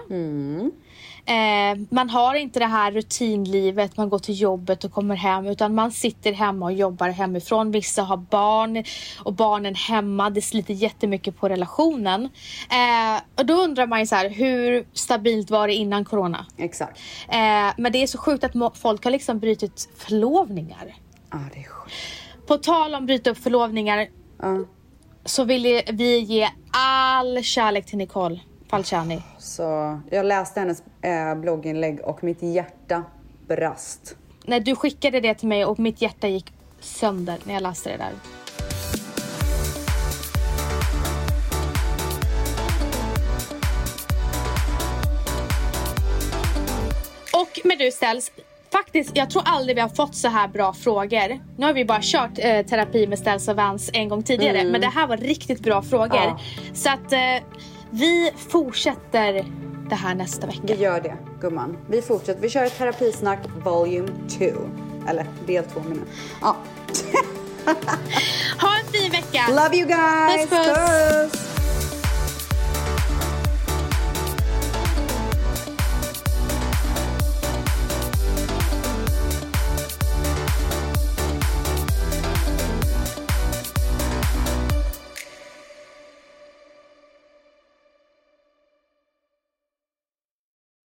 Eh, 1.26 1.80
man 1.89 2.09
har 2.09 2.36
inte 2.36 2.59
det 2.59 2.65
här 2.65 2.91
rutinlivet, 2.91 3.97
man 3.97 4.09
går 4.09 4.19
till 4.19 4.41
jobbet 4.41 4.84
och 4.84 4.91
kommer 4.91 5.15
hem 5.15 5.47
utan 5.47 5.76
man 5.76 5.91
sitter 5.91 6.34
hemma 6.34 6.65
och 6.65 6.74
jobbar 6.74 7.09
hemifrån. 7.09 7.71
Vissa 7.71 8.01
har 8.03 8.17
barn 8.17 8.84
och 9.24 9.34
barnen 9.34 9.76
hemma. 9.76 10.30
Det 10.30 10.41
sliter 10.41 10.74
jättemycket 10.74 11.38
på 11.38 11.49
relationen. 11.49 12.24
Eh, 12.69 13.21
och 13.36 13.45
då 13.45 13.53
undrar 13.53 13.88
man 13.88 13.99
ju 13.99 14.05
så 14.05 14.15
här, 14.15 14.30
hur 14.30 14.86
stabilt 14.93 15.51
var 15.51 15.67
det 15.67 15.74
innan 15.74 16.05
corona? 16.05 16.45
Exakt. 16.57 16.99
Eh, 17.28 17.74
men 17.78 17.91
det 17.91 18.03
är 18.03 18.07
så 18.07 18.17
sjukt 18.17 18.43
att 18.43 18.78
folk 18.78 19.03
har 19.03 19.11
liksom 19.11 19.39
brutit 19.39 19.89
förlovningar. 19.97 20.95
Ja, 21.32 21.39
det 21.53 21.59
är 21.59 21.63
sjukt. 21.63 21.95
På 22.47 22.57
tal 22.57 22.95
om 22.95 23.05
bryta 23.05 23.30
upp 23.30 23.38
förlovningar 23.38 24.07
Ja. 24.41 24.65
så 25.26 25.43
vill 25.43 25.82
vi 25.93 26.19
ge 26.19 26.49
all 26.71 27.43
kärlek 27.43 27.86
till 27.86 27.97
Nicole 27.97 28.39
Falciani. 28.74 29.21
Så 29.38 29.99
jag 30.09 30.26
läste 30.26 30.59
hennes 30.59 30.84
eh, 31.01 31.36
blogginlägg 31.36 31.99
och 32.03 32.24
mitt 32.24 32.41
hjärta 32.41 33.03
brast. 33.47 34.15
När 34.45 34.59
du 34.59 34.76
skickade 34.76 35.19
det 35.19 35.36
till 35.36 35.47
mig 35.47 35.65
och 35.65 35.80
mitt 35.80 36.01
hjärta 36.01 36.28
gick 36.28 36.53
sönder 36.80 37.38
när 37.43 37.53
jag 37.53 37.63
läste 37.63 37.89
det 37.89 37.97
där. 37.97 38.11
Och 47.34 47.59
med 47.63 47.78
du 47.80 47.91
ställs, 47.91 48.32
faktiskt, 48.71 49.11
jag 49.17 49.30
tror 49.30 49.43
aldrig 49.45 49.76
vi 49.76 49.82
har 49.82 49.89
fått 49.89 50.15
så 50.15 50.28
här 50.28 50.47
bra 50.47 50.74
frågor. 50.74 51.39
Nu 51.57 51.65
har 51.65 51.74
vi 51.74 51.86
bara 51.86 52.01
kört 52.01 52.32
eh, 52.38 52.65
terapi 52.65 53.07
med 53.07 53.19
Ställs 53.19 53.47
och 53.47 53.55
Vans 53.55 53.89
en 53.93 54.09
gång 54.09 54.24
tidigare, 54.24 54.63
men 54.63 54.82
det 54.82 54.88
här 54.88 55.07
var 55.07 55.17
riktigt 55.17 55.59
bra 55.59 55.82
frågor. 55.82 56.15
Ja. 56.15 56.39
Så 56.74 56.89
att 56.89 57.11
eh, 57.11 57.19
vi 57.93 58.31
fortsätter 58.49 59.45
det 59.89 59.95
här 59.95 60.15
nästa 60.15 60.47
vecka. 60.47 60.61
Vi 60.63 60.75
gör 60.75 61.01
det, 61.01 61.17
gumman. 61.41 61.77
Vi 61.87 62.01
fortsätter. 62.01 62.41
Vi 62.41 62.49
kör 62.49 62.69
terapisnack 62.69 63.39
volume 63.63 64.07
2. 64.29 64.45
Eller 65.07 65.25
del 65.45 65.63
2 65.63 65.79
menar 65.79 65.95
jag. 65.95 66.05
Ja. 66.41 66.55
Ha 68.61 68.77
en 68.79 68.85
fin 68.91 69.11
vecka! 69.11 69.45
Love 69.49 69.77
you 69.77 69.87
guys! 69.87 70.49
Puss, 70.49 70.59
puss. 70.59 71.31
Puss. 71.31 71.53